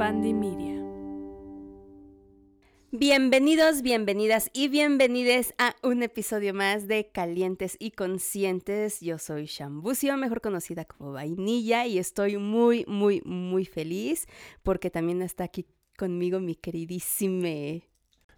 Media. 0.00 0.82
Bienvenidos, 2.90 3.82
bienvenidas 3.82 4.50
y 4.54 4.68
bienvenides 4.68 5.52
a 5.58 5.76
un 5.82 6.02
episodio 6.02 6.54
más 6.54 6.88
de 6.88 7.10
Calientes 7.12 7.76
y 7.78 7.90
Conscientes. 7.90 9.00
Yo 9.02 9.18
soy 9.18 9.44
Shambucio, 9.44 10.16
mejor 10.16 10.40
conocida 10.40 10.86
como 10.86 11.12
Vainilla, 11.12 11.86
y 11.86 11.98
estoy 11.98 12.38
muy, 12.38 12.86
muy, 12.88 13.20
muy 13.26 13.66
feliz 13.66 14.26
porque 14.62 14.88
también 14.88 15.20
está 15.20 15.44
aquí 15.44 15.66
conmigo 15.98 16.40
mi 16.40 16.54
queridísime 16.54 17.82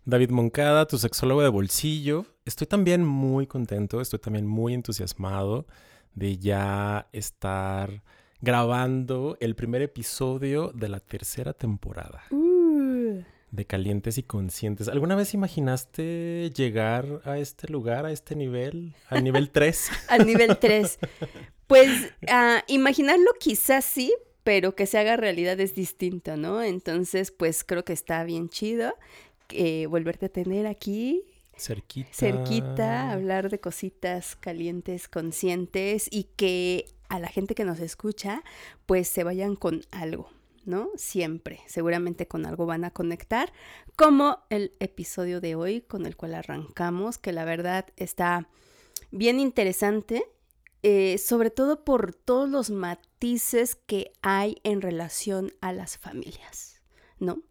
David 0.04 0.30
Moncada, 0.30 0.88
tu 0.88 0.98
sexólogo 0.98 1.42
de 1.42 1.48
bolsillo. 1.48 2.26
Estoy 2.44 2.66
también 2.66 3.04
muy 3.04 3.46
contento, 3.46 4.00
estoy 4.00 4.18
también 4.18 4.48
muy 4.48 4.74
entusiasmado 4.74 5.68
de 6.12 6.38
ya 6.38 7.08
estar 7.12 8.02
grabando 8.42 9.38
el 9.40 9.54
primer 9.54 9.82
episodio 9.82 10.72
de 10.74 10.88
la 10.88 11.00
tercera 11.00 11.54
temporada. 11.54 12.24
Uh. 12.30 13.22
De 13.52 13.64
Calientes 13.66 14.18
y 14.18 14.24
Conscientes. 14.24 14.88
¿Alguna 14.88 15.14
vez 15.14 15.32
imaginaste 15.32 16.50
llegar 16.50 17.22
a 17.24 17.38
este 17.38 17.68
lugar, 17.68 18.04
a 18.04 18.10
este 18.12 18.34
nivel, 18.34 18.94
al 19.08 19.24
nivel 19.24 19.50
3? 19.50 19.90
al 20.08 20.26
nivel 20.26 20.58
3. 20.58 20.98
Pues 21.68 22.12
uh, 22.22 22.60
imaginarlo 22.66 23.30
quizás 23.38 23.84
sí, 23.84 24.12
pero 24.42 24.74
que 24.74 24.86
se 24.86 24.98
haga 24.98 25.16
realidad 25.16 25.58
es 25.60 25.74
distinto, 25.74 26.36
¿no? 26.36 26.62
Entonces, 26.62 27.30
pues 27.30 27.62
creo 27.64 27.84
que 27.84 27.92
está 27.92 28.24
bien 28.24 28.48
chido 28.48 28.94
eh, 29.50 29.86
volverte 29.86 30.26
a 30.26 30.28
tener 30.28 30.66
aquí. 30.66 31.24
Cerquita. 31.56 32.10
Cerquita, 32.12 33.12
hablar 33.12 33.50
de 33.50 33.60
cositas 33.60 34.34
calientes, 34.36 35.06
conscientes 35.06 36.08
y 36.10 36.24
que 36.36 36.86
a 37.12 37.18
la 37.18 37.28
gente 37.28 37.54
que 37.54 37.66
nos 37.66 37.78
escucha, 37.78 38.42
pues 38.86 39.06
se 39.06 39.22
vayan 39.22 39.54
con 39.54 39.82
algo, 39.90 40.30
¿no? 40.64 40.88
Siempre, 40.96 41.60
seguramente 41.66 42.26
con 42.26 42.46
algo 42.46 42.64
van 42.64 42.84
a 42.84 42.90
conectar, 42.90 43.52
como 43.96 44.38
el 44.48 44.72
episodio 44.80 45.42
de 45.42 45.54
hoy 45.54 45.82
con 45.82 46.06
el 46.06 46.16
cual 46.16 46.34
arrancamos, 46.34 47.18
que 47.18 47.32
la 47.32 47.44
verdad 47.44 47.84
está 47.98 48.48
bien 49.10 49.40
interesante, 49.40 50.24
eh, 50.82 51.18
sobre 51.18 51.50
todo 51.50 51.84
por 51.84 52.14
todos 52.14 52.48
los 52.48 52.70
matices 52.70 53.74
que 53.74 54.12
hay 54.22 54.56
en 54.64 54.80
relación 54.80 55.52
a 55.60 55.74
las 55.74 55.98
familias, 55.98 56.80
¿no? 57.18 57.42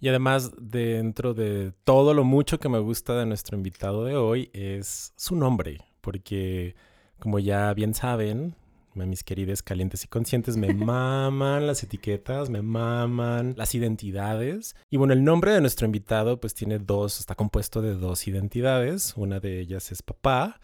Y 0.00 0.08
además, 0.08 0.50
dentro 0.58 1.32
de 1.32 1.72
todo 1.84 2.12
lo 2.12 2.24
mucho 2.24 2.58
que 2.58 2.68
me 2.68 2.80
gusta 2.80 3.16
de 3.16 3.24
nuestro 3.24 3.56
invitado 3.56 4.04
de 4.04 4.16
hoy 4.16 4.50
es 4.52 5.12
su 5.14 5.36
nombre, 5.36 5.78
porque 6.00 6.74
como 7.20 7.38
ya 7.38 7.72
bien 7.72 7.94
saben, 7.94 8.56
mis 8.94 9.24
queridas 9.24 9.62
calientes 9.62 10.04
y 10.04 10.08
conscientes, 10.08 10.56
me 10.56 10.72
maman 10.74 11.66
las 11.66 11.82
etiquetas, 11.82 12.50
me 12.50 12.62
maman 12.62 13.54
las 13.56 13.74
identidades. 13.74 14.76
Y 14.90 14.96
bueno, 14.96 15.12
el 15.12 15.24
nombre 15.24 15.52
de 15.52 15.60
nuestro 15.60 15.86
invitado 15.86 16.40
pues 16.40 16.54
tiene 16.54 16.78
dos, 16.78 17.20
está 17.20 17.34
compuesto 17.34 17.82
de 17.82 17.94
dos 17.94 18.26
identidades. 18.28 19.14
Una 19.16 19.40
de 19.40 19.60
ellas 19.60 19.92
es 19.92 20.02
papá 20.02 20.60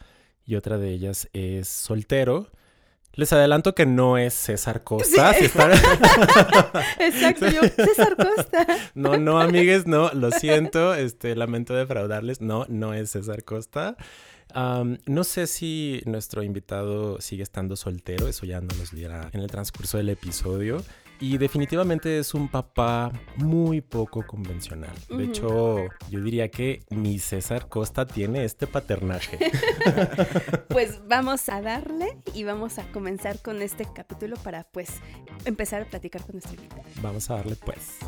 y 0.46 0.54
otra 0.56 0.78
de 0.78 0.90
ellas 0.90 1.28
es 1.32 1.68
soltero. 1.68 2.50
Les 3.14 3.32
adelanto 3.32 3.74
que 3.74 3.86
no 3.86 4.18
es 4.18 4.34
César 4.34 4.84
Costa. 4.84 5.32
Exacto, 7.00 7.48
yo, 7.48 7.62
César 7.62 8.16
Costa. 8.16 8.66
no, 8.94 9.16
no, 9.18 9.40
amigues, 9.40 9.86
no, 9.86 10.10
lo 10.12 10.30
siento, 10.30 10.94
este, 10.94 11.34
lamento 11.34 11.74
defraudarles. 11.74 12.40
No, 12.40 12.66
no 12.68 12.94
es 12.94 13.10
César 13.10 13.42
Costa. 13.42 13.96
No 14.54 15.24
sé 15.24 15.46
si 15.46 16.02
nuestro 16.06 16.42
invitado 16.42 17.20
sigue 17.20 17.42
estando 17.42 17.76
soltero, 17.76 18.28
eso 18.28 18.46
ya 18.46 18.60
no 18.60 18.68
nos 18.78 18.92
dirá 18.92 19.30
en 19.32 19.40
el 19.40 19.50
transcurso 19.50 19.98
del 19.98 20.10
episodio. 20.10 20.82
Y 21.22 21.36
definitivamente 21.36 22.18
es 22.18 22.32
un 22.32 22.48
papá 22.48 23.12
muy 23.36 23.82
poco 23.82 24.26
convencional. 24.26 24.96
De 25.10 25.24
hecho, 25.24 25.84
yo 26.08 26.20
diría 26.22 26.50
que 26.50 26.82
mi 26.88 27.18
César 27.18 27.68
Costa 27.68 28.06
tiene 28.06 28.44
este 28.46 28.66
paternaje. 28.66 29.38
pues 30.68 31.06
vamos 31.06 31.46
a 31.50 31.60
darle 31.60 32.16
y 32.32 32.44
vamos 32.44 32.78
a 32.78 32.90
comenzar 32.90 33.38
con 33.42 33.60
este 33.60 33.86
capítulo 33.94 34.36
para 34.36 34.64
pues 34.64 34.88
empezar 35.44 35.82
a 35.82 35.84
platicar 35.84 36.22
con 36.22 36.36
nuestro 36.36 36.54
invitado. 36.54 36.84
Vamos 37.02 37.28
a 37.28 37.34
darle 37.36 37.56
pues. 37.56 37.98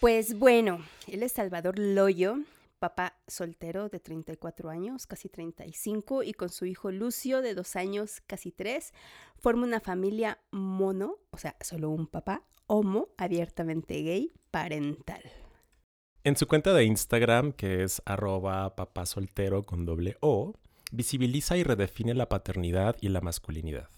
Pues 0.00 0.38
bueno, 0.38 0.82
él 1.08 1.22
es 1.22 1.32
Salvador 1.32 1.78
Loyo, 1.78 2.38
papá 2.78 3.18
soltero 3.26 3.90
de 3.90 4.00
34 4.00 4.70
años, 4.70 5.06
casi 5.06 5.28
35, 5.28 6.22
y 6.22 6.32
con 6.32 6.48
su 6.48 6.64
hijo 6.64 6.90
Lucio 6.90 7.42
de 7.42 7.54
dos 7.54 7.76
años, 7.76 8.22
casi 8.26 8.50
tres, 8.50 8.94
forma 9.36 9.66
una 9.66 9.78
familia 9.78 10.38
mono, 10.52 11.18
o 11.28 11.36
sea, 11.36 11.54
solo 11.60 11.90
un 11.90 12.06
papá, 12.06 12.44
homo, 12.66 13.08
abiertamente 13.18 14.02
gay, 14.02 14.32
parental. 14.50 15.20
En 16.24 16.34
su 16.34 16.46
cuenta 16.46 16.72
de 16.72 16.84
Instagram, 16.84 17.52
que 17.52 17.82
es 17.82 18.00
arroba 18.06 18.74
papá 18.76 19.04
soltero 19.04 19.64
con 19.64 19.84
doble 19.84 20.16
O, 20.20 20.54
visibiliza 20.92 21.58
y 21.58 21.62
redefine 21.62 22.14
la 22.14 22.30
paternidad 22.30 22.96
y 23.02 23.10
la 23.10 23.20
masculinidad. 23.20 23.90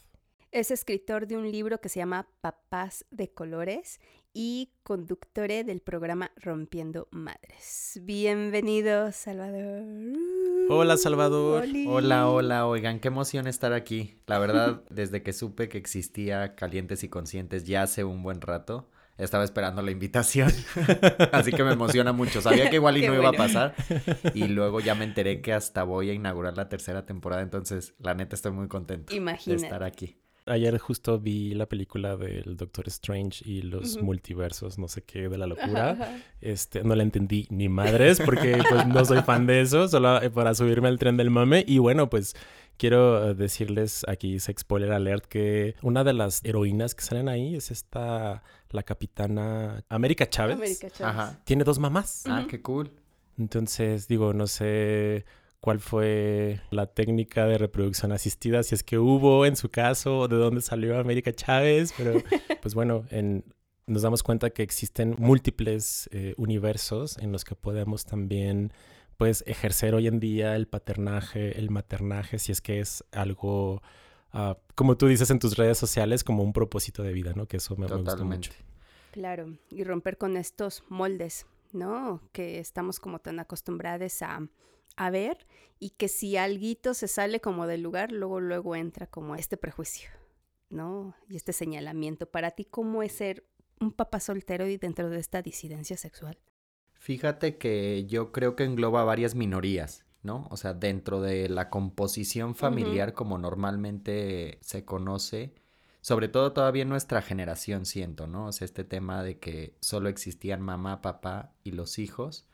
Es 0.52 0.70
escritor 0.70 1.26
de 1.26 1.38
un 1.38 1.50
libro 1.50 1.80
que 1.80 1.88
se 1.88 1.98
llama 1.98 2.28
Papás 2.42 3.06
de 3.10 3.32
Colores 3.32 4.02
y 4.34 4.70
conductore 4.82 5.64
del 5.64 5.80
programa 5.80 6.30
Rompiendo 6.36 7.08
Madres. 7.10 7.98
Bienvenido, 8.02 9.12
Salvador. 9.12 9.82
Hola, 10.68 10.98
Salvador. 10.98 11.64
Hola, 11.86 12.28
hola. 12.28 12.66
Oigan, 12.66 13.00
qué 13.00 13.08
emoción 13.08 13.46
estar 13.46 13.72
aquí. 13.72 14.18
La 14.26 14.38
verdad, 14.38 14.82
desde 14.90 15.22
que 15.22 15.32
supe 15.32 15.70
que 15.70 15.78
existía 15.78 16.54
Calientes 16.54 17.02
y 17.02 17.08
Conscientes 17.08 17.64
ya 17.64 17.84
hace 17.84 18.04
un 18.04 18.22
buen 18.22 18.42
rato, 18.42 18.90
estaba 19.16 19.44
esperando 19.44 19.80
la 19.80 19.90
invitación. 19.90 20.52
Así 21.32 21.50
que 21.50 21.64
me 21.64 21.72
emociona 21.72 22.12
mucho. 22.12 22.42
Sabía 22.42 22.68
que 22.68 22.76
igual 22.76 22.98
y 22.98 23.06
no 23.06 23.14
iba 23.14 23.30
a 23.30 23.32
pasar. 23.32 23.74
Y 24.34 24.48
luego 24.48 24.80
ya 24.80 24.94
me 24.94 25.06
enteré 25.06 25.40
que 25.40 25.54
hasta 25.54 25.82
voy 25.82 26.10
a 26.10 26.12
inaugurar 26.12 26.58
la 26.58 26.68
tercera 26.68 27.06
temporada. 27.06 27.40
Entonces, 27.40 27.94
la 27.98 28.12
neta, 28.12 28.36
estoy 28.36 28.52
muy 28.52 28.68
contento 28.68 29.14
de 29.14 29.54
estar 29.54 29.82
aquí. 29.82 30.21
Ayer 30.46 30.76
justo 30.78 31.20
vi 31.20 31.54
la 31.54 31.66
película 31.66 32.16
del 32.16 32.56
Doctor 32.56 32.88
Strange 32.88 33.48
y 33.48 33.62
los 33.62 34.02
multiversos, 34.02 34.76
no 34.76 34.88
sé 34.88 35.02
qué, 35.02 35.28
de 35.28 35.38
la 35.38 35.46
locura. 35.46 36.20
Este, 36.40 36.82
no 36.82 36.96
la 36.96 37.04
entendí 37.04 37.46
ni 37.50 37.68
madres 37.68 38.20
porque 38.24 38.60
pues 38.68 38.86
no 38.88 39.04
soy 39.04 39.22
fan 39.22 39.46
de 39.46 39.60
eso, 39.60 39.86
solo 39.86 40.20
eh, 40.20 40.30
para 40.30 40.54
subirme 40.54 40.88
al 40.88 40.98
tren 40.98 41.16
del 41.16 41.30
mame. 41.30 41.64
Y 41.68 41.78
bueno, 41.78 42.10
pues 42.10 42.34
quiero 42.76 43.30
eh, 43.30 43.34
decirles 43.34 44.04
aquí, 44.08 44.36
spoiler 44.40 44.90
alert, 44.90 45.26
que 45.26 45.76
una 45.80 46.02
de 46.02 46.12
las 46.12 46.44
heroínas 46.44 46.96
que 46.96 47.04
salen 47.04 47.28
ahí 47.28 47.54
es 47.54 47.70
esta, 47.70 48.42
la 48.70 48.82
capitana 48.82 49.84
América 49.88 50.28
Chávez. 50.28 50.56
América 50.56 50.90
Chávez. 50.90 51.14
Ajá. 51.14 51.40
Tiene 51.44 51.62
dos 51.62 51.78
mamás. 51.78 52.24
Ah, 52.26 52.46
qué 52.48 52.60
cool. 52.60 52.90
Entonces, 53.38 54.08
digo, 54.08 54.32
no 54.32 54.48
sé 54.48 55.24
cuál 55.62 55.78
fue 55.78 56.60
la 56.70 56.86
técnica 56.86 57.46
de 57.46 57.56
reproducción 57.56 58.10
asistida, 58.10 58.64
si 58.64 58.74
es 58.74 58.82
que 58.82 58.98
hubo 58.98 59.46
en 59.46 59.54
su 59.54 59.70
caso, 59.70 60.26
de 60.26 60.34
dónde 60.34 60.60
salió 60.60 60.98
América 60.98 61.32
Chávez, 61.32 61.94
pero 61.96 62.14
pues 62.62 62.74
bueno, 62.74 63.04
nos 63.86 64.02
damos 64.02 64.24
cuenta 64.24 64.50
que 64.50 64.64
existen 64.64 65.14
múltiples 65.20 66.10
eh, 66.12 66.34
universos 66.36 67.16
en 67.18 67.30
los 67.30 67.44
que 67.44 67.54
podemos 67.54 68.04
también 68.04 68.72
pues 69.16 69.44
ejercer 69.46 69.94
hoy 69.94 70.08
en 70.08 70.18
día 70.18 70.56
el 70.56 70.66
paternaje, 70.66 71.56
el 71.56 71.70
maternaje, 71.70 72.40
si 72.40 72.50
es 72.50 72.60
que 72.60 72.80
es 72.80 73.04
algo, 73.12 73.82
ah, 74.32 74.58
como 74.74 74.96
tú 74.96 75.06
dices 75.06 75.30
en 75.30 75.38
tus 75.38 75.56
redes 75.56 75.78
sociales, 75.78 76.24
como 76.24 76.42
un 76.42 76.52
propósito 76.52 77.04
de 77.04 77.12
vida, 77.12 77.34
¿no? 77.36 77.46
Que 77.46 77.58
eso 77.58 77.76
me, 77.76 77.86
me 77.86 77.98
gusta 77.98 78.24
mucho. 78.24 78.50
Claro, 79.12 79.56
y 79.70 79.84
romper 79.84 80.18
con 80.18 80.36
estos 80.36 80.82
moldes, 80.88 81.46
¿no? 81.72 82.20
Que 82.32 82.58
estamos 82.58 82.98
como 82.98 83.20
tan 83.20 83.38
acostumbrados 83.38 84.22
a 84.22 84.40
a 84.96 85.10
ver 85.10 85.46
y 85.78 85.90
que 85.90 86.08
si 86.08 86.36
alguito 86.36 86.94
se 86.94 87.08
sale 87.08 87.40
como 87.40 87.66
del 87.66 87.82
lugar, 87.82 88.12
luego 88.12 88.40
luego 88.40 88.76
entra 88.76 89.06
como 89.06 89.34
este 89.34 89.56
prejuicio, 89.56 90.10
¿no? 90.70 91.14
Y 91.28 91.36
este 91.36 91.52
señalamiento. 91.52 92.26
Para 92.30 92.52
ti, 92.52 92.64
¿cómo 92.64 93.02
es 93.02 93.12
ser 93.12 93.44
un 93.80 93.92
papá 93.92 94.20
soltero 94.20 94.66
y 94.66 94.76
dentro 94.76 95.10
de 95.10 95.18
esta 95.18 95.42
disidencia 95.42 95.96
sexual? 95.96 96.38
Fíjate 96.94 97.58
que 97.58 98.06
yo 98.06 98.30
creo 98.30 98.54
que 98.54 98.62
engloba 98.62 99.02
varias 99.02 99.34
minorías, 99.34 100.04
¿no? 100.22 100.46
O 100.50 100.56
sea, 100.56 100.72
dentro 100.72 101.20
de 101.20 101.48
la 101.48 101.68
composición 101.68 102.54
familiar 102.54 103.12
como 103.12 103.38
normalmente 103.38 104.58
se 104.60 104.84
conoce, 104.84 105.52
sobre 106.00 106.28
todo 106.28 106.52
todavía 106.52 106.82
en 106.82 106.88
nuestra 106.88 107.22
generación 107.22 107.86
siento, 107.86 108.28
¿no? 108.28 108.46
O 108.46 108.52
sea, 108.52 108.66
este 108.66 108.84
tema 108.84 109.24
de 109.24 109.40
que 109.40 109.74
solo 109.80 110.08
existían 110.08 110.60
mamá, 110.60 111.02
papá 111.02 111.54
y 111.64 111.72
los 111.72 111.98
hijos 111.98 112.46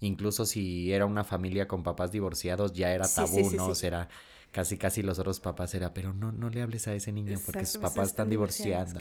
incluso 0.00 0.44
si 0.46 0.92
era 0.92 1.06
una 1.06 1.24
familia 1.24 1.66
con 1.68 1.82
papás 1.82 2.12
divorciados, 2.12 2.72
ya 2.72 2.92
era 2.92 3.06
tabú, 3.08 3.50
¿no? 3.52 3.68
O 3.68 3.74
sea, 3.74 3.88
era 3.88 4.08
casi 4.52 4.78
casi 4.78 5.02
los 5.02 5.18
otros 5.18 5.40
papás 5.40 5.74
era, 5.74 5.92
pero 5.92 6.12
no, 6.12 6.32
no 6.32 6.48
le 6.48 6.62
hables 6.62 6.88
a 6.88 6.94
ese 6.94 7.12
niño 7.12 7.38
porque 7.44 7.66
sus 7.66 7.80
papás 7.80 8.08
están 8.08 8.30
divorciando. 8.30 8.98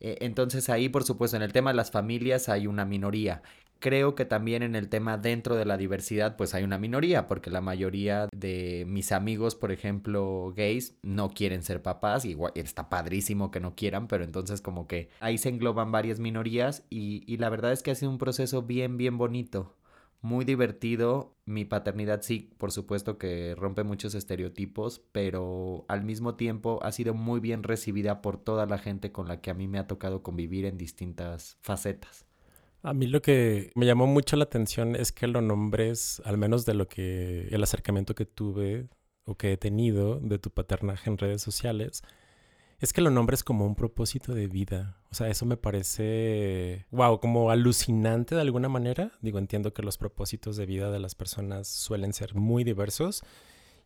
Eh, 0.00 0.18
entonces 0.20 0.68
ahí, 0.68 0.90
por 0.90 1.04
supuesto, 1.04 1.36
en 1.36 1.42
el 1.42 1.52
tema 1.52 1.70
de 1.70 1.76
las 1.76 1.90
familias 1.90 2.48
hay 2.48 2.66
una 2.66 2.84
minoría. 2.84 3.42
Creo 3.78 4.14
que 4.14 4.24
también 4.24 4.62
en 4.62 4.74
el 4.74 4.88
tema 4.88 5.18
dentro 5.18 5.54
de 5.54 5.66
la 5.66 5.76
diversidad, 5.76 6.36
pues 6.36 6.54
hay 6.54 6.64
una 6.64 6.78
minoría, 6.78 7.26
porque 7.26 7.50
la 7.50 7.60
mayoría 7.60 8.28
de 8.34 8.84
mis 8.86 9.12
amigos, 9.12 9.54
por 9.54 9.70
ejemplo, 9.70 10.52
gays, 10.56 10.94
no 11.02 11.30
quieren 11.30 11.62
ser 11.62 11.82
papás, 11.82 12.24
igual 12.24 12.52
está 12.54 12.88
padrísimo 12.88 13.50
que 13.50 13.60
no 13.60 13.74
quieran, 13.74 14.08
pero 14.08 14.24
entonces 14.24 14.62
como 14.62 14.86
que 14.86 15.10
ahí 15.20 15.36
se 15.36 15.50
engloban 15.50 15.92
varias 15.92 16.20
minorías 16.20 16.84
y, 16.88 17.22
y 17.26 17.36
la 17.36 17.50
verdad 17.50 17.72
es 17.72 17.82
que 17.82 17.90
ha 17.90 17.94
sido 17.94 18.10
un 18.10 18.18
proceso 18.18 18.62
bien, 18.62 18.96
bien 18.96 19.18
bonito 19.18 19.74
muy 20.20 20.44
divertido. 20.44 21.36
Mi 21.44 21.64
paternidad 21.64 22.22
sí, 22.22 22.52
por 22.58 22.72
supuesto 22.72 23.18
que 23.18 23.54
rompe 23.54 23.84
muchos 23.84 24.14
estereotipos, 24.14 25.02
pero 25.12 25.84
al 25.88 26.04
mismo 26.04 26.34
tiempo 26.34 26.80
ha 26.82 26.92
sido 26.92 27.14
muy 27.14 27.40
bien 27.40 27.62
recibida 27.62 28.22
por 28.22 28.36
toda 28.36 28.66
la 28.66 28.78
gente 28.78 29.12
con 29.12 29.28
la 29.28 29.40
que 29.40 29.50
a 29.50 29.54
mí 29.54 29.68
me 29.68 29.78
ha 29.78 29.86
tocado 29.86 30.22
convivir 30.22 30.64
en 30.64 30.76
distintas 30.76 31.58
facetas. 31.62 32.26
A 32.82 32.94
mí 32.94 33.06
lo 33.06 33.20
que 33.20 33.72
me 33.74 33.86
llamó 33.86 34.06
mucho 34.06 34.36
la 34.36 34.44
atención 34.44 34.94
es 34.94 35.10
que 35.12 35.26
lo 35.26 35.40
nombres, 35.40 36.22
al 36.24 36.38
menos 36.38 36.64
de 36.66 36.74
lo 36.74 36.86
que 36.86 37.48
el 37.48 37.62
acercamiento 37.62 38.14
que 38.14 38.26
tuve 38.26 38.88
o 39.24 39.36
que 39.36 39.52
he 39.52 39.56
tenido 39.56 40.20
de 40.20 40.38
tu 40.38 40.50
paternaje 40.50 41.10
en 41.10 41.18
redes 41.18 41.42
sociales, 41.42 42.02
es 42.78 42.92
que 42.92 43.00
lo 43.00 43.10
nombres 43.10 43.42
como 43.42 43.66
un 43.66 43.74
propósito 43.74 44.34
de 44.34 44.48
vida. 44.48 44.96
O 45.10 45.14
sea, 45.14 45.28
eso 45.28 45.46
me 45.46 45.56
parece, 45.56 46.86
wow, 46.90 47.20
como 47.20 47.50
alucinante 47.50 48.34
de 48.34 48.40
alguna 48.42 48.68
manera. 48.68 49.12
Digo, 49.22 49.38
entiendo 49.38 49.72
que 49.72 49.82
los 49.82 49.96
propósitos 49.96 50.56
de 50.56 50.66
vida 50.66 50.90
de 50.90 50.98
las 50.98 51.14
personas 51.14 51.68
suelen 51.68 52.12
ser 52.12 52.34
muy 52.34 52.64
diversos. 52.64 53.22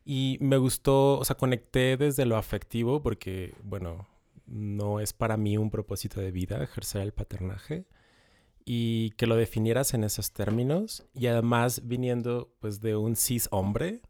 Y 0.05 0.39
me 0.41 0.57
gustó, 0.57 1.19
o 1.19 1.25
sea, 1.25 1.37
conecté 1.37 1.97
desde 1.97 2.27
lo 2.27 2.37
afectivo 2.37 3.01
porque, 3.01 3.55
bueno, 3.63 4.09
no 4.47 4.99
es 4.99 5.13
para 5.13 5.37
mí 5.37 5.57
un 5.57 5.71
propósito 5.71 6.21
de 6.21 6.33
vida 6.33 6.63
ejercer 6.63 7.03
el 7.03 7.13
paternaje. 7.13 7.85
Y 8.65 9.11
que 9.13 9.27
lo 9.27 9.37
definieras 9.37 9.95
en 9.95 10.03
esos 10.03 10.33
términos. 10.33 11.05
Y 11.15 11.29
además 11.29 11.83
viniendo 11.85 12.53
pues 12.59 12.81
de 12.81 12.97
un 12.97 13.15
cis 13.15 13.47
hombre, 13.53 14.01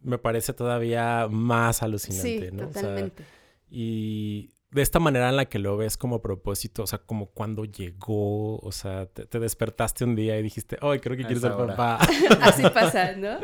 me 0.00 0.18
parece 0.18 0.52
todavía 0.52 1.28
más 1.30 1.84
alucinante, 1.84 2.50
sí, 2.50 2.56
¿no? 2.56 2.66
Totalmente. 2.66 3.37
Y 3.70 4.52
de 4.70 4.82
esta 4.82 4.98
manera 4.98 5.30
en 5.30 5.36
la 5.36 5.46
que 5.46 5.58
lo 5.58 5.76
ves 5.76 5.96
como 5.96 6.20
propósito, 6.20 6.82
o 6.82 6.86
sea, 6.86 6.98
como 6.98 7.26
cuando 7.30 7.64
llegó, 7.64 8.58
o 8.58 8.70
sea, 8.70 9.06
te, 9.06 9.40
despertaste 9.40 10.04
un 10.04 10.14
día 10.14 10.38
y 10.38 10.42
dijiste, 10.42 10.76
ay, 10.82 10.98
creo 10.98 11.16
que 11.16 11.24
quiero 11.24 11.40
ser 11.40 11.56
papá. 11.56 11.96
Así 12.42 12.62
pasa, 12.62 13.12
¿no? 13.16 13.38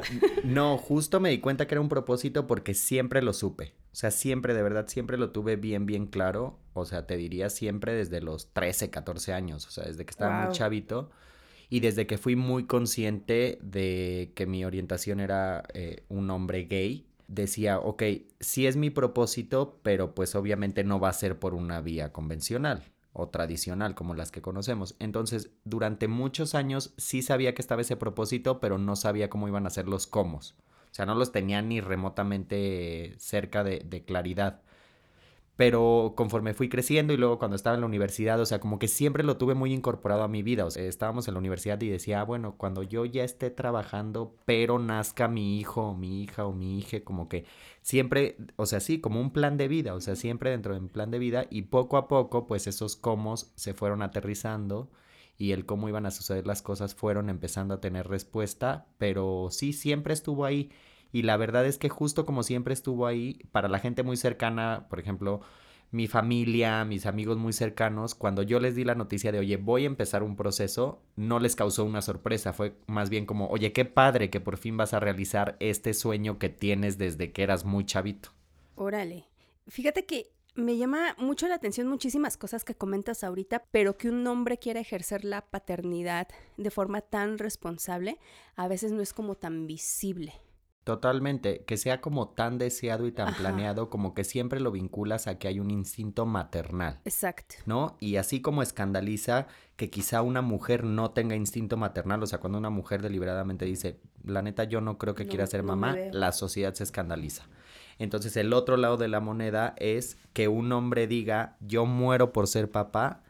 No, 0.45 0.77
justo 0.77 1.21
me 1.21 1.31
di 1.31 1.41
cuenta 1.41 1.67
que 1.67 1.75
era 1.75 1.81
un 1.81 1.89
propósito 1.89 2.47
porque 2.47 2.75
siempre 2.75 3.23
lo 3.23 3.33
supe. 3.33 3.75
O 3.93 3.97
sea, 3.97 4.11
siempre, 4.11 4.53
de 4.53 4.63
verdad, 4.63 4.87
siempre 4.87 5.17
lo 5.17 5.31
tuve 5.31 5.57
bien, 5.57 5.87
bien 5.87 6.07
claro. 6.07 6.59
O 6.75 6.85
sea, 6.85 7.07
te 7.07 7.17
diría 7.17 7.49
siempre 7.49 7.95
desde 7.95 8.21
los 8.21 8.53
13, 8.53 8.91
14 8.91 9.33
años, 9.33 9.67
o 9.67 9.71
sea, 9.71 9.85
desde 9.85 10.05
que 10.05 10.11
estaba 10.11 10.45
muy 10.45 10.53
chavito. 10.53 11.11
Y 11.71 11.81
desde 11.81 12.07
que 12.07 12.19
fui 12.19 12.37
muy 12.37 12.67
consciente 12.67 13.59
de 13.63 14.33
que 14.35 14.47
mi 14.47 14.65
orientación 14.65 15.21
era 15.21 15.65
eh, 15.73 16.05
un 16.09 16.31
hombre 16.31 16.65
gay, 16.65 17.07
decía, 17.29 17.79
ok, 17.79 18.03
sí 18.41 18.67
es 18.67 18.77
mi 18.77 18.91
propósito, 18.91 19.81
pero 19.83 20.15
pues 20.15 20.35
obviamente 20.35 20.85
no 20.85 21.01
va 21.01 21.09
a 21.09 21.13
ser 21.15 21.39
por 21.39 21.55
una 21.55 21.81
vía 21.81 22.13
convencional 22.13 22.83
o 23.13 23.29
tradicional 23.29 23.95
como 23.95 24.15
las 24.15 24.31
que 24.31 24.43
conocemos. 24.43 24.97
Entonces, 24.99 25.51
durante 25.65 26.09
muchos 26.09 26.55
años 26.55 26.95
sí 26.97 27.23
sabía 27.23 27.55
que 27.55 27.63
estaba 27.63 27.83
ese 27.83 27.97
propósito, 27.97 28.61
pero 28.61 28.79
no 28.79 28.97
sabía 28.97 29.31
cómo 29.31 29.49
iban 29.49 29.67
a 29.67 29.71
ser 29.71 29.89
los 29.89 30.07
cómo. 30.07 30.39
O 30.39 30.95
sea, 30.95 31.07
no 31.07 31.15
los 31.15 31.33
tenía 31.33 31.63
ni 31.63 31.81
remotamente 31.81 33.15
cerca 33.19 33.65
de, 33.65 33.81
de 33.81 34.05
claridad 34.05 34.63
pero 35.57 36.15
conforme 36.17 36.55
fui 36.55 36.69
creciendo 36.69 37.13
y 37.13 37.17
luego 37.17 37.39
cuando 37.39 37.55
estaba 37.55 37.75
en 37.75 37.83
la 37.83 37.87
universidad, 37.87 38.41
o 38.41 38.47
sea, 38.47 38.59
como 38.61 38.79
que 38.79 38.89
siempre 38.89 39.23
lo 39.23 39.37
tuve 39.37 39.55
muy 39.55 39.73
incorporado 39.73 40.23
a 40.23 40.29
mi 40.29 40.43
vida, 40.43 40.65
o 40.65 40.71
sea, 40.71 40.85
estábamos 40.85 41.29
en 41.29 41.35
la 41.35 41.41
universidad 41.41 41.81
y 41.81 41.89
decía, 41.89 42.21
ah, 42.21 42.25
bueno, 42.25 42.57
cuando 42.57 42.83
yo 42.83 43.05
ya 43.05 43.23
esté 43.23 43.51
trabajando, 43.51 44.37
pero 44.45 44.79
nazca 44.79 45.29
mi 45.29 45.59
hijo 45.59 45.83
o 45.91 45.95
mi 45.95 46.23
hija 46.23 46.45
o 46.45 46.53
mi 46.53 46.79
hija, 46.79 47.05
como 47.05 47.29
que 47.29 47.45
siempre, 47.83 48.37
o 48.57 48.67
sea, 48.67 48.81
sí, 48.81 49.01
como 49.01 49.21
un 49.21 49.33
plan 49.33 49.57
de 49.57 49.69
vida, 49.69 49.95
o 49.95 50.01
sea, 50.01 50.17
siempre 50.17 50.51
dentro 50.51 50.75
de 50.75 50.81
un 50.81 50.89
plan 50.89 51.11
de 51.11 51.19
vida 51.19 51.47
y 51.51 51.63
poco 51.63 51.97
a 51.99 52.09
poco, 52.09 52.47
pues 52.47 52.67
esos 52.67 52.97
cómo 52.97 53.37
se 53.37 53.75
fueron 53.75 54.03
aterrizando 54.03 54.91
y 55.37 55.53
el 55.53 55.67
cómo 55.67 55.89
iban 55.89 56.07
a 56.07 56.11
suceder 56.11 56.47
las 56.47 56.63
cosas 56.63 56.95
fueron 56.95 57.29
empezando 57.31 57.75
a 57.75 57.81
tener 57.81 58.09
respuesta, 58.09 58.87
pero 58.99 59.49
sí, 59.51 59.73
siempre 59.73 60.15
estuvo 60.15 60.45
ahí 60.45 60.71
y 61.15 61.23
la 61.23 61.37
verdad 61.37 61.65
es 61.65 61.79
que 61.79 61.89
justo 61.89 62.27
como 62.27 62.43
siempre 62.43 62.75
estuvo 62.75 63.07
ahí, 63.07 63.39
para 63.53 63.69
la 63.69 63.79
gente 63.79 64.03
muy 64.03 64.17
cercana, 64.17 64.89
por 64.91 64.99
ejemplo, 64.99 65.43
mi 65.93 66.09
familia, 66.09 66.85
mis 66.85 67.07
amigos 67.07 67.39
muy 67.39 67.53
cercanos, 67.53 68.17
cuando 68.17 68.43
yo 68.43 68.59
les 68.59 68.75
di 68.75 68.83
la 68.83 68.97
noticia 68.97 69.31
de, 69.31 69.39
oye, 69.39 69.57
voy 69.57 69.85
a 69.85 69.87
empezar 69.87 70.25
un 70.25 70.35
proceso, 70.35 71.03
no 71.15 71.39
les 71.39 71.55
causó 71.55 71.85
una 71.85 72.03
sorpresa, 72.03 72.53
fue 72.53 72.75
más 72.89 73.11
bien 73.11 73.27
como, 73.27 73.47
oye, 73.47 73.73
qué 73.73 73.85
padre 73.85 74.29
que 74.29 74.41
por 74.41 74.57
fin 74.57 74.77
vas 74.77 74.93
a 74.93 74.99
realizar 74.99 75.57
este 75.61 75.95
sueño 75.95 76.41
que 76.41 76.49
tienes 76.49 76.99
desde 76.99 77.31
que 77.31 77.45
eras 77.45 77.65
muy 77.65 77.87
chavito. 77.87 78.31
Órale. 78.75 79.29
Fíjate 79.69 80.07
que 80.07 80.33
me 80.57 80.77
llama 80.77 81.15
mucho 81.17 81.47
la 81.47 81.55
atención 81.55 81.87
muchísimas 81.87 82.37
cosas 82.37 82.65
que 82.65 82.75
comentas 82.75 83.23
ahorita, 83.23 83.67
pero 83.71 83.97
que 83.97 84.09
un 84.09 84.27
hombre 84.27 84.59
quiera 84.59 84.81
ejercer 84.81 85.25
la 85.25 85.43
paternidad 85.43 86.27
de 86.57 86.73
forma 86.73 87.03
tan 87.03 87.39
responsable, 87.39 88.19
a 88.57 88.67
veces 88.67 88.91
no 88.91 89.01
es 89.01 89.13
como 89.13 89.37
tan 89.37 89.69
visible. 89.69 90.33
Totalmente, 90.85 91.65
que 91.65 91.79
sea 91.79 92.03
como 92.03 92.29
tan 92.29 92.59
deseado 92.59 93.07
y 93.07 93.13
tan 93.13 93.35
planeado 93.35 93.89
como 93.89 94.13
que 94.13 94.23
siempre 94.23 94.61
lo 94.61 94.71
vinculas 94.71 95.27
a 95.27 95.39
que 95.39 95.49
hay 95.49 95.59
un 95.59 95.71
instinto 95.71 96.27
maternal. 96.27 97.01
Exacto. 97.07 97.57
¿No? 97.65 97.97
Y 98.01 98.17
así 98.17 98.43
como 98.43 98.63
escandaliza 98.63 99.47
que 99.77 99.89
quizá 99.89 100.21
una 100.21 100.43
mujer 100.43 100.85
no 100.85 101.11
tenga 101.13 101.37
instinto 101.37 101.79
maternal, 101.79 102.23
o 102.23 102.27
sea, 102.27 102.39
cuando 102.39 102.59
una 102.59 102.69
mujer 102.69 103.01
deliberadamente 103.01 103.65
dice, 103.65 103.99
la 104.25 104.43
neta 104.43 104.65
yo 104.65 104.83
no 104.83 104.99
creo 104.99 105.15
que 105.15 105.27
quiera 105.27 105.47
ser 105.47 105.63
mamá, 105.63 105.97
la 106.13 106.33
sociedad 106.33 106.75
se 106.75 106.85
escandaliza. 106.85 107.49
Entonces 107.99 108.37
el 108.37 108.53
otro 108.53 108.77
lado 108.77 108.99
de 108.99 109.09
la 109.09 109.21
moneda 109.21 109.75
es 109.79 110.19
que 110.33 110.49
un 110.49 110.71
hombre 110.73 111.07
diga, 111.07 111.57
yo 111.61 111.87
muero 111.87 112.33
por 112.33 112.47
ser 112.47 112.71
papá, 112.71 113.24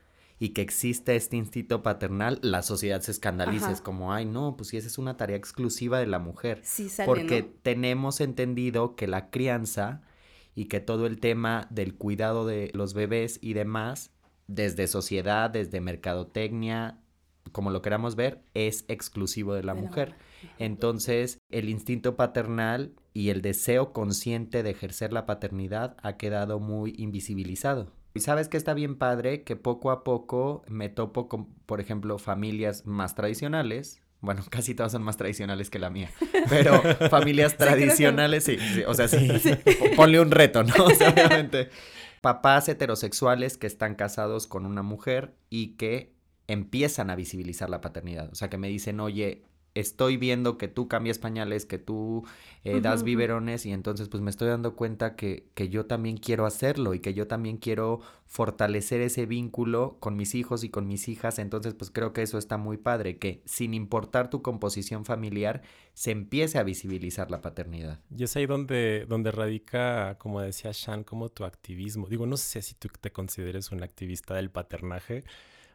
y 0.45 0.51
que 0.51 0.61
existe 0.61 1.17
este 1.17 1.39
instinto 1.39 1.83
paternal, 1.83 2.39
la 2.43 2.61
sociedad 2.61 3.01
se 3.01 3.13
escandaliza. 3.13 3.71
Es 3.71 3.81
como, 3.81 4.13
ay, 4.13 4.27
no, 4.27 4.59
pues 4.59 4.69
si 4.69 4.77
esa 4.77 4.89
es 4.89 4.99
una 4.99 5.17
tarea 5.17 5.39
exclusiva 5.39 5.99
de 5.99 6.07
la 6.07 6.19
mujer. 6.19 6.61
Sí, 6.63 6.91
sale, 6.91 7.07
Porque 7.07 7.43
tenemos 7.63 8.21
entendido 8.21 8.95
que 8.95 9.07
la 9.07 9.31
crianza 9.31 10.03
y 10.55 10.67
que 10.67 10.81
todo 10.81 11.07
el 11.07 11.19
tema 11.19 11.67
del 11.71 11.95
cuidado 11.95 12.45
de 12.45 12.71
los 12.75 12.93
bebés 12.93 13.39
y 13.41 13.55
demás, 13.55 14.11
desde 14.47 14.87
sociedad, 14.87 15.49
desde 15.49 15.81
mercadotecnia, 15.81 17.01
como 17.51 17.71
lo 17.71 17.81
queramos 17.81 18.15
ver, 18.15 18.43
es 18.53 18.85
exclusivo 18.89 19.55
de 19.55 19.63
la 19.63 19.73
mujer. 19.73 20.15
Entonces, 20.59 21.39
el 21.49 21.71
instinto 21.71 22.17
paternal 22.17 22.93
y 23.15 23.31
el 23.31 23.41
deseo 23.41 23.95
consciente 23.95 24.63
de 24.63 24.73
ejercer 24.73 25.11
la 25.11 25.25
paternidad 25.25 25.97
ha 26.03 26.19
quedado 26.19 26.61
muy 26.61 26.93
invisibilizado. 26.99 27.95
Y 28.15 28.21
sabes 28.21 28.49
que 28.49 28.57
está 28.57 28.75
bien 28.75 28.97
padre 28.97 29.43
que 29.43 29.57
poco 29.57 29.91
a 29.91 30.05
poco 30.05 30.65
me 30.69 30.89
topo 30.89 31.29
con, 31.29 31.47
por 31.67 31.81
ejemplo, 31.81 32.17
familias 32.19 32.87
más 32.87 33.17
tradicionales. 33.17 34.01
Bueno, 34.21 34.43
casi 34.51 34.75
todas 34.75 34.93
son 34.93 35.03
más 35.03 35.17
tradicionales 35.17 35.69
que 35.69 35.81
la 35.81 35.91
mía. 35.91 36.13
Pero 36.49 36.81
familias 37.11 37.57
tradicionales, 37.57 38.45
sí, 38.45 38.57
o 38.87 38.95
sea, 38.95 39.09
sí, 39.09 39.29
ponle 39.97 40.21
un 40.21 40.31
reto, 40.31 40.63
¿no? 40.63 40.85
O 40.85 40.91
sea, 40.91 41.11
obviamente. 41.11 41.71
Papás 42.21 42.69
heterosexuales 42.69 43.59
que 43.59 43.67
están 43.67 43.97
casados 43.97 44.47
con 44.47 44.65
una 44.65 44.83
mujer 44.83 45.35
y 45.51 45.77
que 45.77 46.15
empiezan 46.47 47.11
a 47.11 47.17
visibilizar 47.17 47.69
la 47.69 47.81
paternidad. 47.81 48.31
O 48.31 48.35
sea, 48.35 48.49
que 48.49 48.59
me 48.59 48.69
dicen, 48.69 49.01
oye, 49.01 49.43
estoy 49.75 50.17
viendo 50.17 50.57
que 50.57 50.69
tú 50.69 50.89
cambias 50.89 51.19
pañales, 51.19 51.67
que 51.67 51.79
tú 51.79 52.25
eh, 52.63 52.81
das 52.81 53.03
biberones 53.03 53.67
y 53.67 53.73
entonces 53.73 54.09
pues 54.09 54.23
me 54.23 54.31
estoy 54.31 54.49
dando 54.49 54.77
cuenta 54.77 55.17
que, 55.17 55.49
que, 55.55 55.69
yo 55.69 55.87
también 55.87 56.17
quiero 56.17 56.47
hacerlo 56.47 56.95
y 56.95 57.01
que 57.01 57.13
yo 57.13 57.27
también 57.27 57.57
quiero 57.57 58.01
fortalecer 58.27 59.01
ese 59.01 59.27
vínculo 59.27 59.97
con 60.01 60.17
mis 60.17 60.35
hijos 60.35 60.63
y 60.65 60.69
con 60.69 60.87
mis 60.87 61.09
hijas. 61.09 61.39
Entonces 61.39 61.75
pues 61.75 61.91
creo 61.91 62.13
que 62.13 62.23
eso 62.23 62.39
está 62.39 62.57
muy 62.57 62.77
padre, 62.77 63.19
que 63.19 63.43
sin 63.45 63.75
importar 63.75 64.31
tu 64.31 64.43
composición 64.43 65.05
familiar 65.05 65.63
se 65.93 66.13
empiece 66.13 66.59
a 66.59 66.63
visibilizar 66.63 67.31
la 67.31 67.41
paternidad. 67.41 68.01
Y 68.17 68.25
es 68.25 68.37
ahí 68.37 68.47
donde, 68.47 69.07
donde 69.09 69.33
radica, 69.33 70.17
como 70.19 70.41
decía 70.41 70.71
Shan, 70.73 71.03
como 71.03 71.29
tu 71.29 71.45
activismo. 71.45 72.07
Digo, 72.09 72.27
no 72.27 72.37
sé 72.37 72.63
si 72.63 72.75
tú 72.75 72.89
te 73.01 73.11
consideres 73.11 73.73
un 73.73 73.83
activista 73.83 74.35
del 74.35 74.51
paternaje 74.51 75.25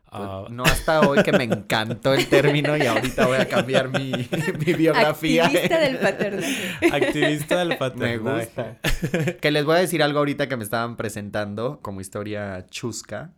pues, 0.10 0.24
ah. 0.24 0.46
no 0.50 0.64
hasta 0.64 1.02
hoy 1.08 1.22
que 1.24 1.32
me 1.32 1.44
encantó 1.44 2.14
el 2.14 2.28
término 2.28 2.76
y 2.76 2.82
ahorita 2.86 3.28
voy 3.28 3.38
a 3.38 3.48
cambiar 3.48 3.90
mi, 3.90 4.12
biografía. 4.78 5.46
Activista 5.46 5.80
del 5.80 5.98
paternaje. 5.98 6.92
Activista 6.92 7.60
del 7.66 7.78
paternaje. 7.78 8.18
Me 8.18 8.36
gusta. 8.40 8.78
Que 9.40 9.52
les 9.52 9.66
voy 9.66 9.76
a 9.76 9.80
decir 9.80 10.02
algo 10.04 10.20
ahorita 10.20 10.48
que 10.50 10.58
me 10.58 10.64
estaban 10.64 10.98
presentando 10.98 11.80
como 11.82 12.02
historia 12.02 12.66
chusca. 12.70 13.34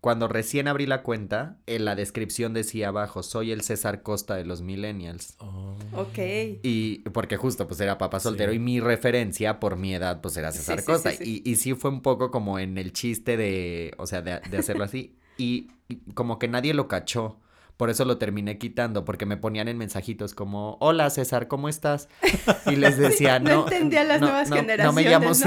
cuando 0.00 0.28
recién 0.28 0.68
abrí 0.68 0.86
la 0.86 1.02
cuenta, 1.02 1.56
en 1.66 1.84
la 1.86 1.94
descripción 1.94 2.52
decía 2.52 2.88
abajo, 2.88 3.22
soy 3.22 3.52
el 3.52 3.62
César 3.62 4.02
Costa 4.02 4.34
de 4.36 4.44
los 4.44 4.60
millennials. 4.60 5.34
Oh. 5.38 5.76
Ok. 5.92 6.18
Y 6.62 6.98
porque 7.10 7.36
justo 7.38 7.66
pues 7.66 7.80
era 7.80 7.96
papá 7.96 8.20
soltero 8.20 8.52
y 8.52 8.58
mi 8.58 8.80
referencia 8.80 9.60
por 9.60 9.76
mi 9.76 9.94
edad 9.94 10.20
pues 10.20 10.36
era 10.36 10.52
César 10.52 10.76
Sí, 10.76 10.80
sí, 10.82 10.86
Costa. 10.86 11.10
sí, 11.12 11.16
sí. 11.18 11.42
Y, 11.44 11.50
y 11.52 11.56
sí 11.56 11.74
fue 11.74 11.90
un 11.90 12.02
poco 12.02 12.30
como 12.30 12.58
en 12.58 12.76
el 12.76 12.92
chiste 12.92 13.36
de, 13.38 13.94
o 13.98 14.06
sea, 14.06 14.20
de, 14.22 14.40
de 14.50 14.58
hacerlo 14.58 14.84
así. 14.84 15.16
Y, 15.36 15.68
como 16.14 16.38
que 16.38 16.48
nadie 16.48 16.74
lo 16.74 16.88
cachó. 16.88 17.36
Por 17.76 17.90
eso 17.90 18.04
lo 18.04 18.18
terminé 18.18 18.56
quitando, 18.56 19.04
porque 19.04 19.26
me 19.26 19.36
ponían 19.36 19.66
en 19.66 19.76
mensajitos 19.76 20.32
como, 20.34 20.76
hola 20.80 21.10
César, 21.10 21.48
¿cómo 21.48 21.68
estás? 21.68 22.08
Y 22.66 22.76
les 22.76 22.96
decía, 22.96 23.38
no 23.40 23.50
no, 23.50 23.62
entendía 23.64 24.04
las 24.04 24.20
nuevas 24.20 24.48
no, 24.48 24.56
No 24.56 24.92
me 24.92 25.02
llamo 25.02 25.34
generaciones, 25.34 25.38
¿no? 25.40 25.44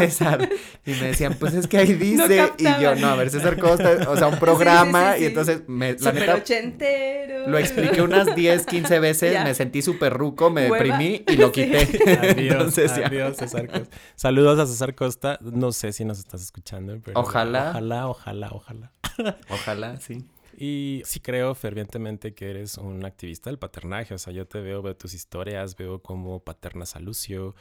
César. 0.48 0.50
Y 0.86 0.92
me 0.92 1.08
decían, 1.08 1.36
pues 1.40 1.54
es 1.54 1.68
que 1.68 1.78
ahí 1.78 1.94
dice. 1.94 2.52
y 2.58 2.64
yo, 2.82 2.96
no, 2.96 3.08
a 3.08 3.16
ver, 3.16 3.30
César 3.30 3.58
Costa, 3.58 4.10
o 4.10 4.18
sea, 4.18 4.28
un 4.28 4.38
programa. 4.40 5.14
sí, 5.14 5.18
Y 5.18 5.20
sí. 5.22 5.26
entonces, 5.28 5.62
me, 5.68 5.94
la 5.94 6.12
neta, 6.12 6.36
ochentero. 6.36 7.48
lo 7.48 7.58
expliqué 7.58 8.02
unas 8.02 8.36
10, 8.36 8.66
15 8.66 9.00
veces, 9.00 9.34
Ya. 9.34 9.44
me 9.44 9.54
sentí 9.54 9.82
súper 9.82 10.14
ruco, 10.14 10.50
me 10.50 10.70
Hueva. 10.70 10.78
deprimí 10.84 11.24
y 11.28 11.36
lo 11.38 11.52
quité. 11.52 11.80
Adiós, 12.20 12.38
Entonces, 12.38 12.96
ya. 12.98 13.08
adiós, 13.08 13.38
César 13.38 13.68
Costa. 13.68 13.98
Saludos 14.16 14.60
a 14.60 14.66
César 14.68 14.96
Costa. 14.96 15.40
No 15.42 15.72
sé 15.72 15.92
si 15.94 16.04
nos 16.06 16.20
estás 16.20 16.42
escuchando, 16.42 17.00
pero 17.04 17.20
Ojalá. 17.20 17.70
Ojalá, 17.72 18.08
ojalá, 18.08 18.50
ojalá. 18.52 18.92
Ojalá, 19.50 19.98
sí. 19.98 20.26
Y 20.60 21.04
sí 21.06 21.20
creo 21.20 21.54
fervientemente 21.54 22.34
que 22.34 22.50
eres 22.50 22.80
un 22.80 23.06
activista 23.06 23.52
del 23.52 23.60
paternaje. 23.60 24.16
O 24.16 24.18
sea, 24.18 24.34
yo 24.34 24.48
te 24.48 24.60
veo, 24.60 24.82
veo 24.82 24.96
tus 24.96 25.14
historias, 25.14 25.76
veo 25.78 26.02
cómo 26.02 26.44
paternas 26.44 26.96
a 26.96 27.00
Lucio. 27.00 27.54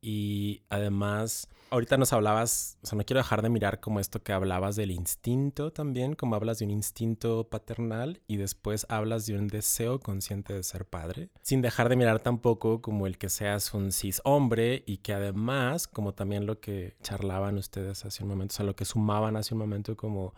Y 0.00 0.62
además, 0.68 1.48
ahorita 1.70 1.96
nos 1.96 2.12
hablabas, 2.12 2.78
o 2.82 2.86
sea, 2.86 2.96
no 2.96 3.04
quiero 3.04 3.18
dejar 3.20 3.42
de 3.42 3.48
mirar 3.48 3.80
como 3.80 3.98
esto 3.98 4.22
que 4.22 4.34
hablabas 4.34 4.76
del 4.76 4.90
instinto 4.90 5.72
también, 5.72 6.14
como 6.14 6.36
hablas 6.36 6.58
de 6.58 6.66
un 6.66 6.70
instinto 6.70 7.48
paternal 7.48 8.20
y 8.28 8.36
después 8.36 8.86
hablas 8.90 9.24
de 9.24 9.36
un 9.36 9.48
deseo 9.48 9.98
consciente 9.98 10.52
de 10.52 10.62
ser 10.62 10.84
padre, 10.84 11.30
sin 11.40 11.62
dejar 11.62 11.88
de 11.88 11.96
mirar 11.96 12.20
tampoco 12.20 12.82
como 12.82 13.06
el 13.06 13.16
que 13.16 13.30
seas 13.30 13.72
un 13.72 13.92
cis 13.92 14.20
hombre 14.24 14.84
y 14.86 14.98
que 14.98 15.14
además, 15.14 15.88
como 15.88 16.12
también 16.12 16.44
lo 16.44 16.60
que 16.60 16.96
charlaban 17.02 17.56
ustedes 17.56 18.04
hace 18.04 18.22
un 18.22 18.28
momento, 18.28 18.52
o 18.52 18.56
sea, 18.56 18.66
lo 18.66 18.76
que 18.76 18.84
sumaban 18.84 19.36
hace 19.36 19.54
un 19.54 19.60
momento 19.60 19.96
como 19.96 20.34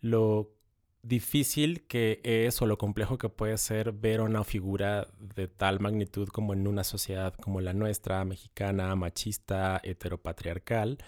lo 0.00 0.54
difícil 1.02 1.86
que 1.86 2.20
es 2.22 2.60
o 2.60 2.66
lo 2.66 2.76
complejo 2.78 3.16
que 3.16 3.28
puede 3.28 3.56
ser 3.58 3.92
ver 3.92 4.20
una 4.20 4.44
figura 4.44 5.08
de 5.18 5.48
tal 5.48 5.80
magnitud 5.80 6.28
como 6.28 6.52
en 6.52 6.66
una 6.66 6.84
sociedad 6.84 7.34
como 7.34 7.60
la 7.60 7.72
nuestra, 7.72 8.24
mexicana, 8.24 8.94
machista, 8.96 9.80
heteropatriarcal, 9.82 10.98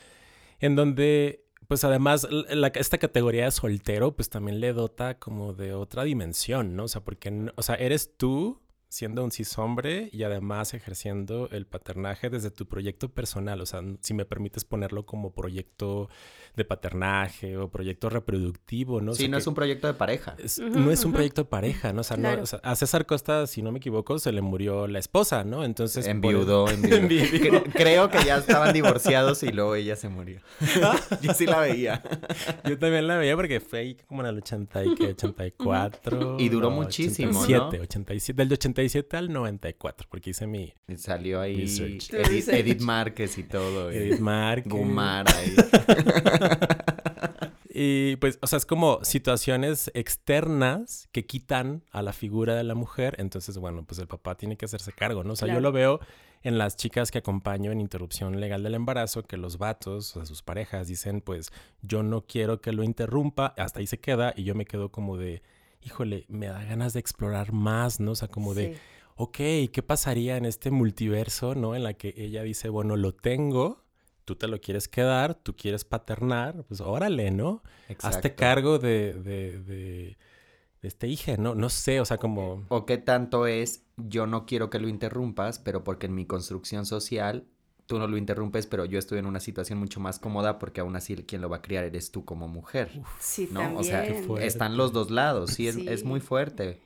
en 0.60 0.76
donde 0.76 1.44
pues 1.68 1.84
además 1.84 2.26
esta 2.74 2.98
categoría 2.98 3.44
de 3.44 3.50
soltero 3.50 4.16
pues 4.16 4.30
también 4.30 4.60
le 4.60 4.72
dota 4.72 5.18
como 5.18 5.52
de 5.52 5.74
otra 5.74 6.04
dimensión, 6.04 6.74
¿no? 6.74 6.84
O 6.84 6.88
sea, 6.88 7.02
porque, 7.02 7.50
o 7.54 7.62
sea, 7.62 7.74
eres 7.76 8.16
tú 8.16 8.61
siendo 8.92 9.24
un 9.24 9.30
cis 9.30 9.56
hombre 9.56 10.10
y 10.12 10.22
además 10.22 10.74
ejerciendo 10.74 11.48
el 11.50 11.64
paternaje 11.64 12.28
desde 12.28 12.50
tu 12.50 12.66
proyecto 12.66 13.08
personal, 13.08 13.58
o 13.62 13.64
sea, 13.64 13.80
si 14.02 14.12
me 14.12 14.26
permites 14.26 14.66
ponerlo 14.66 15.06
como 15.06 15.32
proyecto 15.32 16.10
de 16.56 16.66
paternaje 16.66 17.56
o 17.56 17.70
proyecto 17.70 18.10
reproductivo, 18.10 19.00
¿no? 19.00 19.12
O 19.12 19.14
Sí, 19.14 19.22
sea, 19.22 19.30
no 19.30 19.38
es 19.38 19.46
un 19.46 19.54
proyecto 19.54 19.86
de 19.86 19.94
pareja. 19.94 20.36
es- 20.38 20.58
no 20.58 20.90
es 20.90 21.06
un 21.06 21.12
proyecto 21.14 21.40
de 21.40 21.48
pareja, 21.48 21.94
¿no? 21.94 22.02
O 22.02 22.04
sea, 22.04 22.18
no- 22.18 22.42
o 22.42 22.44
sea, 22.44 22.58
a 22.62 22.76
César 22.76 23.06
Costa, 23.06 23.46
si 23.46 23.62
no 23.62 23.72
me 23.72 23.78
equivoco, 23.78 24.18
se 24.18 24.30
le 24.30 24.42
murió 24.42 24.86
la 24.86 24.98
esposa, 24.98 25.42
¿no? 25.42 25.64
Entonces... 25.64 26.04
por- 26.04 26.10
Enviudó, 26.10 26.68
enviudó. 26.68 26.96
Enviudó. 26.98 27.64
Cre- 27.64 27.72
Creo 27.72 28.10
que 28.10 28.22
ya 28.26 28.36
estaban 28.36 28.74
divorciados 28.74 29.42
y 29.42 29.52
luego 29.52 29.74
ella 29.74 29.96
se 29.96 30.10
murió. 30.10 30.42
Yo 31.22 31.32
sí 31.32 31.46
la 31.46 31.60
veía. 31.60 32.02
Yo 32.68 32.78
también 32.78 33.06
la 33.06 33.16
veía 33.16 33.36
porque 33.36 33.58
fue 33.60 33.78
ahí 33.78 33.94
como 34.06 34.20
en 34.20 34.26
el 34.28 34.36
80 34.36 34.84
y 34.84 34.94
que 34.96 35.06
84. 35.06 36.36
Y 36.38 36.50
duró 36.50 36.68
no, 36.68 36.76
muchísimo, 36.76 37.32
¿no? 37.32 37.38
87, 37.40 37.80
87, 37.80 38.36
del 38.36 38.52
87 38.52 38.81
al 39.12 39.32
94, 39.32 40.08
porque 40.10 40.30
hice 40.30 40.46
mi 40.46 40.72
Salió 40.96 41.40
ahí 41.40 41.62
Edith. 41.62 42.12
Edith 42.48 42.80
Márquez 42.80 43.38
y 43.38 43.44
todo. 43.44 43.92
y 43.92 43.96
Edith 43.96 44.20
Márquez. 44.20 44.72
Gumar 44.72 45.26
ahí. 45.28 45.54
Y 47.74 48.16
pues, 48.16 48.38
o 48.42 48.46
sea, 48.46 48.58
es 48.58 48.66
como 48.66 49.02
situaciones 49.02 49.90
externas 49.94 51.08
que 51.10 51.24
quitan 51.24 51.82
a 51.90 52.02
la 52.02 52.12
figura 52.12 52.54
de 52.54 52.64
la 52.64 52.74
mujer. 52.74 53.16
Entonces, 53.18 53.56
bueno, 53.56 53.84
pues 53.84 53.98
el 53.98 54.06
papá 54.06 54.36
tiene 54.36 54.58
que 54.58 54.66
hacerse 54.66 54.92
cargo, 54.92 55.24
¿no? 55.24 55.32
O 55.32 55.36
sea, 55.36 55.48
yo 55.48 55.58
lo 55.58 55.72
veo 55.72 55.98
en 56.42 56.58
las 56.58 56.76
chicas 56.76 57.10
que 57.10 57.18
acompaño 57.18 57.72
en 57.72 57.80
interrupción 57.80 58.40
legal 58.40 58.62
del 58.62 58.74
embarazo, 58.74 59.22
que 59.22 59.38
los 59.38 59.56
vatos, 59.56 60.10
o 60.16 60.20
sea, 60.20 60.26
sus 60.26 60.42
parejas 60.42 60.86
dicen, 60.86 61.22
pues, 61.22 61.50
yo 61.80 62.02
no 62.02 62.26
quiero 62.26 62.60
que 62.60 62.72
lo 62.72 62.82
interrumpa, 62.82 63.54
hasta 63.56 63.80
ahí 63.80 63.86
se 63.86 64.00
queda, 64.00 64.34
y 64.36 64.44
yo 64.44 64.54
me 64.54 64.66
quedo 64.66 64.90
como 64.90 65.16
de, 65.16 65.42
híjole, 65.84 66.24
me 66.28 66.46
da 66.46 66.62
ganas 66.64 66.92
de 66.92 67.00
explorar 67.00 67.52
más, 67.52 68.00
¿no? 68.00 68.12
O 68.12 68.14
sea, 68.14 68.28
como 68.28 68.54
de, 68.54 68.78
ok, 69.16 69.36
¿qué 69.72 69.82
pasaría 69.86 70.36
en 70.36 70.44
este 70.44 70.70
multiverso, 70.70 71.54
¿no? 71.54 71.74
En 71.74 71.82
la 71.82 71.94
que 71.94 72.14
ella 72.16 72.42
dice, 72.42 72.68
bueno, 72.68 72.96
lo 72.96 73.12
tengo, 73.12 73.84
tú 74.24 74.36
te 74.36 74.48
lo 74.48 74.60
quieres 74.60 74.88
quedar, 74.88 75.34
tú 75.34 75.54
quieres 75.56 75.84
paternar, 75.84 76.64
pues 76.68 76.80
órale, 76.80 77.30
¿no? 77.30 77.62
Hazte 77.88 77.92
Exacto. 77.92 78.36
cargo 78.36 78.78
de, 78.78 79.14
de, 79.14 79.60
de, 79.62 80.16
de 80.80 80.88
este 80.88 81.08
hijo, 81.08 81.36
¿no? 81.38 81.54
No 81.54 81.68
sé, 81.68 82.00
o 82.00 82.04
sea, 82.04 82.18
como... 82.18 82.64
O 82.68 82.86
qué 82.86 82.98
tanto 82.98 83.46
es, 83.46 83.84
yo 83.96 84.26
no 84.26 84.46
quiero 84.46 84.70
que 84.70 84.78
lo 84.78 84.88
interrumpas, 84.88 85.58
pero 85.58 85.84
porque 85.84 86.06
en 86.06 86.14
mi 86.14 86.26
construcción 86.26 86.86
social 86.86 87.46
tú 87.92 87.98
no 87.98 88.06
lo 88.06 88.16
interrumpes, 88.16 88.66
pero 88.66 88.86
yo 88.86 88.98
estoy 88.98 89.18
en 89.18 89.26
una 89.26 89.38
situación 89.38 89.78
mucho 89.78 90.00
más 90.00 90.18
cómoda 90.18 90.58
porque 90.58 90.80
aún 90.80 90.96
así 90.96 91.14
quien 91.14 91.42
lo 91.42 91.50
va 91.50 91.58
a 91.58 91.60
criar 91.60 91.84
eres 91.84 92.10
tú 92.10 92.24
como 92.24 92.48
mujer. 92.48 92.88
Sí, 93.20 93.50
¿no? 93.52 93.60
también. 93.60 93.78
O 93.78 93.84
sea, 93.84 94.06
están 94.42 94.78
los 94.78 94.94
dos 94.94 95.10
lados, 95.10 95.50
sí, 95.50 95.68
es, 95.68 95.74
Sí. 95.74 95.86
es 95.86 96.02
muy 96.02 96.20
fuerte. 96.20 96.80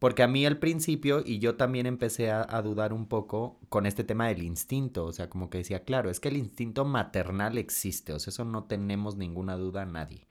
Porque 0.00 0.24
a 0.24 0.26
mí 0.26 0.44
al 0.44 0.58
principio, 0.58 1.22
y 1.24 1.38
yo 1.38 1.54
también 1.54 1.86
empecé 1.86 2.32
a, 2.32 2.44
a 2.50 2.62
dudar 2.62 2.92
un 2.92 3.06
poco 3.06 3.60
con 3.68 3.86
este 3.86 4.02
tema 4.02 4.26
del 4.26 4.42
instinto, 4.42 5.04
o 5.04 5.12
sea, 5.12 5.30
como 5.30 5.50
que 5.50 5.58
decía, 5.58 5.84
claro, 5.84 6.10
es 6.10 6.18
que 6.18 6.30
el 6.30 6.36
instinto 6.36 6.84
maternal 6.84 7.56
existe, 7.56 8.12
o 8.12 8.18
sea, 8.18 8.32
eso 8.32 8.44
no 8.44 8.64
tenemos 8.64 9.14
ninguna 9.16 9.56
duda 9.56 9.84
nadie. 9.86 10.26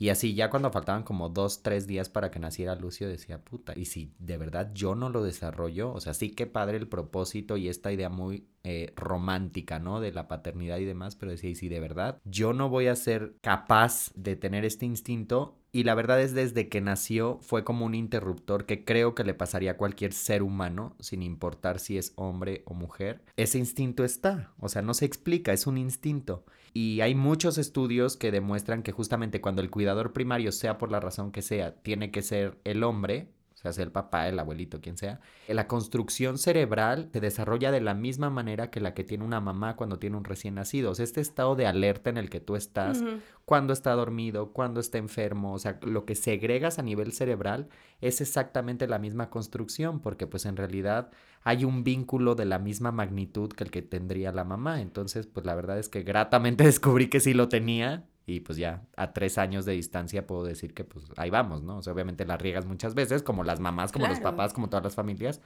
Y 0.00 0.08
así, 0.08 0.32
ya 0.32 0.48
cuando 0.48 0.72
faltaban 0.72 1.02
como 1.02 1.28
dos, 1.28 1.62
tres 1.62 1.86
días 1.86 2.08
para 2.08 2.30
que 2.30 2.38
naciera 2.38 2.74
Lucio, 2.74 3.06
decía, 3.06 3.44
puta, 3.44 3.74
y 3.76 3.84
si 3.84 4.14
de 4.18 4.38
verdad 4.38 4.70
yo 4.72 4.94
no 4.94 5.10
lo 5.10 5.22
desarrollo, 5.22 5.92
o 5.92 6.00
sea, 6.00 6.14
sí 6.14 6.30
que 6.30 6.46
padre 6.46 6.78
el 6.78 6.88
propósito 6.88 7.58
y 7.58 7.68
esta 7.68 7.92
idea 7.92 8.08
muy 8.08 8.46
eh, 8.64 8.94
romántica, 8.96 9.78
¿no? 9.78 10.00
De 10.00 10.10
la 10.10 10.26
paternidad 10.26 10.78
y 10.78 10.86
demás, 10.86 11.16
pero 11.16 11.32
decía, 11.32 11.50
y 11.50 11.54
si 11.54 11.68
de 11.68 11.80
verdad 11.80 12.18
yo 12.24 12.54
no 12.54 12.70
voy 12.70 12.86
a 12.86 12.96
ser 12.96 13.34
capaz 13.42 14.10
de 14.14 14.36
tener 14.36 14.64
este 14.64 14.86
instinto, 14.86 15.58
y 15.70 15.84
la 15.84 15.94
verdad 15.94 16.20
es 16.22 16.32
desde 16.32 16.70
que 16.70 16.80
nació 16.80 17.38
fue 17.42 17.62
como 17.62 17.84
un 17.84 17.94
interruptor 17.94 18.64
que 18.64 18.86
creo 18.86 19.14
que 19.14 19.22
le 19.22 19.34
pasaría 19.34 19.72
a 19.72 19.76
cualquier 19.76 20.14
ser 20.14 20.42
humano, 20.42 20.96
sin 20.98 21.22
importar 21.22 21.78
si 21.78 21.98
es 21.98 22.14
hombre 22.16 22.62
o 22.64 22.72
mujer. 22.72 23.22
Ese 23.36 23.58
instinto 23.58 24.02
está, 24.02 24.54
o 24.58 24.70
sea, 24.70 24.80
no 24.80 24.94
se 24.94 25.04
explica, 25.04 25.52
es 25.52 25.66
un 25.66 25.76
instinto. 25.76 26.46
Y 26.72 27.00
hay 27.00 27.14
muchos 27.14 27.58
estudios 27.58 28.16
que 28.16 28.30
demuestran 28.30 28.82
que 28.82 28.92
justamente 28.92 29.40
cuando 29.40 29.62
el 29.62 29.70
cuidador 29.70 30.12
primario, 30.12 30.52
sea 30.52 30.78
por 30.78 30.92
la 30.92 31.00
razón 31.00 31.32
que 31.32 31.42
sea, 31.42 31.74
tiene 31.74 32.10
que 32.10 32.22
ser 32.22 32.58
el 32.64 32.84
hombre, 32.84 33.28
o 33.60 33.62
sea, 33.62 33.74
sea 33.74 33.84
el 33.84 33.92
papá, 33.92 34.26
el 34.26 34.38
abuelito, 34.38 34.80
quien 34.80 34.96
sea, 34.96 35.20
la 35.46 35.66
construcción 35.66 36.38
cerebral 36.38 37.10
se 37.12 37.20
desarrolla 37.20 37.70
de 37.70 37.82
la 37.82 37.92
misma 37.92 38.30
manera 38.30 38.70
que 38.70 38.80
la 38.80 38.94
que 38.94 39.04
tiene 39.04 39.22
una 39.22 39.42
mamá 39.42 39.76
cuando 39.76 39.98
tiene 39.98 40.16
un 40.16 40.24
recién 40.24 40.54
nacido. 40.54 40.90
O 40.90 40.94
sea, 40.94 41.04
este 41.04 41.20
estado 41.20 41.56
de 41.56 41.66
alerta 41.66 42.08
en 42.08 42.16
el 42.16 42.30
que 42.30 42.40
tú 42.40 42.56
estás, 42.56 43.04
cuando 43.44 43.74
está 43.74 43.92
dormido, 43.92 44.54
cuando 44.54 44.80
está 44.80 44.96
enfermo, 44.96 45.52
o 45.52 45.58
sea, 45.58 45.78
lo 45.82 46.06
que 46.06 46.14
segregas 46.14 46.78
a 46.78 46.82
nivel 46.82 47.12
cerebral 47.12 47.68
es 48.00 48.22
exactamente 48.22 48.86
la 48.86 48.98
misma 48.98 49.28
construcción, 49.28 50.00
porque 50.00 50.26
pues 50.26 50.46
en 50.46 50.56
realidad 50.56 51.10
hay 51.42 51.66
un 51.66 51.84
vínculo 51.84 52.34
de 52.36 52.46
la 52.46 52.58
misma 52.58 52.92
magnitud 52.92 53.52
que 53.52 53.64
el 53.64 53.70
que 53.70 53.82
tendría 53.82 54.32
la 54.32 54.44
mamá. 54.44 54.80
Entonces, 54.80 55.26
pues 55.26 55.44
la 55.44 55.54
verdad 55.54 55.78
es 55.78 55.90
que 55.90 56.02
gratamente 56.02 56.64
descubrí 56.64 57.10
que 57.10 57.20
sí 57.20 57.34
lo 57.34 57.50
tenía. 57.50 58.06
Y 58.30 58.40
pues 58.40 58.58
ya 58.58 58.82
a 58.96 59.12
tres 59.12 59.38
años 59.38 59.64
de 59.64 59.72
distancia 59.72 60.26
puedo 60.26 60.44
decir 60.44 60.72
que 60.72 60.84
pues 60.84 61.06
ahí 61.16 61.30
vamos, 61.30 61.62
¿no? 61.62 61.78
O 61.78 61.82
sea, 61.82 61.92
obviamente 61.92 62.24
la 62.24 62.36
riegas 62.36 62.64
muchas 62.64 62.94
veces, 62.94 63.24
como 63.24 63.42
las 63.42 63.58
mamás, 63.58 63.90
como 63.90 64.06
los 64.06 64.20
papás, 64.20 64.52
como 64.52 64.68
todas 64.68 64.84
las 64.84 64.94
familias. 64.94 65.40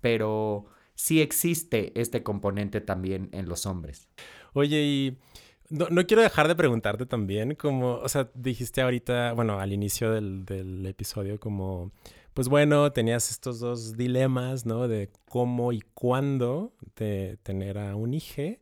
Pero 0.00 0.66
sí 0.94 1.20
existe 1.20 1.92
este 2.00 2.22
componente 2.22 2.80
también 2.80 3.28
en 3.32 3.46
los 3.46 3.66
hombres. 3.66 4.08
Oye, 4.54 4.82
y 4.82 5.18
no, 5.68 5.88
no 5.90 6.06
quiero 6.06 6.22
dejar 6.22 6.48
de 6.48 6.56
preguntarte 6.56 7.04
también, 7.04 7.54
como, 7.54 7.96
o 7.96 8.08
sea, 8.08 8.30
dijiste 8.34 8.80
ahorita, 8.80 9.34
bueno, 9.34 9.60
al 9.60 9.72
inicio 9.72 10.10
del, 10.10 10.46
del 10.46 10.86
episodio, 10.86 11.38
como, 11.38 11.92
pues 12.32 12.48
bueno, 12.48 12.90
tenías 12.92 13.30
estos 13.30 13.60
dos 13.60 13.98
dilemas, 13.98 14.64
¿no? 14.64 14.88
De 14.88 15.10
cómo 15.26 15.72
y 15.72 15.82
cuándo 15.92 16.72
de 16.96 17.38
tener 17.42 17.76
a 17.76 17.96
un 17.96 18.14
hijo. 18.14 18.56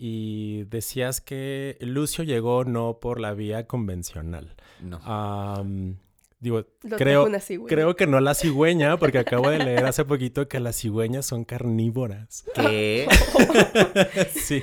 Y 0.00 0.64
decías 0.64 1.20
que 1.20 1.76
Lucio 1.80 2.24
llegó 2.24 2.64
no 2.64 2.98
por 3.00 3.20
la 3.20 3.34
vía 3.34 3.66
convencional. 3.66 4.54
No. 4.80 5.00
Digo, 6.40 6.64
Lo 6.84 6.96
creo, 6.96 7.28
creo 7.66 7.96
que 7.96 8.06
no 8.06 8.20
la 8.20 8.32
cigüeña, 8.32 8.96
porque 8.96 9.18
acabo 9.18 9.50
de 9.50 9.58
leer 9.58 9.84
hace 9.86 10.04
poquito 10.04 10.46
que 10.46 10.60
las 10.60 10.76
cigüeñas 10.80 11.26
son 11.26 11.44
carnívoras. 11.44 12.44
¿Qué? 12.54 13.08
Sí. 14.34 14.62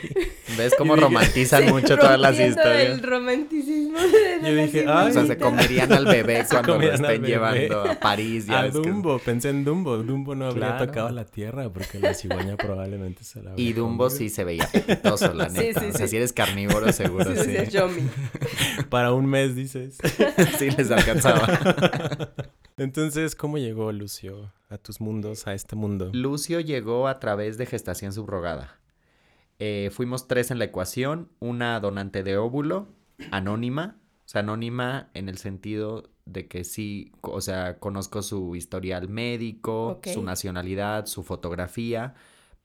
¿Ves 0.58 0.74
cómo 0.78 0.96
romantizan 0.96 1.66
mucho 1.68 1.98
todas 1.98 2.20
las 2.20 2.40
historias? 2.40 2.94
el 2.94 3.04
romanticismo 3.04 4.00
de 4.00 4.40
Yo 4.42 4.50
la 4.50 4.62
dije, 4.64 4.86
ay. 4.88 5.10
O 5.10 5.14
sea, 5.14 5.26
se 5.26 5.38
comerían 5.38 5.92
al 5.92 6.06
bebé 6.06 6.46
cuando 6.50 6.78
lo 6.78 6.84
estén 6.84 7.22
bebé. 7.22 7.28
llevando 7.28 7.82
a 7.84 7.96
París. 8.00 8.46
Ya 8.48 8.60
A 8.62 8.64
que- 8.66 8.72
Dumbo, 8.72 9.20
pensé 9.20 9.50
en 9.50 9.64
Dumbo. 9.66 9.98
Dumbo 9.98 10.34
no 10.36 10.46
había 10.46 10.56
Claro. 10.68 10.86
tocado 10.88 11.10
la 11.10 11.26
tierra 11.26 11.70
porque 11.72 12.00
la 12.00 12.14
cigüeña 12.14 12.56
probablemente 12.58 13.24
se 13.24 13.42
la 13.44 13.52
habría 13.52 13.70
Y 13.70 13.74
Dumbo 13.74 14.06
comido. 14.06 14.18
sí 14.18 14.30
se 14.30 14.44
veía 14.44 14.64
apetitoso, 14.64 15.34
la 15.34 15.50
neta. 15.50 15.80
sí, 15.82 15.86
o 15.88 15.92
sea, 15.92 16.08
sí. 16.08 16.12
si 16.12 16.18
eres 16.18 16.34
carnívoro, 16.34 16.92
seguro 16.94 17.26
Sí, 17.36 17.52
sí. 17.70 17.78
Para 18.90 19.12
un 19.14 19.26
mes, 19.26 19.56
dices. 19.56 19.98
Sí 20.58 20.70
les 20.72 20.90
alcanzaba. 20.92 21.60
Entonces, 22.78 23.36
¿cómo 23.36 23.58
llegó 23.58 23.92
Lucio 23.92 24.52
a 24.70 24.78
tus 24.78 25.02
mundos, 25.02 25.48
a 25.48 25.54
este 25.54 25.76
mundo? 25.76 26.12
Lucio 26.14 26.60
llegó 26.60 27.08
a 27.08 27.20
través 27.20 27.58
de 27.58 27.66
gestación 27.66 28.14
subrogada. 28.14 28.80
Eh, 29.60 29.90
fuimos 29.92 30.28
tres 30.28 30.52
en 30.52 30.60
la 30.60 30.66
ecuación, 30.66 31.30
una 31.40 31.80
donante 31.80 32.24
de 32.24 32.38
óvulo, 32.38 32.90
anónima, 33.32 33.98
o 34.26 34.28
sea, 34.28 34.42
anónima 34.42 35.10
en 35.14 35.30
el 35.30 35.38
sentido 35.38 36.10
de 36.26 36.48
que 36.48 36.64
sí, 36.64 37.12
o 37.22 37.40
sea, 37.42 37.80
conozco 37.80 38.22
su 38.22 38.56
historial 38.56 39.08
médico, 39.08 40.02
su 40.04 40.24
nacionalidad, 40.24 41.06
su 41.06 41.24
fotografía, 41.24 42.16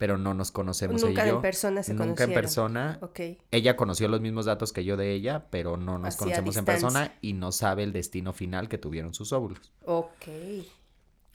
pero 0.01 0.17
no 0.17 0.33
nos 0.33 0.51
conocemos 0.51 1.03
Nunca 1.03 1.13
ella 1.13 1.27
y 1.27 1.29
en 1.29 1.35
yo. 1.35 1.43
persona 1.43 1.83
se 1.83 1.93
Nunca 1.93 2.25
en 2.25 2.33
persona. 2.33 2.97
Ok. 3.03 3.21
Ella 3.51 3.77
conoció 3.77 4.09
los 4.09 4.23
mismos 4.23 4.47
datos 4.47 4.73
que 4.73 4.83
yo 4.83 4.97
de 4.97 5.13
ella, 5.13 5.49
pero 5.51 5.77
no 5.77 5.99
nos 5.99 6.09
Así 6.09 6.19
conocemos 6.19 6.57
en 6.57 6.65
persona 6.65 7.19
y 7.21 7.35
no 7.35 7.53
sabe 7.53 7.83
el 7.83 7.93
destino 7.93 8.33
final 8.33 8.71
que 8.71 8.79
tuvieron 8.79 9.13
sus 9.13 9.35
óvulos. 9.35 9.71
Ok. 9.85 10.27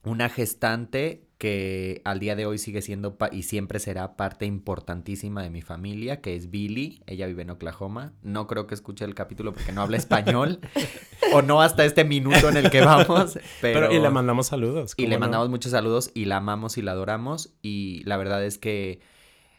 Una 0.05 0.29
gestante 0.29 1.25
que 1.37 2.01
al 2.05 2.19
día 2.19 2.35
de 2.35 2.45
hoy 2.45 2.57
sigue 2.57 2.81
siendo 2.81 3.17
y 3.31 3.43
siempre 3.43 3.79
será 3.79 4.15
parte 4.15 4.45
importantísima 4.45 5.43
de 5.43 5.49
mi 5.49 5.61
familia, 5.61 6.21
que 6.21 6.35
es 6.35 6.49
Billy. 6.49 7.01
Ella 7.07 7.27
vive 7.27 7.41
en 7.41 7.49
Oklahoma. 7.49 8.13
No 8.21 8.47
creo 8.47 8.67
que 8.67 8.75
escuche 8.75 9.03
el 9.03 9.15
capítulo 9.15 9.53
porque 9.53 9.71
no 9.71 9.81
habla 9.81 9.97
español. 9.97 10.59
o 11.33 11.41
no 11.41 11.61
hasta 11.61 11.83
este 11.83 12.05
minuto 12.05 12.49
en 12.49 12.57
el 12.57 12.69
que 12.69 12.81
vamos. 12.81 13.33
Pero, 13.61 13.89
Pero, 13.89 13.91
y 13.91 13.99
le 13.99 14.09
mandamos 14.09 14.47
saludos. 14.47 14.93
y 14.95 15.03
¿cómo 15.03 15.09
le 15.09 15.15
no? 15.15 15.19
mandamos 15.21 15.49
muchos 15.49 15.71
saludos 15.71 16.11
y 16.13 16.25
la 16.25 16.37
amamos 16.37 16.77
y 16.77 16.81
la 16.81 16.91
adoramos. 16.91 17.53
Y 17.61 18.03
la 18.05 18.17
verdad 18.17 18.45
es 18.45 18.57
que 18.57 19.01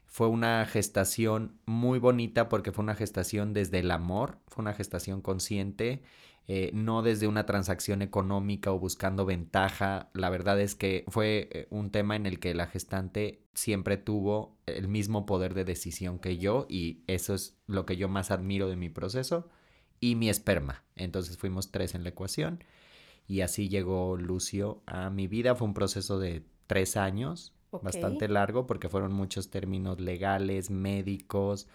fue 0.06 0.28
una 0.28 0.64
gestación 0.64 1.58
muy 1.66 1.98
bonita 1.98 2.48
porque 2.48 2.72
fue 2.72 2.84
una 2.84 2.94
gestación 2.94 3.52
desde 3.52 3.80
el 3.80 3.90
amor, 3.90 4.38
fue 4.46 4.62
una 4.62 4.72
gestación 4.72 5.20
consciente, 5.20 6.02
eh, 6.48 6.70
no 6.72 7.02
desde 7.02 7.26
una 7.26 7.44
transacción 7.44 8.02
económica 8.02 8.72
o 8.72 8.78
buscando 8.78 9.26
ventaja. 9.26 10.10
La 10.14 10.30
verdad 10.30 10.60
es 10.60 10.76
que 10.76 11.04
fue 11.08 11.48
eh, 11.50 11.66
un 11.70 11.90
tema 11.90 12.14
en 12.14 12.24
el 12.24 12.38
que 12.38 12.54
la 12.54 12.66
gestante 12.66 13.42
siempre 13.54 13.96
tuvo 13.96 14.56
el 14.66 14.86
mismo 14.86 15.26
poder 15.26 15.54
de 15.54 15.64
decisión 15.64 16.20
que 16.20 16.38
yo 16.38 16.66
y 16.68 17.02
eso 17.08 17.34
es 17.34 17.58
lo 17.66 17.84
que 17.84 17.96
yo 17.96 18.08
más 18.08 18.30
admiro 18.30 18.68
de 18.68 18.76
mi 18.76 18.88
proceso 18.88 19.48
y 19.98 20.14
mi 20.14 20.28
esperma. 20.28 20.84
Entonces 20.94 21.36
fuimos 21.36 21.72
tres 21.72 21.96
en 21.96 22.04
la 22.04 22.10
ecuación 22.10 22.62
y 23.26 23.40
así 23.40 23.68
llegó 23.68 24.16
Lucio 24.16 24.82
a 24.86 25.10
mi 25.10 25.26
vida. 25.26 25.56
Fue 25.56 25.66
un 25.66 25.74
proceso 25.74 26.20
de 26.20 26.44
tres 26.68 26.96
años, 26.96 27.54
bastante 27.82 28.28
largo 28.28 28.66
porque 28.68 28.88
fueron 28.88 29.12
muchos 29.12 29.50
términos 29.50 30.00
legales, 30.00 30.70
médicos, 30.70 31.66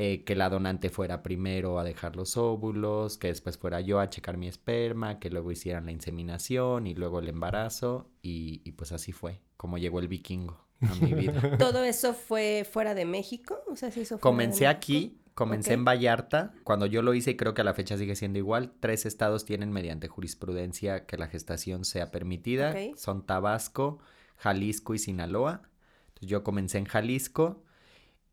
eh, 0.00 0.22
que 0.22 0.36
la 0.36 0.48
donante 0.48 0.90
fuera 0.90 1.24
primero 1.24 1.80
a 1.80 1.82
dejar 1.82 2.14
los 2.14 2.36
óvulos, 2.36 3.18
que 3.18 3.26
después 3.26 3.58
fuera 3.58 3.80
yo 3.80 3.98
a 3.98 4.08
checar 4.08 4.36
mi 4.36 4.46
esperma, 4.46 5.18
que 5.18 5.28
luego 5.28 5.50
hicieran 5.50 5.86
la 5.86 5.90
inseminación 5.90 6.86
y 6.86 6.94
luego 6.94 7.18
el 7.18 7.28
embarazo 7.28 8.08
y, 8.22 8.62
y 8.64 8.72
pues 8.72 8.92
así 8.92 9.10
fue 9.10 9.40
como 9.56 9.76
llegó 9.76 9.98
el 9.98 10.06
vikingo 10.06 10.64
a 10.80 10.94
mi 11.04 11.14
vida. 11.14 11.32
¿Todo 11.58 11.82
eso 11.82 12.14
fue 12.14 12.64
fuera 12.70 12.94
de 12.94 13.06
México? 13.06 13.58
O 13.66 13.74
sea, 13.74 13.90
¿se 13.90 14.02
hizo 14.02 14.20
Comencé 14.20 14.68
aquí, 14.68 15.20
comencé 15.34 15.72
en 15.72 15.84
Vallarta. 15.84 16.52
Cuando 16.62 16.86
yo 16.86 17.02
lo 17.02 17.12
hice, 17.12 17.32
y 17.32 17.36
creo 17.36 17.52
que 17.52 17.62
a 17.62 17.64
la 17.64 17.74
fecha 17.74 17.98
sigue 17.98 18.14
siendo 18.14 18.38
igual, 18.38 18.70
tres 18.78 19.04
estados 19.04 19.44
tienen 19.44 19.72
mediante 19.72 20.06
jurisprudencia 20.06 21.06
que 21.06 21.18
la 21.18 21.26
gestación 21.26 21.84
sea 21.84 22.12
permitida. 22.12 22.70
Ok. 22.70 22.96
Son 22.96 23.26
Tabasco, 23.26 23.98
Jalisco 24.36 24.94
y 24.94 25.00
Sinaloa. 25.00 25.62
Entonces, 26.06 26.28
yo 26.28 26.44
comencé 26.44 26.78
en 26.78 26.84
Jalisco 26.84 27.64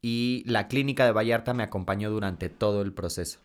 y 0.08 0.44
la 0.46 0.68
clínica 0.68 1.04
de 1.04 1.14
Vallarta 1.14 1.56
me 1.56 1.64
acompañó 1.64 2.12
durante 2.12 2.48
todo 2.48 2.84
el 2.84 2.94
proceso. 2.94 3.40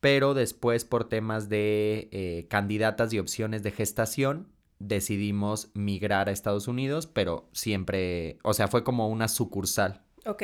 Pero 0.00 0.32
después, 0.32 0.86
por 0.86 1.10
temas 1.10 1.50
de 1.50 2.08
eh, 2.10 2.46
candidatas 2.48 3.12
y 3.12 3.18
opciones 3.18 3.62
de 3.62 3.70
gestación, 3.70 4.48
decidimos 4.78 5.70
migrar 5.74 6.30
a 6.30 6.32
Estados 6.32 6.68
Unidos, 6.68 7.06
pero 7.06 7.50
siempre, 7.52 8.38
o 8.44 8.54
sea, 8.54 8.66
fue 8.66 8.82
como 8.82 9.10
una 9.10 9.28
sucursal. 9.28 10.00
Ok. 10.24 10.42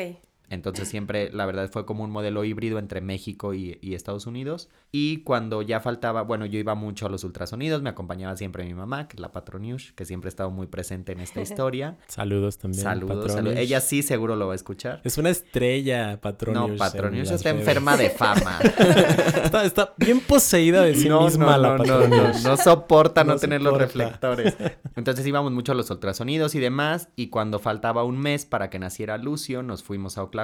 Entonces 0.49 0.89
siempre, 0.89 1.31
la 1.33 1.45
verdad, 1.47 1.69
fue 1.73 1.85
como 1.87 2.05
un 2.05 2.11
modelo 2.11 2.45
híbrido 2.45 2.79
entre 2.79 3.01
México 3.01 3.55
y, 3.55 3.79
y 3.81 3.95
Estados 3.95 4.27
Unidos. 4.27 4.69
Y 4.93 5.19
cuando 5.19 5.63
ya 5.63 5.81
faltaba, 5.81 6.23
bueno, 6.23 6.47
yo 6.47 6.59
iba 6.59 6.75
mucho 6.75 7.07
a 7.07 7.09
los 7.09 7.25
ultrasonidos, 7.25 7.83
me 7.83 7.91
acompañaba 7.91 8.37
siempre 8.37 8.65
mi 8.65 8.75
mamá, 8.75 9.09
que 9.09 9.17
es 9.17 9.21
la 9.21 9.33
Patroniush, 9.33 9.93
que 9.95 10.05
siempre 10.05 10.29
ha 10.29 10.31
estado 10.31 10.51
muy 10.51 10.67
presente 10.69 11.13
en 11.13 11.21
esta 11.21 11.41
historia. 11.43 11.97
Saludos 12.07 12.59
también. 12.59 12.83
saludos, 12.83 13.33
saludos. 13.33 13.59
Ella 13.59 13.81
sí 13.81 14.03
seguro 14.03 14.37
lo 14.37 14.47
va 14.47 14.53
a 14.53 14.57
escuchar. 14.57 15.01
Es 15.05 15.19
una 15.19 15.31
estrella, 15.31 16.21
Patronius. 16.21 16.67
no, 16.67 16.73
en 16.73 16.79
Patroniush 16.79 17.31
está 17.33 17.51
redes. 17.53 17.61
enferma 17.67 17.97
de 17.97 18.11
fama. 18.11 18.59
está, 19.45 19.65
está 19.65 19.95
bien 19.97 20.21
poseída 20.21 20.83
de 20.83 20.95
sí 20.95 21.09
no, 21.09 21.23
misma 21.25 21.57
no, 21.57 21.59
la 21.59 21.77
no, 21.79 21.85
no, 21.85 22.09
no, 22.09 22.33
no 22.41 22.57
soporta 22.57 23.25
no, 23.25 23.35
No 23.35 23.39
tener 23.41 23.61
los 23.63 23.73
soporta. 23.73 23.87
reflectores. 23.87 24.57
Entonces 24.97 25.27
íbamos 25.27 25.53
mucho 25.53 25.73
a 25.73 25.75
los 25.75 25.91
ultrasonidos 25.91 26.55
y 26.55 26.61
demás, 26.61 27.09
y 27.17 27.29
cuando 27.29 27.59
faltaba 27.59 28.05
un 28.05 28.19
mes 28.19 28.47
para 28.47 28.71
que 28.71 28.79
naciera 28.79 29.19
Lucio, 29.19 29.63
nos 29.63 29.83
fuimos 29.83 30.17
a 30.19 30.23
Oklahoma, 30.23 30.36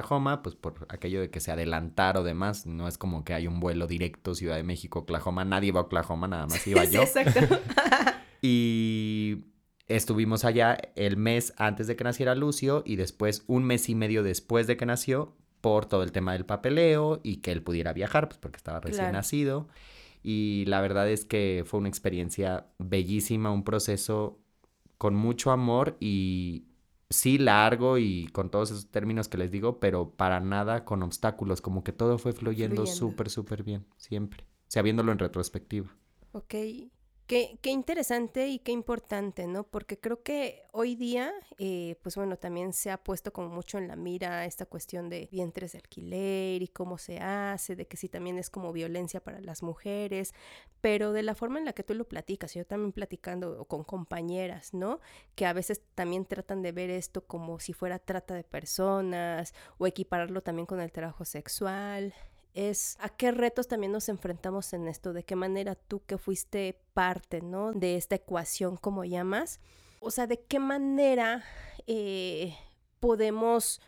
pues 0.43 0.55
por 0.55 0.85
aquello 0.89 1.21
de 1.21 1.29
que 1.29 1.39
se 1.39 1.51
adelantara 1.51 2.19
o 2.19 2.23
demás, 2.23 2.65
no 2.65 2.87
es 2.87 2.97
como 2.97 3.23
que 3.23 3.33
hay 3.33 3.47
un 3.47 3.59
vuelo 3.59 3.87
directo 3.87 4.33
Ciudad 4.35 4.55
de 4.55 4.63
México, 4.63 4.99
Oklahoma, 4.99 5.45
nadie 5.45 5.71
va 5.71 5.81
a 5.81 5.83
Oklahoma, 5.83 6.27
nada 6.27 6.47
más 6.47 6.65
iba 6.67 6.85
Sí, 6.85 6.93
yo. 6.93 7.01
exacto. 7.03 7.39
Y 8.41 9.45
estuvimos 9.87 10.43
allá 10.43 10.77
el 10.95 11.15
mes 11.17 11.53
antes 11.57 11.87
de 11.87 11.95
que 11.95 12.03
naciera 12.03 12.35
Lucio 12.35 12.83
y 12.85 12.97
después 12.97 13.43
un 13.47 13.63
mes 13.63 13.87
y 13.89 13.95
medio 13.95 14.21
después 14.23 14.67
de 14.67 14.75
que 14.77 14.85
nació 14.85 15.35
por 15.61 15.85
todo 15.85 16.03
el 16.03 16.11
tema 16.11 16.33
del 16.33 16.45
papeleo 16.45 17.21
y 17.23 17.37
que 17.37 17.51
él 17.53 17.63
pudiera 17.63 17.93
viajar, 17.93 18.27
pues 18.27 18.37
porque 18.39 18.57
estaba 18.57 18.81
recién 18.81 19.03
Claro. 19.05 19.13
nacido. 19.13 19.67
Y 20.21 20.65
la 20.67 20.81
verdad 20.81 21.09
es 21.09 21.23
que 21.25 21.63
fue 21.65 21.79
una 21.79 21.87
experiencia 21.89 22.67
bellísima, 22.79 23.51
un 23.51 23.63
proceso 23.63 24.39
con 24.97 25.15
mucho 25.15 25.51
amor 25.51 25.95
y 26.01 26.65
sí 27.13 27.37
largo 27.37 27.97
y 27.97 28.27
con 28.27 28.49
todos 28.51 28.71
esos 28.71 28.89
términos 28.91 29.27
que 29.29 29.37
les 29.37 29.51
digo, 29.51 29.79
pero 29.79 30.11
para 30.11 30.39
nada 30.39 30.85
con 30.85 31.03
obstáculos, 31.03 31.61
como 31.61 31.83
que 31.83 31.93
todo 31.93 32.17
fue 32.17 32.33
fluyendo 32.33 32.85
Fluyendo. 32.85 32.85
súper, 32.85 33.29
súper 33.29 33.63
bien, 33.63 33.85
siempre, 33.97 34.43
o 34.43 34.71
sea, 34.71 34.81
viéndolo 34.81 35.11
en 35.11 35.19
retrospectiva. 35.19 35.95
Ok. 36.33 36.55
Qué, 37.25 37.57
qué 37.61 37.69
interesante 37.71 38.49
y 38.49 38.59
qué 38.59 38.73
importante, 38.73 39.47
¿no? 39.47 39.63
Porque 39.63 39.97
creo 39.97 40.21
que 40.23 40.63
hoy 40.73 40.95
día, 40.95 41.31
eh, 41.57 41.95
pues 42.03 42.17
bueno, 42.17 42.35
también 42.37 42.73
se 42.73 42.91
ha 42.91 43.01
puesto 43.01 43.31
como 43.31 43.47
mucho 43.47 43.77
en 43.77 43.87
la 43.87 43.95
mira 43.95 44.45
esta 44.45 44.65
cuestión 44.65 45.07
de 45.09 45.29
vientres 45.31 45.71
de 45.71 45.77
alquiler 45.79 46.61
y 46.61 46.67
cómo 46.67 46.97
se 46.97 47.19
hace, 47.19 47.77
de 47.77 47.87
que 47.87 47.95
sí 47.95 48.09
también 48.09 48.37
es 48.39 48.49
como 48.49 48.73
violencia 48.73 49.23
para 49.23 49.39
las 49.39 49.63
mujeres, 49.63 50.33
pero 50.81 51.13
de 51.13 51.23
la 51.23 51.33
forma 51.33 51.59
en 51.59 51.65
la 51.65 51.71
que 51.71 51.83
tú 51.83 51.93
lo 51.93 52.03
platicas, 52.09 52.53
yo 52.55 52.65
también 52.65 52.91
platicando 52.91 53.63
con 53.65 53.85
compañeras, 53.85 54.73
¿no? 54.73 54.99
Que 55.35 55.45
a 55.45 55.53
veces 55.53 55.81
también 55.95 56.25
tratan 56.25 56.61
de 56.61 56.73
ver 56.73 56.89
esto 56.89 57.25
como 57.25 57.57
si 57.61 57.71
fuera 57.71 57.99
trata 57.99 58.33
de 58.35 58.43
personas 58.43 59.53
o 59.77 59.87
equipararlo 59.87 60.43
también 60.43 60.65
con 60.65 60.81
el 60.81 60.91
trabajo 60.91 61.23
sexual 61.23 62.13
es 62.53 62.97
a 62.99 63.09
qué 63.09 63.31
retos 63.31 63.67
también 63.67 63.91
nos 63.91 64.09
enfrentamos 64.09 64.73
en 64.73 64.87
esto, 64.87 65.13
de 65.13 65.23
qué 65.23 65.35
manera 65.35 65.75
tú 65.75 66.01
que 66.05 66.17
fuiste 66.17 66.79
parte, 66.93 67.41
¿no? 67.41 67.71
De 67.73 67.95
esta 67.95 68.15
ecuación, 68.15 68.77
como 68.77 69.03
llamas, 69.03 69.59
o 69.99 70.11
sea, 70.11 70.27
de 70.27 70.41
qué 70.41 70.59
manera 70.59 71.43
eh, 71.87 72.55
podemos 72.99 73.81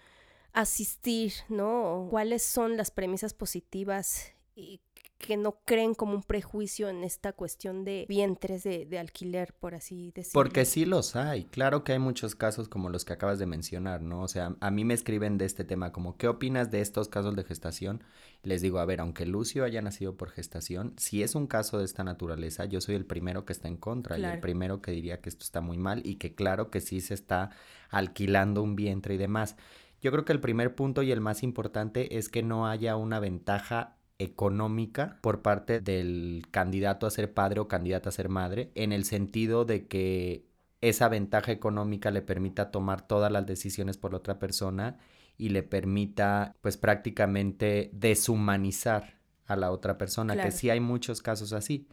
asistir, 0.54 1.34
¿no? 1.50 2.08
¿Cuáles 2.10 2.44
son 2.44 2.78
las 2.78 2.90
premisas 2.90 3.34
positivas 3.34 4.34
y 4.56 4.80
que 5.18 5.38
no 5.38 5.60
creen 5.66 5.94
como 5.94 6.14
un 6.14 6.24
prejuicio 6.24 6.90
en 6.90 7.04
esta 7.04 7.34
cuestión 7.34 7.84
de 7.84 8.06
vientres 8.08 8.64
de, 8.64 8.86
de 8.86 9.00
alquiler, 9.00 9.54
por 9.54 9.74
así 9.74 10.12
decirlo? 10.14 10.42
Porque 10.42 10.66
sí 10.66 10.86
los 10.86 11.16
hay, 11.16 11.46
claro 11.46 11.84
que 11.84 11.94
hay 11.94 12.00
muchos 12.00 12.36
casos 12.36 12.68
como 12.68 12.90
los 12.90 13.06
que 13.06 13.14
acabas 13.14 13.40
de 13.40 13.46
mencionar, 13.46 14.02
¿no? 14.02 14.22
O 14.22 14.28
sea, 14.28 14.56
a 14.60 14.72
mí 14.72 14.84
me 14.84 14.94
escriben 14.94 15.38
de 15.38 15.46
este 15.46 15.64
tema 15.64 15.92
como, 15.92 16.18
¿qué 16.18 16.28
opinas 16.28 16.70
de 16.72 16.82
estos 16.82 17.08
casos 17.08 17.36
de 17.36 17.44
gestación? 17.44 18.04
Les 18.44 18.62
digo, 18.62 18.80
a 18.80 18.86
ver, 18.86 19.02
aunque 19.02 19.26
Lucio 19.26 19.64
haya 19.64 19.82
nacido 19.82 20.16
por 20.16 20.30
gestación, 20.30 20.94
si 20.98 21.24
es 21.24 21.36
un 21.36 21.48
caso 21.48 21.80
de 21.80 21.86
esta 21.86 22.04
naturaleza, 22.04 22.66
yo 22.66 22.82
soy 22.82 22.96
el 22.96 23.06
primero 23.06 23.46
que 23.46 23.54
está 23.54 23.68
en 23.68 23.78
contra 23.78 24.20
y 24.20 24.24
el 24.24 24.40
primero 24.40 24.82
que 24.82 24.92
diría 24.92 25.22
que 25.22 25.30
esto 25.30 25.44
está 25.44 25.62
muy 25.62 25.78
mal 25.78 26.02
y 26.06 26.16
que 26.16 26.36
claro 26.36 26.70
que 26.70 26.82
sí 26.82 27.02
se 27.02 27.14
está 27.14 27.52
alquilando 27.90 28.62
un 28.62 28.76
vientre 28.76 29.16
y 29.16 29.18
demás. 29.18 29.56
Yo 30.02 30.12
creo 30.12 30.26
que 30.26 30.34
el 30.34 30.42
primer 30.42 30.76
punto 30.76 31.02
y 31.02 31.12
el 31.12 31.22
más 31.22 31.42
importante 31.42 32.18
es 32.18 32.30
que 32.30 32.44
no 32.44 32.68
haya 32.68 32.96
una 32.96 33.20
ventaja 33.20 33.98
económica 34.20 35.20
por 35.22 35.42
parte 35.42 35.82
del 35.82 36.44
candidato 36.52 37.06
a 37.06 37.12
ser 37.12 37.34
padre 37.34 37.60
o 37.60 37.68
candidata 37.68 38.10
a 38.10 38.14
ser 38.14 38.30
madre, 38.30 38.72
en 38.76 38.92
el 38.92 39.06
sentido 39.06 39.66
de 39.66 39.88
que 39.88 40.46
esa 40.82 41.10
ventaja 41.10 41.52
económica 41.52 42.12
le 42.12 42.22
permita 42.22 42.72
tomar 42.72 43.08
todas 43.08 43.32
las 43.32 43.46
decisiones 43.46 43.98
por 43.98 44.12
la 44.12 44.18
otra 44.18 44.40
persona 44.40 45.00
y 45.38 45.50
le 45.50 45.64
permita 45.64 46.56
pues 46.62 46.78
prácticamente 46.78 47.90
deshumanizar 47.94 49.16
a 49.48 49.56
la 49.56 49.72
otra 49.72 49.98
persona, 49.98 50.42
que 50.42 50.52
sí 50.52 50.70
hay 50.70 50.80
muchos 50.80 51.22
casos 51.22 51.54
así, 51.54 51.88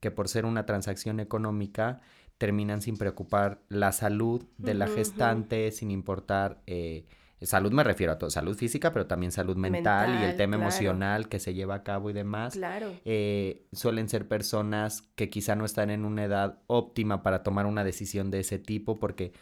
que 0.00 0.10
por 0.10 0.28
ser 0.28 0.44
una 0.44 0.66
transacción 0.66 1.20
económica 1.20 2.00
terminan 2.38 2.82
sin 2.82 2.96
preocupar 2.96 3.60
la 3.68 3.92
salud 3.92 4.44
de 4.58 4.74
la 4.74 4.86
gestante, 4.86 5.70
sin 5.72 5.90
importar 5.90 6.60
eh, 6.66 7.06
Salud 7.40 7.72
me 7.72 7.84
refiero 7.84 8.12
a 8.12 8.18
todo, 8.18 8.30
salud 8.30 8.56
física, 8.56 8.92
pero 8.92 9.06
también 9.06 9.30
salud 9.30 9.56
mental, 9.56 10.18
y 10.20 10.24
el 10.24 10.36
tema 10.36 10.56
emocional 10.56 11.28
que 11.28 11.38
se 11.38 11.54
lleva 11.54 11.76
a 11.76 11.82
cabo 11.84 12.10
y 12.10 12.12
demás. 12.12 12.54
Claro. 12.54 12.92
Eh, 13.04 13.66
suelen 13.72 14.08
ser 14.08 14.26
personas 14.26 15.02
que 15.14 15.30
quizá 15.30 15.54
no 15.54 15.64
están 15.64 15.90
en 15.90 16.04
una 16.04 16.24
edad 16.24 16.58
óptima 16.66 17.22
para 17.22 17.42
tomar 17.42 17.66
una 17.66 17.84
decisión 17.84 18.30
de 18.30 18.40
ese 18.40 18.58
tipo, 18.58 18.98
porque 18.98 19.32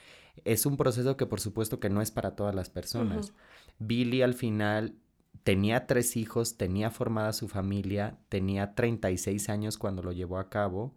es 0.44 0.66
un 0.66 0.76
proceso 0.76 1.16
que 1.16 1.26
por 1.26 1.40
supuesto 1.40 1.80
que 1.80 1.88
no 1.88 2.02
es 2.02 2.10
para 2.10 2.36
todas 2.36 2.54
las 2.54 2.68
personas. 2.68 3.32
Billy 3.78 4.22
al 4.22 4.34
final 4.34 4.94
tenía 5.42 5.86
tres 5.86 6.16
hijos, 6.16 6.58
tenía 6.58 6.90
formada 6.90 7.32
su 7.32 7.48
familia, 7.48 8.18
tenía 8.28 8.74
36 8.74 9.48
años 9.48 9.78
cuando 9.78 10.02
lo 10.02 10.12
llevó 10.12 10.38
a 10.38 10.50
cabo 10.50 10.94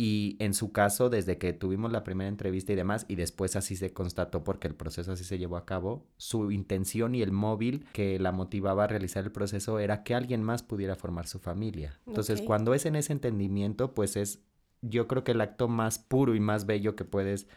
y 0.00 0.36
en 0.38 0.54
su 0.54 0.70
caso, 0.70 1.10
desde 1.10 1.38
que 1.38 1.52
tuvimos 1.52 1.90
la 1.90 2.04
primera 2.04 2.28
entrevista 2.28 2.72
y 2.72 2.76
demás, 2.76 3.04
y 3.08 3.16
después 3.16 3.56
así 3.56 3.74
se 3.74 3.92
constató 3.92 4.44
porque 4.44 4.68
el 4.68 4.76
proceso 4.76 5.10
así 5.10 5.24
se 5.24 5.38
llevó 5.38 5.56
a 5.56 5.66
cabo, 5.66 6.06
su 6.16 6.52
intención 6.52 7.16
y 7.16 7.22
el 7.22 7.32
móvil 7.32 7.84
que 7.92 8.20
la 8.20 8.30
motivaba 8.30 8.84
a 8.84 8.86
realizar 8.86 9.24
el 9.24 9.32
proceso 9.32 9.80
era 9.80 10.04
que 10.04 10.14
alguien 10.14 10.44
más 10.44 10.62
pudiera 10.62 10.94
formar 10.94 11.26
su 11.26 11.40
familia. 11.40 11.98
Entonces, 12.06 12.42
cuando 12.42 12.74
es 12.74 12.86
en 12.86 12.94
ese 12.94 13.12
entendimiento, 13.12 13.92
pues 13.92 14.16
es, 14.16 14.38
yo 14.82 15.08
creo 15.08 15.24
que 15.24 15.32
el 15.32 15.40
acto 15.40 15.66
más 15.66 15.98
puro 15.98 16.36
y 16.36 16.40
más 16.40 16.64
bello 16.64 16.94
que 16.94 17.04
puedes 17.04 17.48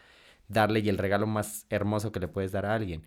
darle 0.48 0.80
y 0.80 0.88
el 0.88 0.98
regalo 0.98 1.28
más 1.28 1.66
hermoso 1.70 2.10
que 2.10 2.18
le 2.18 2.26
puedes 2.26 2.50
dar 2.50 2.66
a 2.66 2.74
alguien. 2.74 3.06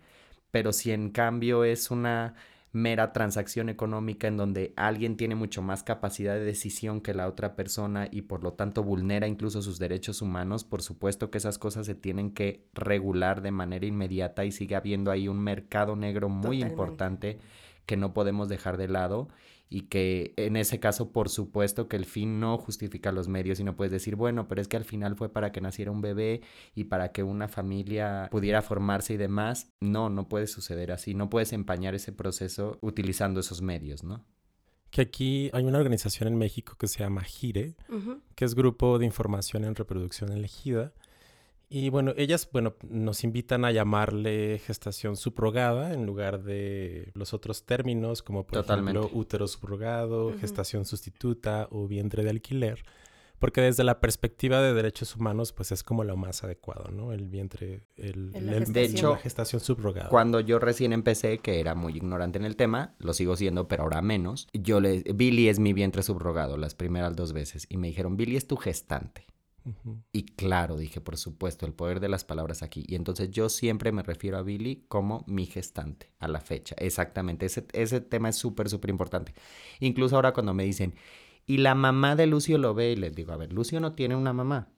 Pero 0.50 0.72
si 0.72 0.92
en 0.92 1.10
cambio 1.10 1.64
es 1.64 1.90
una 1.90 2.36
mera 2.76 3.14
transacción 3.14 3.70
económica 3.70 4.28
en 4.28 4.36
donde 4.36 4.74
alguien 4.76 5.16
tiene 5.16 5.34
mucho 5.34 5.62
más 5.62 5.82
capacidad 5.82 6.34
de 6.34 6.44
decisión 6.44 7.00
que 7.00 7.14
la 7.14 7.26
otra 7.26 7.56
persona 7.56 8.06
y 8.12 8.22
por 8.22 8.42
lo 8.42 8.52
tanto 8.52 8.82
vulnera 8.82 9.26
incluso 9.26 9.62
sus 9.62 9.78
derechos 9.78 10.20
humanos, 10.20 10.62
por 10.64 10.82
supuesto 10.82 11.30
que 11.30 11.38
esas 11.38 11.56
cosas 11.56 11.86
se 11.86 11.94
tienen 11.94 12.32
que 12.32 12.66
regular 12.74 13.40
de 13.40 13.50
manera 13.50 13.86
inmediata 13.86 14.44
y 14.44 14.52
sigue 14.52 14.76
habiendo 14.76 15.10
ahí 15.10 15.26
un 15.26 15.40
mercado 15.40 15.96
negro 15.96 16.28
muy 16.28 16.60
importante 16.60 17.38
que 17.86 17.96
no 17.96 18.12
podemos 18.12 18.50
dejar 18.50 18.76
de 18.76 18.88
lado 18.88 19.28
y 19.68 19.82
que 19.82 20.32
en 20.36 20.56
ese 20.56 20.78
caso 20.78 21.10
por 21.10 21.28
supuesto 21.28 21.88
que 21.88 21.96
el 21.96 22.04
fin 22.04 22.38
no 22.40 22.56
justifica 22.58 23.12
los 23.12 23.28
medios 23.28 23.58
y 23.60 23.64
no 23.64 23.76
puedes 23.76 23.92
decir, 23.92 24.16
bueno, 24.16 24.48
pero 24.48 24.60
es 24.60 24.68
que 24.68 24.76
al 24.76 24.84
final 24.84 25.16
fue 25.16 25.28
para 25.28 25.52
que 25.52 25.60
naciera 25.60 25.90
un 25.90 26.00
bebé 26.00 26.42
y 26.74 26.84
para 26.84 27.12
que 27.12 27.22
una 27.22 27.48
familia 27.48 28.28
pudiera 28.30 28.62
formarse 28.62 29.14
y 29.14 29.16
demás. 29.16 29.72
No, 29.80 30.08
no 30.10 30.28
puede 30.28 30.46
suceder 30.46 30.92
así, 30.92 31.14
no 31.14 31.30
puedes 31.30 31.52
empañar 31.52 31.94
ese 31.94 32.12
proceso 32.12 32.78
utilizando 32.80 33.40
esos 33.40 33.62
medios, 33.62 34.04
¿no? 34.04 34.24
Que 34.90 35.02
aquí 35.02 35.50
hay 35.52 35.64
una 35.64 35.78
organización 35.78 36.28
en 36.28 36.38
México 36.38 36.76
que 36.78 36.86
se 36.86 37.00
llama 37.00 37.22
GIRE, 37.22 37.74
que 38.34 38.44
es 38.44 38.54
Grupo 38.54 38.98
de 38.98 39.04
Información 39.04 39.64
en 39.64 39.74
Reproducción 39.74 40.32
Elegida, 40.32 40.92
y 41.68 41.90
bueno, 41.90 42.12
ellas, 42.16 42.48
bueno, 42.52 42.76
nos 42.88 43.24
invitan 43.24 43.64
a 43.64 43.72
llamarle 43.72 44.60
gestación 44.64 45.16
subrogada 45.16 45.92
en 45.92 46.06
lugar 46.06 46.44
de 46.44 47.10
los 47.14 47.34
otros 47.34 47.66
términos 47.66 48.22
como 48.22 48.46
por 48.46 48.64
ejemplo 48.64 49.10
útero 49.12 49.48
subrogado, 49.48 50.32
gestación 50.38 50.84
sustituta 50.84 51.66
o 51.72 51.88
vientre 51.88 52.22
de 52.22 52.30
alquiler, 52.30 52.84
porque 53.40 53.62
desde 53.62 53.82
la 53.82 54.00
perspectiva 54.00 54.62
de 54.62 54.74
derechos 54.74 55.16
humanos 55.16 55.52
pues 55.52 55.72
es 55.72 55.82
como 55.82 56.04
lo 56.04 56.16
más 56.16 56.44
adecuado, 56.44 56.92
¿no? 56.92 57.12
El 57.12 57.28
vientre, 57.28 57.82
el, 57.96 58.30
de 58.32 58.84
hecho, 58.84 59.10
la 59.10 59.18
gestación 59.18 59.60
subrogada. 59.60 60.08
Cuando 60.08 60.38
yo 60.38 60.60
recién 60.60 60.92
empecé, 60.92 61.38
que 61.38 61.58
era 61.58 61.74
muy 61.74 61.96
ignorante 61.96 62.38
en 62.38 62.44
el 62.44 62.54
tema, 62.54 62.94
lo 63.00 63.12
sigo 63.12 63.34
siendo, 63.34 63.66
pero 63.66 63.82
ahora 63.82 64.02
menos, 64.02 64.46
yo 64.52 64.78
le, 64.78 65.02
Billy 65.02 65.48
es 65.48 65.58
mi 65.58 65.72
vientre 65.72 66.04
subrogado 66.04 66.58
las 66.58 66.76
primeras 66.76 67.16
dos 67.16 67.32
veces 67.32 67.66
y 67.68 67.76
me 67.76 67.88
dijeron, 67.88 68.16
Billy 68.16 68.36
es 68.36 68.46
tu 68.46 68.56
gestante. 68.56 69.26
Y 70.12 70.24
claro, 70.24 70.76
dije, 70.76 71.00
por 71.00 71.16
supuesto, 71.16 71.66
el 71.66 71.74
poder 71.74 72.00
de 72.00 72.08
las 72.08 72.24
palabras 72.24 72.62
aquí. 72.62 72.84
Y 72.86 72.94
entonces 72.94 73.30
yo 73.30 73.48
siempre 73.48 73.92
me 73.92 74.02
refiero 74.02 74.38
a 74.38 74.42
Billy 74.42 74.84
como 74.88 75.24
mi 75.26 75.46
gestante, 75.46 76.12
a 76.18 76.28
la 76.28 76.40
fecha. 76.40 76.76
Exactamente, 76.78 77.46
ese, 77.46 77.66
ese 77.72 78.00
tema 78.00 78.28
es 78.28 78.36
súper, 78.36 78.68
súper 78.68 78.90
importante. 78.90 79.34
Incluso 79.80 80.16
ahora 80.16 80.32
cuando 80.32 80.54
me 80.54 80.64
dicen, 80.64 80.94
y 81.46 81.58
la 81.58 81.74
mamá 81.74 82.16
de 82.16 82.26
Lucio 82.26 82.58
lo 82.58 82.74
ve, 82.74 82.92
y 82.92 82.96
les 82.96 83.14
digo, 83.14 83.32
a 83.32 83.36
ver, 83.36 83.52
Lucio 83.52 83.80
no 83.80 83.92
tiene 83.92 84.16
una 84.16 84.32
mamá 84.32 84.75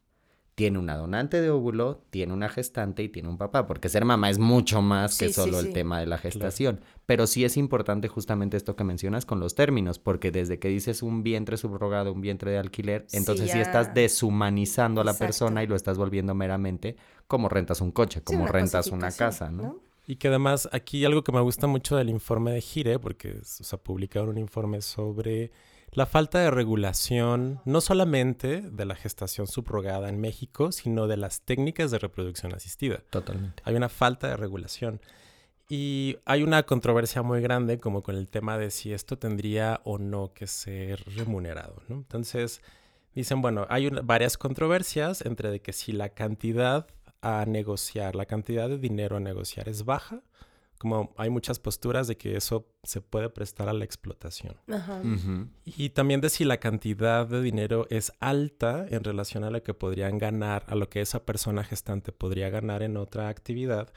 tiene 0.59 0.81
una 0.81 0.97
donante 0.97 1.41
de 1.41 1.51
óvulo, 1.51 2.03
tiene 2.11 2.33
una 2.33 2.49
gestante 2.49 3.05
y 3.05 3.09
tiene 3.09 3.29
un 3.29 3.39
papá, 3.39 3.69
porque 3.69 3.89
ser 3.89 4.05
mamá 4.05 4.29
es 4.29 4.41
mucho 4.41 4.83
más 4.83 5.17
que 5.17 5.33
solo 5.33 5.61
el 5.61 5.73
tema 5.73 6.01
de 6.01 6.07
la 6.07 6.19
gestación. 6.19 6.81
Pero 7.07 7.29
sí 7.29 7.45
es 7.45 7.57
importante 7.57 8.09
justamente 8.09 8.57
esto 8.57 8.75
que 8.75 8.83
mencionas 8.83 9.25
con 9.25 9.39
los 9.39 9.55
términos, 9.55 10.01
porque 10.01 10.33
desde 10.33 10.59
que 10.59 10.67
dices 10.67 11.05
un 11.05 11.23
vientre 11.23 11.57
subrogado, 11.59 12.13
un 12.13 12.23
vientre 12.23 12.51
de 12.51 12.59
alquiler, 12.59 13.07
entonces 13.13 13.53
sí, 13.53 13.61
estás 13.61 13.95
deshumanizando 13.95 15.01
a 15.01 15.05
la 15.05 15.15
persona 15.15 15.63
y 15.63 15.69
lo 15.69 15.77
estás 15.77 15.97
volviendo 15.97 16.35
meramente 16.35 16.97
como 17.29 17.49
rentas 17.49 17.81
un 17.81 17.93
coche, 17.93 18.23
como 18.23 18.49
rentas 18.49 18.89
una 18.89 19.13
casa, 19.13 19.53
¿no? 19.53 19.79
Y 20.09 20.17
que 20.17 20.27
además 20.27 20.69
aquí 20.73 21.05
algo 21.05 21.23
que 21.23 21.31
me 21.31 21.41
gusta 21.41 21.69
mucho 21.69 21.95
del 21.95 22.11
informe 22.11 22.51
de 22.51 22.63
Gire, 22.63 22.99
porque 22.99 23.39
se 23.45 23.77
ha 23.77 23.79
publicado 23.79 24.29
un 24.29 24.39
informe 24.39 24.81
sobre 24.81 25.53
la 25.93 26.07
falta 26.07 26.39
de 26.39 26.51
regulación 26.51 27.61
no 27.65 27.81
solamente 27.81 28.61
de 28.61 28.85
la 28.85 28.95
gestación 28.95 29.47
subrogada 29.47 30.09
en 30.09 30.21
México, 30.21 30.73
sino 30.73 31.07
de 31.07 31.17
las 31.17 31.43
técnicas 31.43 31.91
de 31.91 31.99
reproducción 31.99 32.55
asistida. 32.55 33.03
Totalmente. 33.11 33.63
Hay 33.65 33.75
una 33.75 33.89
falta 33.89 34.29
de 34.29 34.37
regulación. 34.37 35.01
Y 35.71 36.17
hay 36.25 36.43
una 36.43 36.63
controversia 36.63 37.23
muy 37.23 37.43
grande 37.43 37.79
como 37.79 38.03
con 38.03 38.17
el 38.17 38.29
tema 38.29 38.57
de 38.57 38.71
si 38.71 38.95
esto 38.95 39.19
tendría 39.19 39.83
o 39.85 39.99
no 39.99 40.33
que 40.33 40.47
ser 40.47 41.05
remunerado. 41.15 41.83
Entonces, 41.91 42.63
dicen, 43.15 43.43
bueno, 43.43 43.67
hay 43.69 43.91
varias 44.03 44.39
controversias 44.39 45.21
entre 45.21 45.51
de 45.51 45.61
que 45.61 45.75
si 45.75 45.93
la 45.93 46.09
cantidad 46.09 46.87
a 47.21 47.45
negociar, 47.47 48.15
la 48.15 48.25
cantidad 48.25 48.69
de 48.69 48.79
dinero 48.79 49.17
a 49.17 49.21
negociar 49.21 49.69
es 49.69 49.85
baja, 49.85 50.23
como 50.79 51.13
hay 51.17 51.29
muchas 51.29 51.59
posturas 51.59 52.07
de 52.07 52.17
que 52.17 52.37
eso 52.37 52.69
se 52.83 53.01
puede 53.01 53.29
prestar 53.29 53.69
a 53.69 53.73
la 53.73 53.85
explotación. 53.85 54.57
Y 55.65 55.91
también 55.91 56.21
de 56.21 56.31
si 56.31 56.45
la 56.45 56.59
cantidad 56.59 57.27
de 57.27 57.43
dinero 57.43 57.87
es 57.91 58.13
alta 58.21 58.87
en 58.89 59.05
relación 59.05 59.45
a 59.45 59.51
lo 59.51 59.63
que 59.63 59.75
podrían 59.75 60.19
ganar, 60.19 60.65
a 60.69 60.75
lo 60.75 60.89
que 60.89 61.01
esa 61.01 61.25
persona 61.25 61.65
gestante 61.65 62.13
podría 62.13 62.49
ganar 62.51 62.83
en 62.83 62.97
otra 62.97 63.29
actividad, 63.29 63.93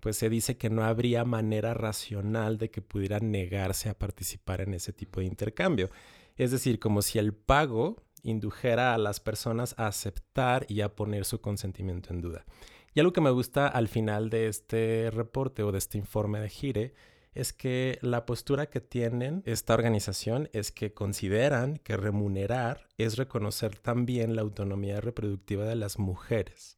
pues 0.00 0.16
se 0.16 0.28
dice 0.28 0.56
que 0.56 0.70
no 0.70 0.82
habría 0.82 1.24
manera 1.24 1.74
racional 1.74 2.58
de 2.58 2.70
que 2.70 2.82
pudieran 2.82 3.30
negarse 3.30 3.88
a 3.88 3.98
participar 3.98 4.60
en 4.60 4.74
ese 4.74 4.92
tipo 4.92 5.20
de 5.20 5.26
intercambio. 5.26 5.90
Es 6.36 6.50
decir, 6.50 6.80
como 6.80 7.02
si 7.02 7.18
el 7.18 7.34
pago 7.34 8.02
indujera 8.22 8.94
a 8.94 8.98
las 8.98 9.20
personas 9.20 9.74
a 9.78 9.86
aceptar 9.86 10.66
y 10.68 10.80
a 10.80 10.94
poner 10.94 11.24
su 11.24 11.40
consentimiento 11.40 12.12
en 12.12 12.20
duda. 12.20 12.44
Y 12.94 13.00
algo 13.00 13.12
que 13.12 13.20
me 13.20 13.30
gusta 13.30 13.66
al 13.68 13.88
final 13.88 14.28
de 14.28 14.48
este 14.48 15.10
reporte 15.10 15.62
o 15.62 15.72
de 15.72 15.78
este 15.78 15.98
informe 15.98 16.40
de 16.40 16.48
Gire 16.48 16.94
es 17.34 17.54
que 17.54 17.98
la 18.02 18.26
postura 18.26 18.66
que 18.66 18.80
tienen 18.80 19.42
esta 19.46 19.72
organización 19.72 20.50
es 20.52 20.70
que 20.72 20.92
consideran 20.92 21.78
que 21.78 21.96
remunerar 21.96 22.88
es 22.98 23.16
reconocer 23.16 23.78
también 23.78 24.36
la 24.36 24.42
autonomía 24.42 25.00
reproductiva 25.00 25.64
de 25.64 25.76
las 25.76 25.98
mujeres 25.98 26.76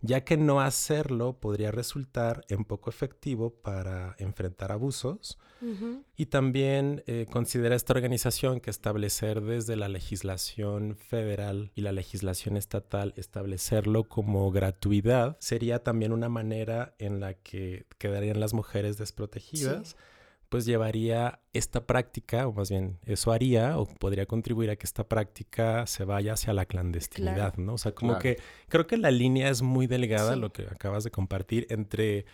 ya 0.00 0.22
que 0.24 0.36
no 0.36 0.60
hacerlo 0.60 1.40
podría 1.40 1.70
resultar 1.70 2.44
en 2.48 2.64
poco 2.64 2.90
efectivo 2.90 3.50
para 3.50 4.14
enfrentar 4.18 4.72
abusos. 4.72 5.38
Y 6.16 6.26
también 6.26 7.02
eh, 7.06 7.26
considera 7.28 7.74
esta 7.74 7.92
organización 7.92 8.60
que 8.60 8.70
establecer 8.70 9.40
desde 9.40 9.74
la 9.74 9.88
legislación 9.88 10.96
federal 10.96 11.72
y 11.74 11.80
la 11.80 11.90
legislación 11.90 12.56
estatal, 12.56 13.12
establecerlo 13.16 14.04
como 14.04 14.52
gratuidad, 14.52 15.36
sería 15.40 15.82
también 15.82 16.12
una 16.12 16.28
manera 16.28 16.94
en 16.98 17.18
la 17.18 17.34
que 17.34 17.86
quedarían 17.98 18.38
las 18.38 18.54
mujeres 18.54 18.98
desprotegidas 18.98 19.96
pues 20.48 20.64
llevaría 20.64 21.40
esta 21.52 21.86
práctica, 21.86 22.46
o 22.46 22.52
más 22.52 22.70
bien 22.70 22.98
eso 23.04 23.32
haría 23.32 23.78
o 23.78 23.86
podría 23.86 24.26
contribuir 24.26 24.70
a 24.70 24.76
que 24.76 24.86
esta 24.86 25.06
práctica 25.06 25.86
se 25.86 26.04
vaya 26.04 26.32
hacia 26.32 26.52
la 26.52 26.64
clandestinidad, 26.64 27.56
¿no? 27.56 27.74
O 27.74 27.78
sea, 27.78 27.92
como 27.92 28.18
que 28.18 28.38
creo 28.68 28.86
que 28.86 28.96
la 28.96 29.10
línea 29.10 29.50
es 29.50 29.62
muy 29.62 29.86
delgada, 29.86 30.36
lo 30.36 30.52
que 30.52 30.62
acabas 30.62 31.04
de 31.04 31.10
compartir, 31.10 31.66
entre 31.70 32.24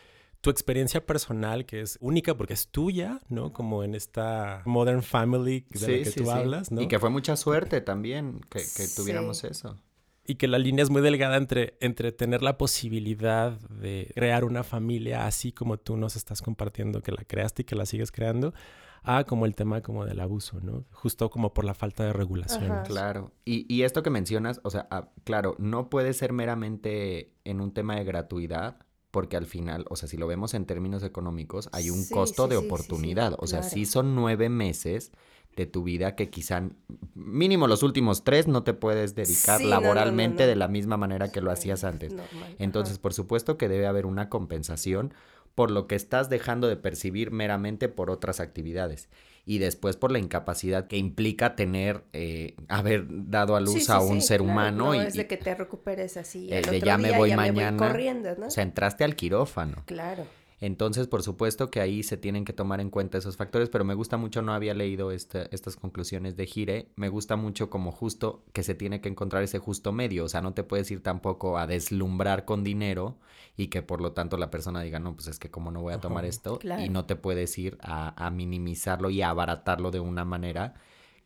tu 0.41 0.51
experiencia 0.51 1.05
personal, 1.05 1.65
que 1.65 1.81
es 1.81 1.99
única 2.01 2.37
porque 2.37 2.53
es 2.53 2.69
tuya, 2.69 3.21
¿no? 3.29 3.53
Como 3.53 3.83
en 3.83 3.95
esta 3.95 4.63
Modern 4.67 5.03
Family 5.03 5.67
de 5.71 5.81
la 5.81 6.05
que 6.05 6.11
tú 6.13 6.31
hablas, 6.31 6.71
¿no? 6.71 6.83
Y 6.83 6.89
que 6.89 6.99
fue 6.99 7.11
mucha 7.11 7.37
suerte 7.37 7.81
también 7.81 8.41
que, 8.51 8.61
que 8.77 8.87
tuviéramos 8.95 9.43
eso 9.45 9.79
y 10.27 10.37
que 10.37 10.49
la 10.49 10.59
línea 10.59 10.83
es 10.83 10.91
muy 10.91 11.03
delgada 11.03 11.37
entre, 11.37 11.77
entre 11.81 12.13
tener 12.13 12.43
la 12.43 12.57
posibilidad 12.57 13.53
de 13.69 14.11
crear 14.15 14.45
una 14.45 14.65
familia 14.65 15.27
así 15.27 15.53
como 15.53 15.77
tú 15.79 15.97
nos 15.97 16.17
estás 16.17 16.41
compartiendo 16.41 17.03
que 17.03 17.13
la 17.13 17.25
creaste 17.25 17.63
y 17.63 17.65
que 17.65 17.77
la 17.77 17.87
sigues 17.87 18.11
creando, 18.11 18.55
a 19.03 19.25
como 19.25 19.45
el 19.45 19.55
tema 19.55 19.83
como 19.83 20.07
del 20.07 20.21
abuso, 20.21 20.61
¿no? 20.63 20.87
Justo 20.91 21.29
como 21.29 21.53
por 21.53 21.67
la 21.67 21.75
falta 21.75 22.05
de 22.05 22.15
regulación. 22.15 22.85
Claro. 22.85 23.33
Y, 23.45 23.67
y, 23.73 23.83
esto 23.83 24.03
que 24.03 24.09
mencionas, 24.09 24.61
o 24.65 24.71
sea, 24.71 24.89
ah, 24.91 25.11
claro, 25.25 25.57
no 25.59 25.91
puede 25.91 26.15
ser 26.15 26.33
meramente 26.33 27.35
en 27.45 27.61
un 27.61 27.75
tema 27.75 27.97
de 27.97 28.05
gratuidad, 28.05 28.79
porque 29.11 29.37
al 29.37 29.45
final, 29.45 29.85
o 29.91 29.97
sea, 29.97 30.09
si 30.09 30.17
lo 30.17 30.27
vemos 30.27 30.55
en 30.55 30.65
términos 30.65 31.03
económicos, 31.03 31.69
hay 31.73 31.91
un 31.91 32.07
costo 32.09 32.49
de 32.49 32.57
oportunidad. 32.57 33.37
o 33.39 33.47
sea, 33.47 33.63
sí 33.63 33.85
son 33.85 34.15
nueve 34.15 34.49
meses 34.49 35.13
de 35.57 35.67
tu 35.67 35.83
vida 35.83 36.17
que 36.17 36.31
quizá 36.31 36.69
mínimo 37.15 37.67
los 37.67 37.83
últimos 37.83 38.25
tres 38.25 38.49
no 38.49 38.63
te 38.65 38.75
puedes 38.75 39.15
dedicar 39.15 39.63
laboralmente 39.63 40.47
de 40.47 40.57
la 40.57 40.69
misma 40.69 40.97
manera 40.97 41.31
que 41.31 41.41
lo 41.41 41.51
hacías 41.51 41.85
antes. 41.85 42.15
Entonces, 42.59 42.99
por 42.99 43.15
supuesto 43.15 43.57
que 43.57 43.69
debe 43.69 43.87
haber 43.87 44.07
una 44.07 44.29
compensación 44.29 45.15
por 45.55 45.71
lo 45.71 45.87
que 45.87 45.95
estás 45.95 46.29
dejando 46.29 46.67
de 46.67 46.77
percibir 46.77 47.31
meramente 47.31 47.89
por 47.89 48.11
otras 48.11 48.41
actividades 48.41 49.09
y 49.47 49.59
después 49.59 49.97
por 49.97 50.11
la 50.11 50.19
incapacidad 50.19 50.87
que 50.87 50.97
implica 50.97 51.55
tener, 51.55 52.03
eh, 52.13 52.55
haber 52.69 53.07
dado 53.09 53.57
a 53.57 53.61
luz 53.61 53.91
a 53.91 54.01
un 54.01 54.23
ser 54.23 54.41
humano. 54.41 54.87
No 54.87 54.95
y, 54.95 55.07
es 55.07 55.15
de 55.15 55.27
que 55.27 55.37
te 55.37 55.55
recuperes 55.55 56.17
así. 56.17 56.49
El 56.51 56.65
de 56.65 56.81
ya 56.81 56.97
me 56.97 57.17
voy 57.17 57.35
mañana. 57.37 57.77
corriendo, 57.77 58.35
¿no? 58.37 58.47
O 58.47 58.51
sea, 58.51 58.63
entraste 58.63 59.05
al 59.05 59.17
quirófano. 59.17 59.83
Claro. 59.87 60.25
Entonces, 60.65 61.09
por 61.09 61.23
supuesto 61.23 61.71
que 61.71 61.83
ahí 61.83 62.03
se 62.03 62.17
tienen 62.17 62.47
que 62.47 62.55
tomar 62.55 62.81
en 62.81 62.89
cuenta 62.89 63.19
esos 63.19 63.37
factores, 63.37 63.69
pero 63.69 63.85
me 63.85 63.93
gusta 63.93 64.17
mucho, 64.17 64.41
no 64.41 64.55
había 64.55 64.73
leído 64.73 65.13
estas 65.13 65.77
conclusiones 65.77 66.37
de 66.37 66.47
Gire, 66.47 66.89
me 66.97 67.11
gusta 67.11 67.37
mucho 67.37 67.69
como 67.69 67.93
justo 67.93 68.47
que 68.55 68.63
se 68.63 68.75
tiene 68.75 69.03
que 69.03 69.11
encontrar 69.11 69.43
ese 69.43 69.59
justo 69.59 69.93
medio, 69.93 70.25
o 70.25 70.29
sea, 70.31 70.41
no 70.41 70.55
te 70.55 70.65
puedes 70.65 70.91
ir 70.91 71.03
tampoco 71.03 71.59
a 71.59 71.67
deslumbrar 71.67 72.47
con 72.47 72.65
dinero 72.65 73.19
y 73.59 73.67
que 73.67 73.83
por 73.83 74.01
lo 74.01 74.13
tanto 74.13 74.39
la 74.39 74.51
persona 74.51 74.81
diga, 74.81 74.99
no, 74.99 75.15
pues 75.15 75.27
es 75.27 75.39
que 75.39 75.51
como 75.51 75.71
no 75.71 75.83
voy 75.83 75.93
a 75.93 76.01
tomar 76.01 76.25
esto, 76.25 76.59
y 76.79 76.89
no 76.89 77.05
te 77.05 77.17
puedes 77.17 77.59
ir 77.59 77.77
a, 77.83 78.27
a 78.27 78.31
minimizarlo 78.31 79.11
y 79.11 79.21
a 79.21 79.29
abaratarlo 79.29 79.91
de 79.91 80.01
una 80.01 80.25
manera 80.25 80.77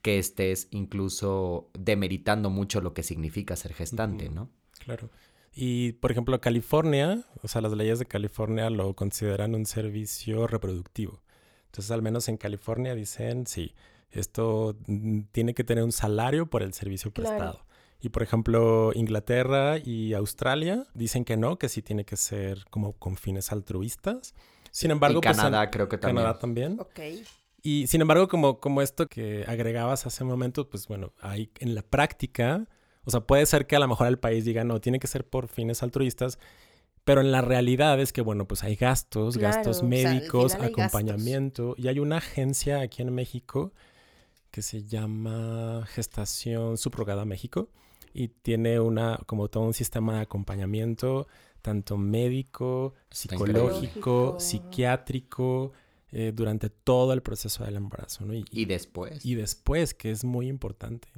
que 0.03 0.19
estés 0.19 0.67
incluso 0.73 1.71
demeritando 1.79 2.51
mucho 2.51 2.81
lo 2.81 2.93
que 2.93 3.05
significa 3.05 3.55
ser 3.55 3.73
gestante, 3.73 4.31
¿no? 4.31 4.51
Claro. 4.81 5.11
Y, 5.61 5.95
por 5.95 6.13
ejemplo, 6.13 6.41
California, 6.41 7.25
o 7.43 7.49
sea, 7.49 7.61
las 7.61 7.73
leyes 7.73 7.99
de 7.99 8.07
California 8.07 8.71
lo 8.71 8.95
consideran 8.95 9.57
un 9.57 9.67
servicio 9.67 10.47
reproductivo. 10.47 11.21
Entonces, 11.67 11.91
al 11.91 12.01
menos 12.01 12.29
en 12.29 12.37
California 12.37 12.95
dicen, 12.95 13.45
sí, 13.45 13.75
esto 14.13 14.77
mm, 14.87 15.23
tiene 15.33 15.55
que 15.55 15.65
tener 15.65 15.83
un 15.83 15.91
salario 15.91 16.47
por 16.47 16.63
el 16.63 16.75
servicio 16.75 17.11
prestado. 17.11 17.67
Y, 18.01 18.11
por 18.11 18.23
ejemplo, 18.23 18.93
Inglaterra 18.95 19.79
y 19.79 20.15
Australia 20.15 20.87
dicen 20.95 21.25
que 21.25 21.37
no, 21.37 21.59
que 21.59 21.69
sí 21.69 21.83
tiene 21.83 22.05
que 22.05 22.17
ser 22.17 22.65
como 22.71 22.93
con 22.93 23.17
fines 23.17 23.51
altruistas. 23.51 24.37
Sin 24.71 24.93
embargo, 24.93 25.19
y 25.19 25.23
pues, 25.23 25.37
Canadá 25.37 25.73
creo 25.73 25.89
que 25.89 25.99
también. 25.99 26.17
Canadá 26.19 26.39
también. 26.39 26.79
Ok. 26.79 27.01
Y 27.63 27.89
sin 27.89 28.01
embargo, 28.01 28.29
como, 28.29 28.61
como 28.61 28.81
esto 28.81 29.09
que 29.09 29.45
agregabas 29.49 30.07
hace 30.07 30.23
un 30.23 30.31
momento, 30.31 30.69
pues 30.69 30.87
bueno, 30.87 31.13
ahí 31.21 31.51
en 31.59 31.75
la 31.75 31.83
práctica 31.83 32.69
o 33.09 33.11
sea, 33.11 33.21
puede 33.21 33.47
ser 33.47 33.67
que 33.67 33.75
a 33.75 33.79
lo 33.79 33.89
mejor 33.89 34.07
el 34.07 34.19
país 34.19 34.45
diga, 34.45 34.65
no, 34.65 34.83
tiene 34.83 34.99
que 34.99 35.07
ser 35.07 35.27
por 35.27 35.49
fines 35.49 35.83
altruistas, 35.83 36.39
pero 37.05 37.23
en 37.23 37.33
la 37.33 37.41
realidad 37.41 37.99
es 38.01 38.13
que, 38.13 38.21
bueno, 38.21 38.47
pues 38.47 38.63
hay 38.65 38.77
gastos, 38.77 39.39
gastos 39.39 39.83
médicos, 39.83 40.55
acompañamiento. 40.57 41.75
Y 41.79 41.89
hay 41.89 42.01
una 42.01 42.19
agencia 42.19 42.83
aquí 42.83 43.01
en 43.01 43.15
México 43.15 43.73
que 44.51 44.61
se 44.61 44.85
llama 44.85 45.87
Gestación 45.87 46.77
Subrogada 46.77 47.25
México 47.25 47.71
y 48.13 48.29
tiene 48.29 48.79
una, 48.79 49.19
como 49.25 49.49
todo 49.49 49.63
un 49.63 49.73
sistema 49.73 50.17
de 50.17 50.21
acompañamiento, 50.21 51.29
tanto 51.63 51.97
médico, 51.97 52.93
psicológico, 53.11 54.39
psiquiátrico, 54.39 55.73
eh, 56.13 56.33
durante 56.35 56.69
todo 56.69 57.15
el 57.15 57.23
proceso 57.23 57.65
del 57.65 57.77
embarazo, 57.77 58.27
¿no? 58.27 58.35
y 58.35 58.65
después. 58.67 59.25
Y 59.25 59.35
después, 59.35 59.95
que 59.95 60.11
es 60.11 60.25
muy 60.25 60.49
importante. 60.49 61.09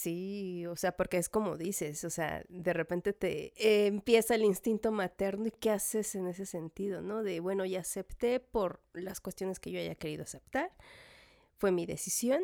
Sí, 0.00 0.64
o 0.64 0.76
sea, 0.76 0.96
porque 0.96 1.18
es 1.18 1.28
como 1.28 1.58
dices, 1.58 2.04
o 2.04 2.10
sea, 2.10 2.42
de 2.48 2.72
repente 2.72 3.12
te 3.12 3.52
eh, 3.56 3.86
empieza 3.86 4.34
el 4.34 4.44
instinto 4.44 4.92
materno 4.92 5.48
y 5.48 5.50
qué 5.50 5.68
haces 5.68 6.14
en 6.14 6.26
ese 6.26 6.46
sentido, 6.46 7.02
¿no? 7.02 7.22
De, 7.22 7.40
bueno, 7.40 7.66
ya 7.66 7.80
acepté 7.80 8.40
por 8.40 8.80
las 8.94 9.20
cuestiones 9.20 9.60
que 9.60 9.70
yo 9.70 9.78
haya 9.78 9.94
querido 9.96 10.22
aceptar, 10.22 10.72
fue 11.58 11.70
mi 11.70 11.84
decisión, 11.84 12.40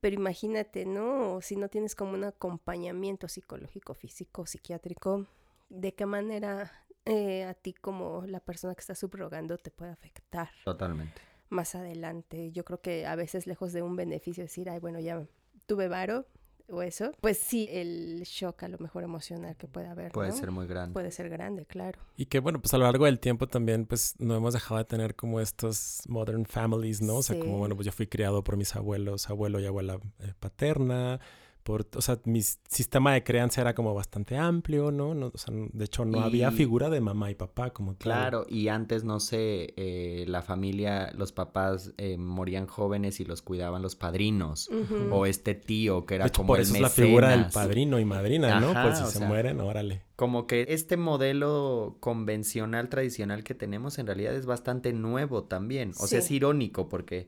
pero 0.00 0.14
imagínate, 0.14 0.84
¿no? 0.84 1.40
Si 1.40 1.56
no 1.56 1.70
tienes 1.70 1.94
como 1.94 2.12
un 2.12 2.24
acompañamiento 2.24 3.28
psicológico, 3.28 3.94
físico, 3.94 4.44
psiquiátrico, 4.44 5.26
¿de 5.70 5.94
qué 5.94 6.04
manera 6.04 6.70
eh, 7.06 7.44
a 7.44 7.54
ti 7.54 7.72
como 7.72 8.26
la 8.26 8.40
persona 8.40 8.74
que 8.74 8.80
está 8.80 8.94
subrogando 8.94 9.56
te 9.56 9.70
puede 9.70 9.92
afectar? 9.92 10.50
Totalmente. 10.66 11.18
Más 11.48 11.76
adelante, 11.76 12.52
yo 12.52 12.62
creo 12.62 12.82
que 12.82 13.06
a 13.06 13.16
veces 13.16 13.46
lejos 13.46 13.72
de 13.72 13.80
un 13.80 13.96
beneficio 13.96 14.44
decir, 14.44 14.68
ay, 14.68 14.80
bueno, 14.80 15.00
ya 15.00 15.26
tuve 15.64 15.88
varo, 15.88 16.26
o 16.68 16.82
eso, 16.82 17.12
pues 17.20 17.38
sí, 17.38 17.68
el 17.70 18.22
shock 18.24 18.62
a 18.62 18.68
lo 18.68 18.78
mejor 18.78 19.04
emocional 19.04 19.56
que 19.56 19.68
puede 19.68 19.88
haber. 19.88 20.12
Puede 20.12 20.32
ser 20.32 20.50
muy 20.50 20.66
grande. 20.66 20.94
Puede 20.94 21.10
ser 21.10 21.28
grande, 21.28 21.66
claro. 21.66 22.00
Y 22.16 22.26
que 22.26 22.40
bueno, 22.40 22.60
pues 22.60 22.72
a 22.74 22.78
lo 22.78 22.84
largo 22.84 23.04
del 23.04 23.20
tiempo 23.20 23.46
también 23.46 23.86
pues 23.86 24.14
no 24.18 24.34
hemos 24.34 24.54
dejado 24.54 24.78
de 24.78 24.84
tener 24.84 25.14
como 25.14 25.40
estos 25.40 26.02
modern 26.08 26.46
families, 26.46 27.02
¿no? 27.02 27.16
O 27.16 27.22
sea, 27.22 27.38
como 27.38 27.58
bueno, 27.58 27.74
pues 27.76 27.86
yo 27.86 27.92
fui 27.92 28.06
criado 28.06 28.42
por 28.42 28.56
mis 28.56 28.74
abuelos, 28.74 29.28
abuelo 29.28 29.60
y 29.60 29.66
abuela 29.66 29.98
eh, 30.20 30.32
paterna, 30.38 31.20
por, 31.64 31.86
o 31.96 32.02
sea, 32.02 32.20
mi 32.24 32.42
sistema 32.42 33.14
de 33.14 33.24
crianza 33.24 33.62
era 33.62 33.74
como 33.74 33.94
bastante 33.94 34.36
amplio, 34.36 34.92
¿no? 34.92 35.08
o 35.10 35.38
sea, 35.38 35.52
de 35.54 35.84
hecho, 35.84 36.04
no 36.04 36.20
había 36.20 36.50
figura 36.50 36.90
de 36.90 37.00
mamá 37.00 37.30
y 37.30 37.34
papá 37.34 37.70
como 37.70 37.96
Claro, 37.96 38.44
y 38.48 38.68
antes, 38.68 39.02
no 39.02 39.18
sé, 39.18 39.72
eh, 39.76 40.26
la 40.28 40.42
familia, 40.42 41.10
los 41.14 41.32
papás 41.32 41.92
eh, 41.96 42.18
morían 42.18 42.66
jóvenes 42.66 43.18
y 43.20 43.24
los 43.24 43.40
cuidaban 43.40 43.80
los 43.80 43.96
padrinos, 43.96 44.68
o 45.10 45.24
este 45.24 45.54
tío 45.54 46.04
que 46.04 46.16
era 46.16 46.28
como 46.28 46.48
por 46.48 46.58
el 46.58 46.66
es 46.66 46.80
la 46.80 46.90
figura 46.90 47.30
del 47.30 47.46
padrino 47.46 47.98
y 47.98 48.04
madrina, 48.04 48.60
¿no? 48.60 48.72
Pues 48.72 48.98
si 48.98 49.18
se 49.18 49.24
mueren, 49.24 49.60
órale. 49.60 50.02
Como 50.16 50.46
que 50.46 50.66
este 50.68 50.98
modelo 50.98 51.96
convencional, 52.00 52.90
tradicional 52.90 53.42
que 53.42 53.54
tenemos 53.54 53.98
en 53.98 54.06
realidad 54.06 54.34
es 54.34 54.44
bastante 54.44 54.92
nuevo 54.92 55.44
también. 55.44 55.92
O 55.98 56.06
sea, 56.06 56.18
es 56.18 56.30
irónico 56.30 56.88
porque 56.90 57.26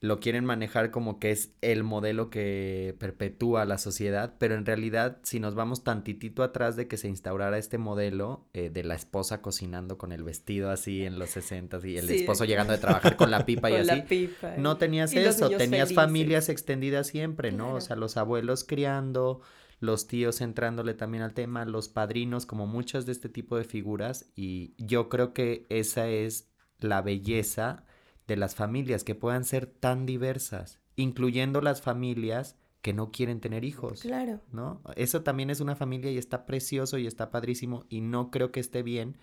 lo 0.00 0.20
quieren 0.20 0.44
manejar 0.44 0.90
como 0.90 1.18
que 1.18 1.30
es 1.30 1.54
el 1.62 1.82
modelo 1.82 2.28
que 2.28 2.94
perpetúa 2.98 3.64
la 3.64 3.78
sociedad, 3.78 4.34
pero 4.38 4.54
en 4.54 4.66
realidad 4.66 5.18
si 5.22 5.40
nos 5.40 5.54
vamos 5.54 5.84
tantitito 5.84 6.42
atrás 6.42 6.76
de 6.76 6.86
que 6.86 6.98
se 6.98 7.08
instaurara 7.08 7.56
este 7.56 7.78
modelo 7.78 8.46
eh, 8.52 8.68
de 8.68 8.84
la 8.84 8.94
esposa 8.94 9.40
cocinando 9.40 9.96
con 9.96 10.12
el 10.12 10.22
vestido 10.22 10.70
así 10.70 11.04
en 11.04 11.18
los 11.18 11.30
60 11.30 11.78
y 11.84 11.96
el 11.96 12.10
esposo 12.10 12.44
llegando 12.44 12.74
de 12.74 12.78
trabajar 12.78 13.16
con 13.16 13.30
la 13.30 13.46
pipa 13.46 13.70
y 13.70 13.74
así, 13.76 14.30
no 14.58 14.76
tenías 14.76 15.14
eso, 15.14 15.48
tenías 15.48 15.94
familias 15.94 16.50
extendidas 16.50 17.06
siempre, 17.06 17.50
¿no? 17.50 17.74
O 17.74 17.80
sea, 17.80 17.96
los 17.96 18.18
abuelos 18.18 18.64
criando, 18.64 19.40
los 19.80 20.06
tíos 20.06 20.42
entrándole 20.42 20.92
también 20.92 21.22
al 21.22 21.32
tema, 21.32 21.64
los 21.64 21.88
padrinos, 21.88 22.44
como 22.44 22.66
muchas 22.66 23.06
de 23.06 23.12
este 23.12 23.30
tipo 23.30 23.56
de 23.56 23.64
figuras 23.64 24.30
y 24.34 24.74
yo 24.76 25.08
creo 25.08 25.32
que 25.32 25.64
esa 25.70 26.06
es 26.08 26.50
la 26.80 27.00
belleza 27.00 27.85
de 28.26 28.36
las 28.36 28.54
familias 28.54 29.04
que 29.04 29.14
puedan 29.14 29.44
ser 29.44 29.66
tan 29.66 30.06
diversas, 30.06 30.80
incluyendo 30.96 31.60
las 31.60 31.82
familias 31.82 32.56
que 32.82 32.92
no 32.92 33.10
quieren 33.10 33.40
tener 33.40 33.64
hijos. 33.64 34.02
Claro. 34.02 34.40
¿No? 34.52 34.80
Eso 34.94 35.22
también 35.22 35.50
es 35.50 35.60
una 35.60 35.76
familia 35.76 36.10
y 36.10 36.18
está 36.18 36.46
precioso 36.46 36.98
y 36.98 37.06
está 37.06 37.30
padrísimo 37.30 37.84
y 37.88 38.00
no 38.00 38.30
creo 38.30 38.52
que 38.52 38.60
esté 38.60 38.82
bien 38.82 39.16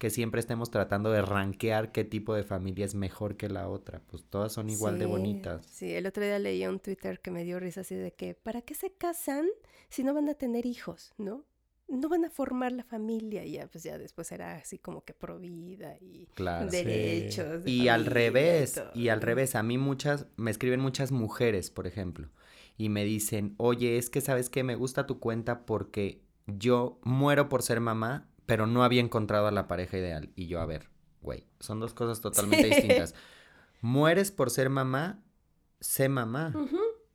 que 0.00 0.08
siempre 0.08 0.40
estemos 0.40 0.70
tratando 0.70 1.10
de 1.10 1.20
rankear 1.20 1.92
qué 1.92 2.04
tipo 2.04 2.34
de 2.34 2.42
familia 2.42 2.86
es 2.86 2.94
mejor 2.94 3.36
que 3.36 3.50
la 3.50 3.68
otra. 3.68 4.00
Pues 4.06 4.24
todas 4.24 4.50
son 4.50 4.70
igual 4.70 4.98
de 4.98 5.04
bonitas. 5.04 5.66
Sí, 5.66 5.92
el 5.92 6.06
otro 6.06 6.24
día 6.24 6.38
leí 6.38 6.66
un 6.66 6.80
Twitter 6.80 7.20
que 7.20 7.30
me 7.30 7.44
dio 7.44 7.60
risa 7.60 7.82
así 7.82 7.94
de 7.94 8.12
que, 8.12 8.34
¿para 8.34 8.62
qué 8.62 8.74
se 8.74 8.92
casan 8.92 9.46
si 9.90 10.02
no 10.02 10.14
van 10.14 10.30
a 10.30 10.34
tener 10.34 10.64
hijos? 10.64 11.12
¿No? 11.18 11.44
No 11.90 12.08
van 12.08 12.24
a 12.24 12.30
formar 12.30 12.72
la 12.72 12.84
familia 12.84 13.44
y 13.44 13.52
ya 13.52 13.66
pues 13.66 13.84
ya 13.84 13.98
después 13.98 14.30
era 14.32 14.54
así 14.54 14.78
como 14.78 15.04
que 15.04 15.12
provida 15.12 15.96
y 16.00 16.28
derechos. 16.70 17.66
y 17.66 17.88
al 17.88 18.06
revés, 18.06 18.80
y, 18.94 19.08
al 19.08 19.20
revés, 19.20 19.54
a 19.54 19.62
mí 19.62 19.76
muchas, 19.76 20.26
me 20.36 20.50
escriben 20.50 20.80
muchas 20.80 21.10
mujeres, 21.10 21.70
por 21.70 21.86
ejemplo, 21.86 22.28
y 22.76 22.88
me 22.88 23.04
dicen, 23.04 23.54
oye, 23.58 23.98
es 23.98 24.08
que 24.08 24.20
sabes 24.20 24.48
que 24.48 24.62
me 24.62 24.76
gusta 24.76 25.06
tu 25.06 25.18
cuenta 25.18 25.66
porque 25.66 26.22
yo 26.46 26.98
muero 27.02 27.48
por 27.48 27.62
ser 27.62 27.80
mamá, 27.80 28.28
pero 28.46 28.66
no 28.66 28.84
había 28.84 29.00
encontrado 29.00 29.46
a 29.46 29.52
la 29.52 29.68
pareja 29.68 29.98
ideal. 29.98 30.30
Y 30.34 30.46
yo, 30.46 30.60
a 30.60 30.66
ver, 30.66 30.88
güey, 31.22 31.46
son 31.58 31.80
dos 31.80 31.92
cosas 31.92 32.20
totalmente 32.22 32.66
distintas. 32.66 33.14
Mueres 33.80 34.30
por 34.30 34.50
ser 34.50 34.70
mamá, 34.70 35.22
sé 35.80 36.08
mamá. 36.08 36.54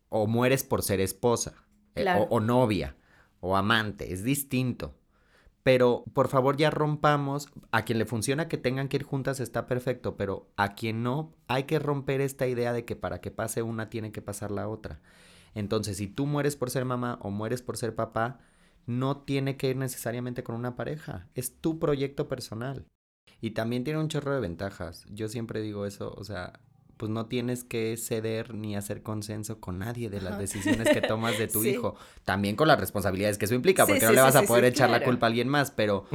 O 0.10 0.28
mueres 0.28 0.64
por 0.64 0.82
ser 0.82 1.02
esposa 1.02 1.56
eh, 1.96 2.06
o 2.30 2.40
novia 2.40 2.96
o 3.46 3.56
amante, 3.56 4.12
es 4.12 4.24
distinto. 4.24 4.96
Pero 5.62 6.04
por 6.14 6.30
favor 6.30 6.58
ya 6.58 6.70
rompamos, 6.72 7.50
a 7.72 7.86
quien 7.86 8.00
le 8.00 8.06
funciona 8.06 8.48
que 8.48 8.58
tengan 8.58 8.88
que 8.88 8.98
ir 8.98 9.04
juntas 9.04 9.40
está 9.40 9.68
perfecto, 9.68 10.18
pero 10.18 10.48
a 10.58 10.74
quien 10.76 11.04
no, 11.04 11.34
hay 11.48 11.64
que 11.64 11.80
romper 11.80 12.22
esta 12.22 12.48
idea 12.48 12.74
de 12.74 12.86
que 12.86 12.96
para 12.96 13.22
que 13.22 13.32
pase 13.32 13.62
una 13.62 13.90
tiene 13.90 14.12
que 14.12 14.22
pasar 14.22 14.52
la 14.52 14.68
otra. 14.68 15.00
Entonces, 15.54 15.98
si 15.98 16.08
tú 16.08 16.26
mueres 16.26 16.56
por 16.56 16.70
ser 16.70 16.86
mamá 16.86 17.20
o 17.22 17.30
mueres 17.30 17.62
por 17.62 17.78
ser 17.78 17.96
papá, 17.96 18.40
no 18.88 19.18
tiene 19.18 19.58
que 19.58 19.70
ir 19.70 19.78
necesariamente 19.78 20.44
con 20.44 20.56
una 20.56 20.76
pareja, 20.76 21.28
es 21.36 21.56
tu 21.60 21.80
proyecto 21.80 22.28
personal. 22.28 22.86
Y 23.42 23.52
también 23.52 23.84
tiene 23.84 24.00
un 24.00 24.08
chorro 24.08 24.34
de 24.34 24.42
ventajas. 24.42 25.06
Yo 25.10 25.30
siempre 25.30 25.62
digo 25.62 25.86
eso, 25.86 26.14
o 26.18 26.24
sea, 26.24 26.62
pues 26.98 27.12
no 27.12 27.26
tienes 27.26 27.64
que 27.64 27.98
ceder 27.98 28.54
ni 28.54 28.76
hacer 28.76 29.04
consenso 29.04 29.60
con 29.60 29.80
nadie 29.80 30.10
de 30.10 30.22
las 30.22 30.38
decisiones 30.38 30.88
que 30.90 31.02
tomas 31.02 31.38
de 31.38 31.48
tu 31.50 31.64
hijo. 31.64 31.96
También 32.24 32.56
con 32.56 32.68
las 32.68 32.80
responsabilidades 32.80 33.38
que 33.38 33.46
eso 33.46 33.56
implica, 33.56 33.86
porque 33.86 34.06
no 34.06 34.12
le 34.12 34.22
vas 34.22 34.36
a 34.36 34.44
poder 34.44 34.66
echar 34.66 34.90
la 34.90 35.04
culpa 35.04 35.26
a 35.26 35.30
alguien 35.30 35.48
más, 35.48 35.72
pero 35.72 36.06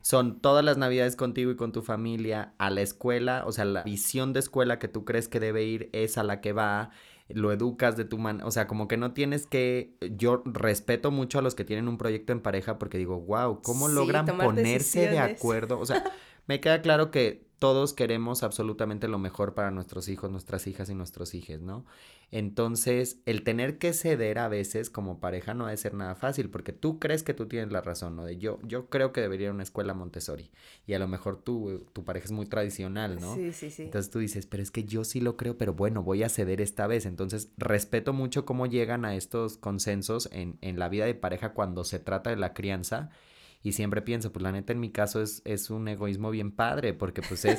son 0.00 0.40
todas 0.40 0.64
las 0.64 0.78
navidades 0.78 1.16
contigo 1.16 1.50
y 1.50 1.56
con 1.56 1.72
tu 1.72 1.82
familia 1.82 2.54
a 2.58 2.70
la 2.70 2.80
escuela, 2.80 3.44
o 3.46 3.52
sea, 3.52 3.64
la 3.64 3.82
visión 3.82 4.32
de 4.32 4.40
escuela 4.40 4.78
que 4.78 4.88
tú 4.88 5.04
crees 5.04 5.28
que 5.28 5.40
debe 5.40 5.64
ir 5.64 5.90
es 5.92 6.18
a 6.18 6.22
la 6.22 6.40
que 6.40 6.52
va 6.52 6.90
lo 7.28 7.52
educas 7.52 7.96
de 7.96 8.04
tu 8.04 8.18
mano, 8.18 8.46
o 8.46 8.50
sea, 8.50 8.66
como 8.66 8.88
que 8.88 8.96
no 8.96 9.12
tienes 9.12 9.46
que, 9.46 9.96
yo 10.16 10.42
respeto 10.44 11.10
mucho 11.10 11.38
a 11.38 11.42
los 11.42 11.54
que 11.54 11.64
tienen 11.64 11.88
un 11.88 11.98
proyecto 11.98 12.32
en 12.32 12.40
pareja 12.40 12.78
porque 12.78 12.98
digo, 12.98 13.20
wow, 13.20 13.62
¿cómo 13.62 13.88
logran 13.88 14.26
ponerse 14.26 15.08
de 15.08 15.18
acuerdo? 15.18 15.78
O 15.78 15.86
sea, 15.86 16.04
me 16.46 16.60
queda 16.60 16.82
claro 16.82 17.10
que 17.10 17.46
todos 17.62 17.92
queremos 17.92 18.42
absolutamente 18.42 19.06
lo 19.06 19.20
mejor 19.20 19.54
para 19.54 19.70
nuestros 19.70 20.08
hijos, 20.08 20.28
nuestras 20.32 20.66
hijas 20.66 20.90
y 20.90 20.96
nuestros 20.96 21.32
hijos, 21.32 21.60
¿no? 21.60 21.86
Entonces, 22.32 23.20
el 23.24 23.44
tener 23.44 23.78
que 23.78 23.92
ceder 23.92 24.40
a 24.40 24.48
veces 24.48 24.90
como 24.90 25.20
pareja 25.20 25.54
no 25.54 25.66
debe 25.66 25.76
ser 25.76 25.94
nada 25.94 26.16
fácil, 26.16 26.50
porque 26.50 26.72
tú 26.72 26.98
crees 26.98 27.22
que 27.22 27.34
tú 27.34 27.46
tienes 27.46 27.70
la 27.70 27.80
razón, 27.80 28.16
¿no? 28.16 28.24
De 28.24 28.36
yo, 28.36 28.58
yo 28.64 28.86
creo 28.86 29.12
que 29.12 29.20
debería 29.20 29.44
ir 29.44 29.50
a 29.50 29.54
una 29.54 29.62
escuela 29.62 29.94
Montessori, 29.94 30.50
y 30.88 30.94
a 30.94 30.98
lo 30.98 31.06
mejor 31.06 31.40
tú, 31.40 31.86
tu 31.92 32.02
pareja 32.02 32.24
es 32.24 32.32
muy 32.32 32.46
tradicional, 32.46 33.20
¿no? 33.20 33.36
Sí, 33.36 33.52
sí, 33.52 33.70
sí. 33.70 33.84
Entonces 33.84 34.10
tú 34.10 34.18
dices, 34.18 34.46
pero 34.46 34.64
es 34.64 34.72
que 34.72 34.82
yo 34.82 35.04
sí 35.04 35.20
lo 35.20 35.36
creo, 35.36 35.56
pero 35.56 35.72
bueno, 35.72 36.02
voy 36.02 36.24
a 36.24 36.28
ceder 36.28 36.60
esta 36.60 36.88
vez. 36.88 37.06
Entonces, 37.06 37.52
respeto 37.58 38.12
mucho 38.12 38.44
cómo 38.44 38.66
llegan 38.66 39.04
a 39.04 39.14
estos 39.14 39.56
consensos 39.56 40.28
en, 40.32 40.58
en 40.62 40.80
la 40.80 40.88
vida 40.88 41.06
de 41.06 41.14
pareja 41.14 41.52
cuando 41.52 41.84
se 41.84 42.00
trata 42.00 42.30
de 42.30 42.36
la 42.38 42.54
crianza 42.54 43.10
y 43.62 43.72
siempre 43.72 44.02
pienso, 44.02 44.32
pues 44.32 44.42
la 44.42 44.52
neta 44.52 44.72
en 44.72 44.80
mi 44.80 44.90
caso 44.90 45.22
es, 45.22 45.42
es 45.44 45.70
un 45.70 45.86
egoísmo 45.86 46.30
bien 46.30 46.50
padre, 46.50 46.94
porque 46.94 47.22
pues 47.22 47.44
es, 47.44 47.58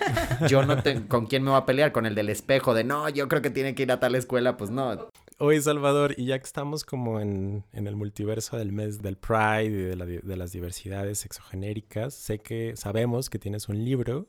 yo 0.50 0.66
no 0.66 0.84
tengo, 0.84 1.08
¿con 1.08 1.28
quién 1.28 1.44
me 1.44 1.52
voy 1.52 1.60
a 1.60 1.66
pelear? 1.66 1.92
Con 1.92 2.06
el 2.06 2.16
del 2.16 2.30
espejo, 2.30 2.74
de 2.74 2.84
no, 2.84 3.08
yo 3.10 3.28
creo 3.28 3.42
que 3.42 3.50
tiene 3.50 3.74
que 3.74 3.84
ir 3.84 3.92
a 3.92 4.00
tal 4.00 4.16
escuela, 4.16 4.58
pues 4.58 4.70
no. 4.70 5.10
Oye, 5.40 5.62
Salvador, 5.62 6.14
y 6.18 6.26
ya 6.26 6.38
que 6.38 6.46
estamos 6.46 6.84
como 6.84 7.20
en, 7.20 7.64
en 7.72 7.88
el 7.88 7.96
multiverso 7.96 8.58
del 8.58 8.72
mes 8.72 9.02
del 9.02 9.18
Pride 9.18 9.66
y 9.66 9.70
de, 9.70 9.96
la, 9.96 10.06
de 10.06 10.38
las 10.38 10.52
diversidades 10.52 11.20
sexogenéricas, 11.20 12.14
sé 12.14 12.40
que 12.40 12.76
sabemos 12.76 13.30
que 13.30 13.40
tienes 13.40 13.70
un 13.70 13.84
libro 13.84 14.28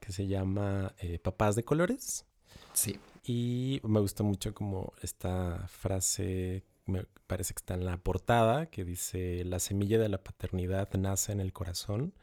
que 0.00 0.12
se 0.12 0.26
llama 0.26 0.94
eh, 0.98 1.18
Papás 1.18 1.54
de 1.56 1.64
Colores. 1.64 2.26
Sí. 2.72 2.98
Y 3.24 3.80
me 3.84 4.00
gusta 4.00 4.22
mucho 4.22 4.52
como 4.52 4.92
esta 5.00 5.66
frase 5.68 6.62
me 6.86 7.04
parece 7.26 7.54
que 7.54 7.60
está 7.60 7.74
en 7.74 7.84
la 7.84 7.96
portada, 7.96 8.66
que 8.66 8.84
dice, 8.84 9.44
la 9.44 9.58
semilla 9.58 9.98
de 9.98 10.08
la 10.08 10.22
paternidad 10.22 10.92
nace 10.94 11.32
en 11.32 11.40
el 11.40 11.52
corazón 11.52 12.14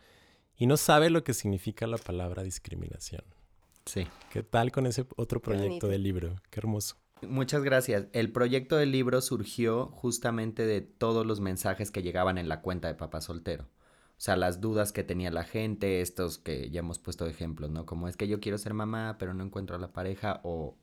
y 0.56 0.67
no 0.67 0.78
sabe 0.78 1.10
lo 1.10 1.24
que 1.24 1.34
significa 1.34 1.88
la 1.88 1.97
palabra 1.97 2.43
discriminación. 2.43 3.24
Sí. 3.86 4.08
¿Qué 4.30 4.43
tal 4.43 4.71
con 4.71 4.86
ese 4.86 5.06
otro 5.15 5.41
proyecto 5.41 5.88
del 5.88 6.04
libro? 6.04 6.36
Qué 6.50 6.60
hermoso. 6.60 6.97
Muchas 7.21 7.63
gracias. 7.63 8.08
El 8.13 8.32
proyecto 8.32 8.78
del 8.78 8.91
libro 8.91 9.21
surgió 9.21 9.88
justamente 9.88 10.65
de 10.65 10.82
todos 10.82 11.26
los 11.26 11.39
mensajes 11.39 11.91
que 11.91 12.02
llegaban 12.02 12.38
en 12.38 12.50
la 12.50 12.62
cuenta 12.62 12.88
de 12.88 12.95
Papá 12.95 13.21
Soltero. 13.21 13.65
O 13.65 14.24
sea, 14.24 14.36
las 14.36 14.62
dudas 14.62 14.91
que 14.91 15.04
tenía 15.04 15.32
la 15.32 15.43
gente, 15.43 16.02
estos 16.02 16.38
que 16.38 16.69
ya 16.69 16.80
hemos 16.80 17.00
puesto 17.00 17.26
ejemplos, 17.26 17.71
¿no? 17.71 17.88
Como 17.88 18.08
es 18.08 18.17
que 18.17 18.28
yo 18.28 18.39
quiero 18.39 18.60
ser 18.60 18.74
mamá, 18.76 19.17
pero 19.17 19.34
no 19.34 19.43
encuentro 19.43 19.76
a 19.76 19.80
la 19.80 19.93
pareja, 19.93 20.41
o 20.43 20.78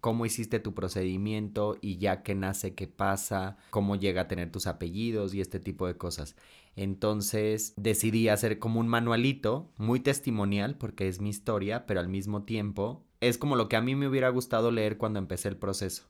cómo 0.00 0.26
hiciste 0.26 0.60
tu 0.60 0.74
procedimiento 0.74 1.76
y 1.80 1.98
ya 1.98 2.22
que 2.22 2.34
nace, 2.34 2.74
qué 2.74 2.86
pasa, 2.86 3.56
cómo 3.70 3.96
llega 3.96 4.22
a 4.22 4.28
tener 4.28 4.50
tus 4.50 4.66
apellidos 4.66 5.34
y 5.34 5.40
este 5.40 5.60
tipo 5.60 5.86
de 5.86 5.96
cosas. 5.96 6.36
Entonces 6.76 7.74
decidí 7.76 8.28
hacer 8.28 8.58
como 8.58 8.80
un 8.80 8.88
manualito 8.88 9.72
muy 9.76 10.00
testimonial 10.00 10.76
porque 10.76 11.08
es 11.08 11.20
mi 11.20 11.30
historia, 11.30 11.86
pero 11.86 12.00
al 12.00 12.08
mismo 12.08 12.44
tiempo 12.44 13.04
es 13.20 13.38
como 13.38 13.56
lo 13.56 13.68
que 13.68 13.76
a 13.76 13.82
mí 13.82 13.94
me 13.94 14.08
hubiera 14.08 14.28
gustado 14.30 14.70
leer 14.70 14.96
cuando 14.96 15.18
empecé 15.18 15.48
el 15.48 15.56
proceso. 15.56 16.08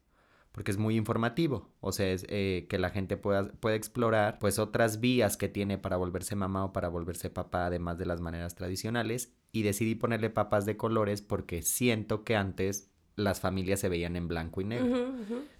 Porque 0.52 0.72
es 0.72 0.78
muy 0.78 0.96
informativo, 0.96 1.68
o 1.78 1.92
sea, 1.92 2.10
es 2.10 2.26
eh, 2.28 2.66
que 2.68 2.78
la 2.78 2.90
gente 2.90 3.16
pueda, 3.16 3.52
pueda 3.52 3.76
explorar 3.76 4.40
pues 4.40 4.58
otras 4.58 4.98
vías 4.98 5.36
que 5.36 5.48
tiene 5.48 5.78
para 5.78 5.96
volverse 5.96 6.34
mamá 6.34 6.64
o 6.64 6.72
para 6.72 6.88
volverse 6.88 7.30
papá, 7.30 7.66
además 7.66 7.98
de 7.98 8.06
las 8.06 8.20
maneras 8.20 8.56
tradicionales. 8.56 9.32
Y 9.52 9.62
decidí 9.62 9.94
ponerle 9.94 10.28
papas 10.28 10.66
de 10.66 10.76
colores 10.76 11.22
porque 11.22 11.62
siento 11.62 12.24
que 12.24 12.34
antes 12.34 12.89
las 13.20 13.40
familias 13.40 13.80
se 13.80 13.88
veían 13.88 14.16
en 14.16 14.28
blanco 14.28 14.60
y 14.60 14.64
negro. 14.64 15.12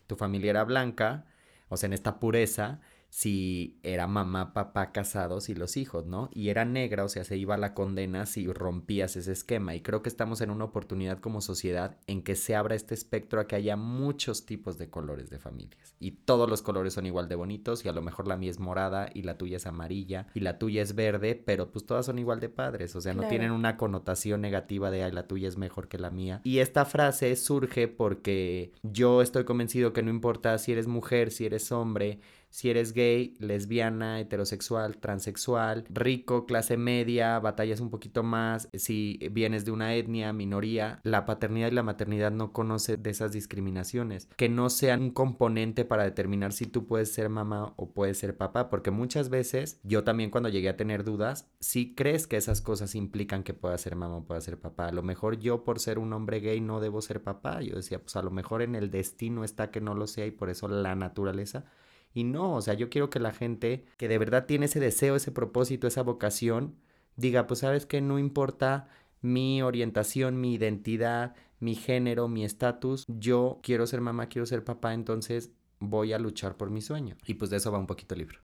Tu 0.07 0.17
familia 0.17 0.51
era 0.51 0.65
blanca, 0.65 1.25
o 1.69 1.77
sea, 1.77 1.87
en 1.87 1.93
esta 1.93 2.19
pureza, 2.19 2.81
si 3.11 3.79
era 3.83 4.07
mamá, 4.07 4.55
papá 4.55 4.93
casados 4.93 5.49
y 5.49 5.55
los 5.55 5.77
hijos, 5.77 6.07
¿no? 6.07 6.31
Y 6.33 6.49
era 6.49 6.65
negra, 6.65 7.05
o 7.05 7.09
sea, 7.09 7.25
se 7.25 7.37
iba 7.37 7.57
a 7.57 7.59
la 7.59 7.75
condena 7.75 8.25
si 8.25 8.51
rompías 8.51 9.17
ese 9.17 9.33
esquema. 9.33 9.75
Y 9.75 9.83
creo 9.83 10.03
que 10.03 10.09
estamos 10.09 10.41
en 10.41 10.51
una 10.51 10.65
oportunidad 10.65 11.19
como 11.19 11.41
sociedad 11.41 11.99
en 12.07 12.23
que 12.23 12.37
se 12.37 12.55
abra 12.55 12.77
este 12.77 12.95
espectro 12.95 13.41
a 13.41 13.47
que 13.47 13.57
haya 13.57 13.77
muchos 13.77 14.47
tipos 14.47 14.79
de 14.79 14.89
colores 14.89 15.29
de 15.29 15.39
familias. 15.39 15.95
Y 15.99 16.13
todos 16.13 16.49
los 16.49 16.63
colores 16.63 16.95
son 16.95 17.07
igual 17.07 17.29
de 17.29 17.35
bonitos 17.35 17.85
y 17.85 17.89
a 17.89 17.93
lo 17.93 18.01
mejor 18.01 18.29
la 18.29 18.37
mía 18.37 18.51
es 18.51 18.61
morada 18.61 19.11
y 19.13 19.23
la 19.23 19.37
tuya 19.37 19.57
es 19.57 19.67
amarilla 19.67 20.29
y 20.35 20.41
la 20.41 20.59
tuya 20.59 20.83
es 20.83 20.95
verde, 20.95 21.35
pero 21.35 21.71
pues 21.71 21.85
todas 21.85 22.07
son 22.07 22.19
igual 22.19 22.41
de 22.41 22.49
padres, 22.49 22.95
o 22.97 23.01
sea, 23.01 23.13
no 23.13 23.27
tienen 23.29 23.51
una 23.51 23.77
connotación 23.77 24.41
negativa 24.41 24.91
de, 24.91 25.03
ay, 25.03 25.13
la 25.13 25.27
tuya 25.27 25.49
es 25.49 25.57
mejor 25.57 25.89
que 25.89 25.99
la 25.99 26.11
mía. 26.11 26.41
Y 26.45 26.59
esta 26.59 26.85
frase 26.85 27.35
surge 27.37 27.89
porque 27.89 28.73
yo 28.83 29.23
estoy 29.23 29.45
convencido 29.45 29.93
que 29.93 30.03
no 30.03 30.11
importa 30.11 30.57
si 30.59 30.73
eres 30.73 30.87
mujer, 30.87 31.31
si 31.31 31.47
eres 31.47 31.73
hombre, 31.73 32.21
si 32.51 32.69
eres 32.69 32.93
gay, 32.93 33.37
lesbiana, 33.39 34.21
heterosexual, 34.21 34.99
transexual, 34.99 35.85
rico, 35.89 36.47
clase 36.47 36.77
media, 36.77 37.39
batallas 37.39 37.81
un 37.81 37.91
poquito 37.91 38.23
más, 38.23 38.69
si 38.75 39.19
vienes 39.31 39.65
de 39.65 39.71
una 39.71 39.95
etnia, 39.95 40.33
minoría, 40.33 41.01
la 41.05 41.25
paternidad 41.25 41.71
y 41.71 41.75
la 41.75 41.83
maternidad 41.83 42.33
no 42.33 42.53
conoce 42.53 42.97
de 42.97 43.11
esas 43.11 43.33
discriminaciones, 43.33 44.29
que 44.37 44.49
no 44.49 44.69
sean 44.69 45.01
un 45.01 45.11
componente 45.11 45.85
para 45.85 46.05
determinar 46.05 46.53
si 46.53 46.67
tú 46.67 46.87
puedes 46.87 47.13
ser 47.13 47.29
mamá 47.29 47.73
o 47.77 47.91
puedes 47.93 48.19
ser 48.19 48.37
papá, 48.37 48.69
porque 48.69 48.91
muchas 48.91 49.31
veces 49.31 49.81
yo 49.85 50.05
también 50.05 50.31
cuando 50.31 50.49
llegué 50.49 50.69
a 50.69 50.77
tener 50.77 51.05
dudas, 51.05 51.51
si 51.61 51.95
crees 51.95 52.27
que 52.27 52.37
esas 52.37 52.61
cosas 52.61 52.95
implican 52.95 53.43
que 53.43 53.55
pueda 53.55 53.79
ser 53.79 53.97
mamá 53.97 54.17
o 54.17 54.25
pueda 54.25 54.41
ser 54.41 54.59
papá, 54.59 54.89
a 54.89 54.93
lo 54.93 55.03
mejor 55.03 55.39
yo 55.39 55.65
por 55.65 55.79
ser 55.79 55.99
un 55.99 56.13
hombre 56.13 56.41
gay 56.41 56.61
no 56.61 56.81
debo 56.81 57.01
ser 57.01 57.23
papá, 57.23 57.63
yo 57.63 57.77
decía, 57.77 58.01
pues 58.01 58.17
a 58.17 58.23
lo 58.23 58.31
mejor 58.31 58.63
en 58.63 58.75
el 58.75 58.91
destino 58.91 59.45
está 59.45 59.71
que 59.71 59.81
no 59.81 59.95
lo 59.95 60.07
sea 60.07 60.27
y 60.27 60.31
por 60.31 60.51
eso 60.51 60.69
la 60.69 60.95
naturaleza 60.95 61.65
y 62.13 62.25
no, 62.25 62.57
o 62.57 62.61
sea, 62.61 62.75
yo 62.75 62.91
quiero 62.91 63.11
que 63.11 63.21
la 63.21 63.33
gente 63.33 63.85
que 63.97 64.09
de 64.09 64.19
verdad 64.19 64.47
tiene 64.47 64.67
ese 64.67 64.81
deseo, 64.81 65.17
ese 65.17 65.31
propósito, 65.31 65.87
esa 65.87 66.03
vocación, 66.03 66.77
diga, 67.17 67.47
pues 67.47 67.61
sabes 67.61 67.87
que 67.87 68.01
no 68.01 68.19
importa 68.19 68.89
mi 69.21 69.63
orientación, 69.63 70.41
mi 70.41 70.55
identidad, 70.55 71.35
mi 71.61 71.75
género, 71.75 72.27
mi 72.29 72.45
estatus, 72.45 73.05
yo 73.09 73.61
quiero 73.63 73.87
ser 73.87 74.01
mamá, 74.01 74.29
quiero 74.29 74.47
ser 74.47 74.65
papá, 74.65 74.95
entonces 74.95 75.53
voy 75.79 76.13
a 76.13 76.19
luchar 76.19 76.57
por 76.57 76.71
mi 76.71 76.81
sueño. 76.81 77.17
Y 77.27 77.35
pues 77.35 77.51
de 77.51 77.59
eso 77.59 77.71
va 77.71 77.79
un 77.79 77.87
poquito 77.87 78.15
el 78.15 78.21
libro. 78.21 78.41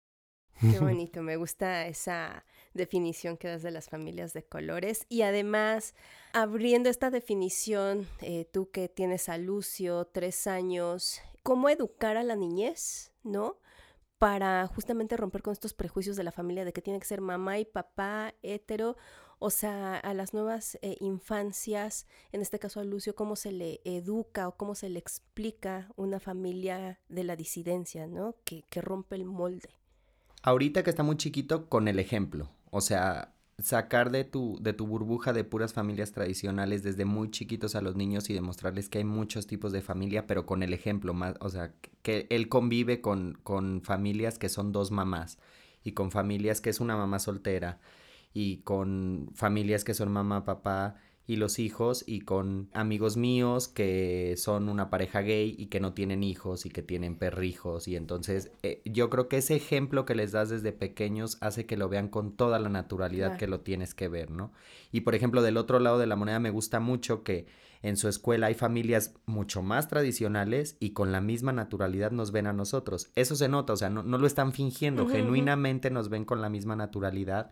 Qué 0.60 0.80
bonito, 0.80 1.22
me 1.22 1.36
gusta 1.38 1.88
esa 1.88 2.46
definición 2.74 3.38
que 3.38 3.48
das 3.48 3.64
de 3.64 3.72
las 3.72 3.90
familias 3.90 4.34
de 4.34 4.44
colores 4.44 5.06
y 5.10 5.22
además 5.22 5.96
abriendo 6.34 6.90
esta 6.90 7.10
definición, 7.10 8.08
eh, 8.22 8.46
tú 8.52 8.70
que 8.70 8.90
tienes 8.90 9.30
a 9.30 9.38
Lucio, 9.38 10.06
tres 10.06 10.48
años, 10.48 11.22
¿cómo 11.46 11.70
educar 11.70 12.18
a 12.18 12.24
la 12.24 12.36
niñez? 12.36 13.14
¿no? 13.26 13.58
Para 14.18 14.66
justamente 14.68 15.18
romper 15.18 15.42
con 15.42 15.52
estos 15.52 15.74
prejuicios 15.74 16.16
de 16.16 16.24
la 16.24 16.32
familia 16.32 16.64
de 16.64 16.72
que 16.72 16.82
tiene 16.82 17.00
que 17.00 17.06
ser 17.06 17.20
mamá 17.20 17.60
y 17.60 17.66
papá 17.66 18.34
hetero, 18.42 18.96
o 19.40 19.50
sea, 19.50 19.98
a 19.98 20.14
las 20.14 20.34
nuevas 20.34 20.80
eh, 20.82 20.96
infancias, 21.02 22.08
en 22.32 22.42
este 22.42 22.58
caso 22.58 22.80
a 22.80 22.86
Lucio, 22.86 23.16
cómo 23.16 23.36
se 23.36 23.52
le 23.52 23.82
educa 23.84 24.48
o 24.48 24.56
cómo 24.56 24.74
se 24.74 24.88
le 24.88 25.00
explica 25.00 25.92
una 25.98 26.22
familia 26.22 27.02
de 27.10 27.26
la 27.26 27.36
disidencia, 27.36 28.08
¿no? 28.08 28.36
Que, 28.46 28.64
que 28.70 28.80
rompe 28.80 29.18
el 29.18 29.26
molde. 29.26 29.70
Ahorita 30.42 30.84
que 30.84 30.92
está 30.92 31.04
muy 31.04 31.18
chiquito, 31.18 31.68
con 31.68 31.90
el 31.90 32.00
ejemplo. 32.00 32.50
O 32.72 32.80
sea, 32.80 33.35
sacar 33.58 34.12
de 34.12 34.24
tu, 34.26 34.58
de 34.62 34.74
tu 34.74 34.86
burbuja 34.86 35.32
de 35.34 35.44
puras 35.44 35.74
familias 35.74 36.12
tradicionales 36.12 36.84
desde 36.84 37.06
muy 37.06 37.32
chiquitos 37.32 37.76
a 37.76 37.82
los 37.82 37.96
niños 37.96 38.30
y 38.30 38.34
demostrarles 38.34 38.90
que 38.90 38.98
hay 39.00 39.04
muchos 39.06 39.48
tipos 39.48 39.72
de 39.72 39.82
familia, 39.82 40.28
pero 40.28 40.46
con 40.46 40.62
el 40.62 40.74
ejemplo 40.74 41.14
más, 41.14 41.36
o 41.40 41.50
sea, 41.50 41.74
que 42.02 42.28
él 42.30 42.50
convive 42.50 43.02
con, 43.02 43.38
con 43.44 43.82
familias 43.82 44.38
que 44.38 44.50
son 44.50 44.72
dos 44.72 44.92
mamás 44.92 45.38
y 45.84 45.94
con 45.94 46.12
familias 46.12 46.60
que 46.60 46.70
es 46.70 46.80
una 46.80 46.98
mamá 46.98 47.20
soltera 47.20 47.80
y 48.34 48.58
con 48.58 49.30
familias 49.34 49.86
que 49.86 49.94
son 49.94 50.12
mamá, 50.12 50.44
papá 50.44 50.98
y 51.28 51.38
los 51.38 51.58
hijos 51.58 52.04
y 52.06 52.22
con 52.22 52.70
amigos 52.74 53.18
míos 53.18 53.68
que 53.68 54.36
son 54.38 54.70
una 54.70 54.90
pareja 54.90 55.22
gay 55.22 55.56
y 55.58 55.68
que 55.68 55.80
no 55.80 55.94
tienen 55.94 56.24
hijos 56.24 56.66
y 56.66 56.70
que 56.70 56.84
tienen 56.84 57.16
perrijos 57.16 57.88
y 57.88 57.96
entonces 57.96 58.52
eh, 58.62 58.82
yo 58.86 59.10
creo 59.10 59.28
que 59.28 59.38
ese 59.38 59.56
ejemplo 59.56 60.06
que 60.06 60.14
les 60.14 60.32
das 60.32 60.50
desde 60.50 60.72
pequeños 60.72 61.38
hace 61.42 61.66
que 61.66 61.78
lo 61.78 61.90
vean 61.90 62.10
con 62.10 62.36
toda 62.36 62.60
la 62.60 62.70
naturalidad 62.70 63.38
que 63.38 63.48
lo 63.48 63.62
tienes 63.62 63.96
que 63.96 64.08
ver, 64.08 64.30
¿no? 64.30 64.52
Y 64.92 65.02
por 65.02 65.16
ejemplo 65.16 65.42
del 65.42 65.58
otro 65.58 65.80
lado 65.80 65.98
de 65.98 66.08
la 66.08 66.16
moneda 66.16 66.40
me 66.40 66.52
gusta 66.52 66.80
mucho 66.80 67.24
que 67.24 67.48
en 67.82 67.98
su 67.98 68.08
escuela 68.08 68.48
hay 68.48 68.56
familias 68.56 69.14
mucho 69.26 69.62
más 69.62 69.88
tradicionales 69.88 70.78
y 70.80 70.92
con 70.92 71.12
la 71.12 71.22
misma 71.22 71.52
naturalidad 71.52 72.12
nos 72.12 72.32
ven 72.32 72.48
a 72.48 72.54
nosotros. 72.54 73.12
Eso 73.16 73.36
se 73.36 73.48
nota, 73.48 73.74
o 73.74 73.78
sea, 73.78 73.90
no, 73.90 74.02
no 74.02 74.18
lo 74.18 74.26
están 74.26 74.54
fingiendo, 74.54 75.08
genuinamente 75.08 75.92
nos 75.92 76.10
ven 76.10 76.26
con 76.26 76.42
la 76.42 76.50
misma 76.50 76.76
naturalidad 76.76 77.52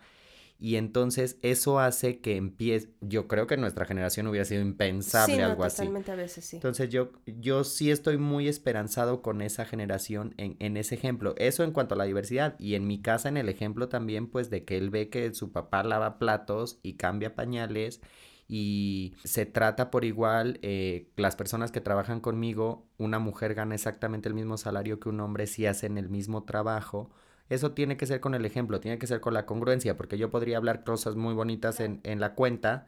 Y 0.63 0.77
entonces 0.77 1.37
eso 1.41 1.77
hace 1.81 2.21
que 2.21 2.37
empiece, 2.37 2.87
yo 3.01 3.27
creo 3.27 3.47
que 3.47 3.55
en 3.55 3.59
nuestra 3.59 3.83
generación 3.83 4.27
hubiera 4.27 4.45
sido 4.45 4.61
impensable 4.61 5.35
sí, 5.35 5.41
no, 5.41 5.47
algo 5.47 5.65
así. 5.65 5.75
totalmente 5.79 6.13
a 6.13 6.15
veces 6.15 6.45
sí. 6.45 6.55
Entonces 6.55 6.89
yo, 6.89 7.11
yo 7.25 7.65
sí 7.65 7.91
estoy 7.91 8.17
muy 8.17 8.47
esperanzado 8.47 9.21
con 9.21 9.41
esa 9.41 9.65
generación 9.65 10.33
en, 10.37 10.55
en 10.59 10.77
ese 10.77 10.95
ejemplo. 10.95 11.35
Eso 11.35 11.65
en 11.65 11.73
cuanto 11.73 11.95
a 11.95 11.97
la 11.97 12.05
diversidad. 12.05 12.55
Y 12.59 12.75
en 12.75 12.87
mi 12.87 13.01
casa 13.01 13.27
en 13.27 13.35
el 13.35 13.49
ejemplo 13.49 13.89
también 13.89 14.27
pues 14.27 14.49
de 14.49 14.63
que 14.63 14.77
él 14.77 14.89
ve 14.89 15.09
que 15.09 15.33
su 15.33 15.51
papá 15.51 15.83
lava 15.83 16.17
platos 16.17 16.79
y 16.81 16.93
cambia 16.93 17.35
pañales 17.35 17.99
y 18.47 19.15
se 19.25 19.45
trata 19.45 19.91
por 19.91 20.05
igual 20.05 20.59
eh, 20.61 21.11
las 21.17 21.35
personas 21.35 21.73
que 21.73 21.81
trabajan 21.81 22.21
conmigo, 22.21 22.87
una 22.97 23.19
mujer 23.19 23.53
gana 23.53 23.75
exactamente 23.75 24.29
el 24.29 24.35
mismo 24.35 24.55
salario 24.55 25.01
que 25.01 25.09
un 25.09 25.19
hombre 25.19 25.45
si 25.45 25.65
hacen 25.65 25.97
el 25.97 26.07
mismo 26.07 26.45
trabajo. 26.45 27.11
Eso 27.49 27.71
tiene 27.71 27.97
que 27.97 28.05
ser 28.05 28.19
con 28.19 28.33
el 28.33 28.45
ejemplo, 28.45 28.79
tiene 28.79 28.97
que 28.97 29.07
ser 29.07 29.19
con 29.21 29.33
la 29.33 29.45
congruencia, 29.45 29.97
porque 29.97 30.17
yo 30.17 30.29
podría 30.29 30.57
hablar 30.57 30.83
cosas 30.83 31.15
muy 31.15 31.33
bonitas 31.33 31.79
en, 31.79 31.99
en 32.03 32.19
la 32.19 32.33
cuenta 32.35 32.87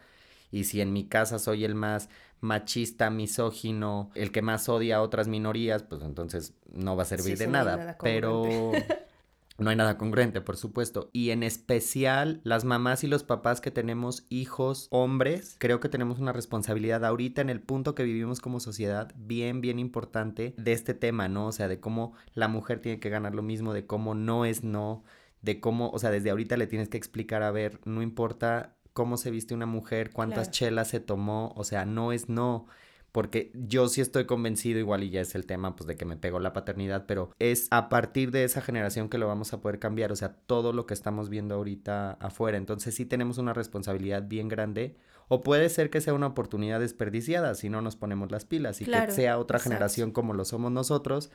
y 0.52 0.64
si 0.66 0.82
en 0.82 0.94
mi 0.94 1.06
casa 1.06 1.40
soy 1.40 1.66
el 1.66 1.76
más 1.76 2.10
machista, 2.40 3.10
misógino, 3.10 4.12
el 4.16 4.32
que 4.32 4.42
más 4.42 4.70
odia 4.70 4.98
a 4.98 5.02
otras 5.02 5.28
minorías, 5.28 5.84
pues 5.84 6.02
entonces 6.02 6.54
no 6.72 6.96
va 6.96 7.04
a 7.04 7.06
servir 7.06 7.38
Sí, 7.38 7.44
de 7.44 7.52
nada 7.52 7.98
pero 8.02 8.72
no 9.58 9.70
hay 9.70 9.76
nada 9.76 9.98
congruente, 9.98 10.42
por 10.42 10.58
supuesto. 10.58 11.10
Y 11.14 11.30
en 11.32 11.44
especial 11.44 12.42
las 12.44 12.66
mamás 12.66 13.04
y 13.04 13.08
los 13.08 13.24
papás 13.24 13.62
que 13.62 13.72
tenemos 13.72 14.26
hijos 14.30 14.88
hombres, 14.92 15.56
creo 15.60 15.80
que 15.80 15.90
tenemos 15.90 16.20
una 16.20 16.34
responsabilidad 16.34 17.06
ahorita 17.06 17.42
en 17.42 17.50
el 17.50 17.62
punto 17.62 17.96
que 17.96 18.04
vivimos 18.04 18.42
como 18.42 18.60
sociedad 18.60 19.14
bien, 19.16 19.62
bien 19.62 19.80
importante 19.80 20.54
de 20.58 20.74
este 20.74 20.94
tema, 20.94 21.28
¿no? 21.30 21.48
O 21.48 21.52
sea, 21.52 21.68
de 21.68 21.80
cómo 21.80 22.14
la 22.34 22.48
mujer 22.48 22.80
tiene 22.82 23.00
que 23.00 23.10
ganar 23.10 23.34
lo 23.34 23.44
mismo, 23.44 23.74
de 23.74 23.86
cómo 23.86 24.14
no 24.16 24.46
es 24.46 24.64
no, 24.64 25.04
de 25.42 25.60
cómo, 25.60 25.90
o 25.90 26.00
sea, 26.00 26.12
desde 26.12 26.32
ahorita 26.32 26.58
le 26.58 26.68
tienes 26.68 26.90
que 26.90 26.98
explicar, 26.98 27.44
a 27.44 27.52
ver, 27.52 27.80
no 27.86 28.02
importa 28.02 28.76
cómo 28.94 29.18
se 29.18 29.32
viste 29.32 29.54
una 29.54 29.66
mujer, 29.66 30.12
cuántas 30.12 30.48
Claro. 30.48 30.52
chelas 30.52 30.88
se 30.90 31.00
tomó, 31.00 31.54
o 31.56 31.64
sea, 31.64 31.86
no 31.86 32.12
es 32.12 32.30
no. 32.30 32.68
Porque 33.16 33.50
yo 33.54 33.88
sí 33.88 34.02
estoy 34.02 34.26
convencido, 34.26 34.78
igual 34.78 35.02
y 35.02 35.10
ya 35.10 35.22
es 35.22 35.36
el 35.36 35.46
tema, 35.46 35.78
pues 35.78 35.88
de 35.88 35.96
que 35.96 36.04
me 36.04 36.18
pegó 36.18 36.42
la 36.42 36.52
paternidad, 36.52 37.06
pero 37.06 37.32
es 37.40 37.70
a 37.72 37.88
partir 37.88 38.30
de 38.30 38.44
esa 38.44 38.60
generación 38.60 39.08
que 39.08 39.18
lo 39.18 39.26
vamos 39.26 39.54
a 39.54 39.62
poder 39.62 39.80
cambiar, 39.80 40.12
o 40.12 40.18
sea, 40.18 40.36
todo 40.48 40.74
lo 40.74 40.86
que 40.86 40.94
estamos 40.94 41.30
viendo 41.30 41.56
ahorita 41.56 42.12
afuera. 42.20 42.58
Entonces 42.58 42.94
sí 42.94 43.06
tenemos 43.06 43.38
una 43.38 43.54
responsabilidad 43.54 44.24
bien 44.28 44.50
grande, 44.50 44.98
o 45.30 45.44
puede 45.44 45.70
ser 45.70 45.90
que 45.90 46.02
sea 46.02 46.14
una 46.14 46.28
oportunidad 46.28 46.82
desperdiciada 46.82 47.56
si 47.56 47.70
no 47.70 47.82
nos 47.82 47.96
ponemos 47.96 48.32
las 48.32 48.44
pilas 48.44 48.82
y 48.82 48.84
Claro, 48.84 49.06
que 49.06 49.14
sea 49.14 49.40
otra 49.40 49.60
exacto. 49.60 49.70
generación 49.70 50.12
como 50.12 50.34
lo 50.34 50.44
somos 50.44 50.74
nosotros 50.74 51.32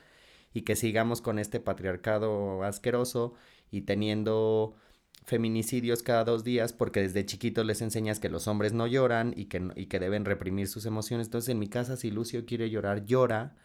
y 0.53 0.61
que 0.61 0.75
sigamos 0.75 1.19
con 1.19 1.39
este 1.39 1.59
patriarcado 1.59 2.61
asqueroso 2.63 3.33
y 3.71 3.81
teniendo 3.81 4.75
feminicidios 5.23 6.03
cada 6.03 6.23
dos 6.23 6.43
días 6.43 6.73
porque 6.73 7.01
desde 7.01 7.25
chiquitos 7.25 7.65
les 7.65 7.81
enseñas 7.81 8.19
que 8.19 8.29
los 8.29 8.47
hombres 8.47 8.73
no 8.73 8.87
lloran 8.87 9.33
y 9.35 9.45
que, 9.45 9.59
no- 9.59 9.73
y 9.75 9.85
que 9.85 9.99
deben 9.99 10.25
reprimir 10.25 10.67
sus 10.67 10.85
emociones. 10.85 11.27
Entonces 11.27 11.49
en 11.49 11.59
mi 11.59 11.67
casa 11.67 11.95
si 11.97 12.11
Lucio 12.11 12.45
quiere 12.45 12.69
llorar, 12.69 13.05
llora. 13.05 13.55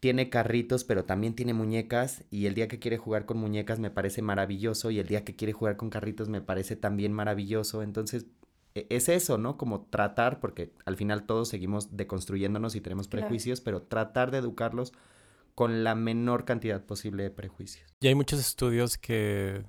Tiene 0.00 0.30
carritos, 0.30 0.82
pero 0.82 1.04
también 1.04 1.34
tiene 1.36 1.54
muñecas 1.54 2.24
y 2.28 2.46
el 2.46 2.54
día 2.54 2.66
que 2.66 2.80
quiere 2.80 2.98
jugar 2.98 3.24
con 3.24 3.38
muñecas 3.38 3.78
me 3.78 3.90
parece 3.90 4.20
maravilloso 4.20 4.90
y 4.90 4.98
el 4.98 5.06
día 5.06 5.24
que 5.24 5.36
quiere 5.36 5.52
jugar 5.52 5.76
con 5.76 5.90
carritos 5.90 6.28
me 6.28 6.40
parece 6.40 6.74
también 6.74 7.12
maravilloso. 7.12 7.84
Entonces 7.84 8.26
e- 8.74 8.86
es 8.90 9.08
eso, 9.08 9.38
¿no? 9.38 9.56
Como 9.56 9.82
tratar, 9.86 10.40
porque 10.40 10.72
al 10.86 10.96
final 10.96 11.24
todos 11.24 11.48
seguimos 11.50 11.96
deconstruyéndonos 11.96 12.74
y 12.74 12.80
tenemos 12.80 13.06
Claro. 13.06 13.26
prejuicios, 13.26 13.60
pero 13.60 13.82
tratar 13.82 14.32
de 14.32 14.38
educarlos 14.38 14.92
con 15.54 15.84
la 15.84 15.94
menor 15.94 16.44
cantidad 16.46 16.84
posible 16.84 17.22
de 17.22 17.30
prejuicios. 17.30 17.94
Y 18.00 18.08
hay 18.08 18.14
muchos 18.16 18.40
estudios 18.40 18.98
que 18.98 19.64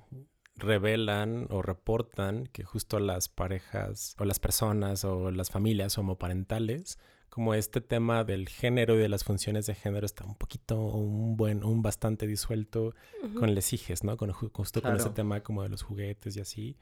revelan 0.56 1.46
o 1.50 1.62
reportan 1.62 2.46
que 2.52 2.64
justo 2.64 2.98
las 3.00 3.28
parejas 3.28 4.14
o 4.18 4.24
las 4.24 4.38
personas 4.38 5.04
o 5.04 5.30
las 5.30 5.50
familias 5.50 5.98
homoparentales, 5.98 6.98
como 7.28 7.54
este 7.54 7.80
tema 7.80 8.22
del 8.22 8.48
género 8.48 8.94
y 8.94 8.98
de 8.98 9.08
las 9.08 9.24
funciones 9.24 9.66
de 9.66 9.74
género 9.74 10.06
está 10.06 10.24
un 10.24 10.36
poquito, 10.36 10.80
un 10.80 11.36
buen, 11.36 11.64
un 11.64 11.82
bastante 11.82 12.28
disuelto 12.28 12.94
Ujú. 13.24 13.40
con 13.40 13.54
les 13.54 13.72
hijes, 13.72 14.04
¿no? 14.04 14.16
Con, 14.16 14.30
ju- 14.30 14.50
justo 14.52 14.80
con 14.80 14.94
ese 14.94 15.10
tema 15.10 15.40
como 15.42 15.64
de 15.64 15.68
los 15.68 15.82
juguetes 15.82 16.36
y 16.36 16.40
así. 16.40 16.76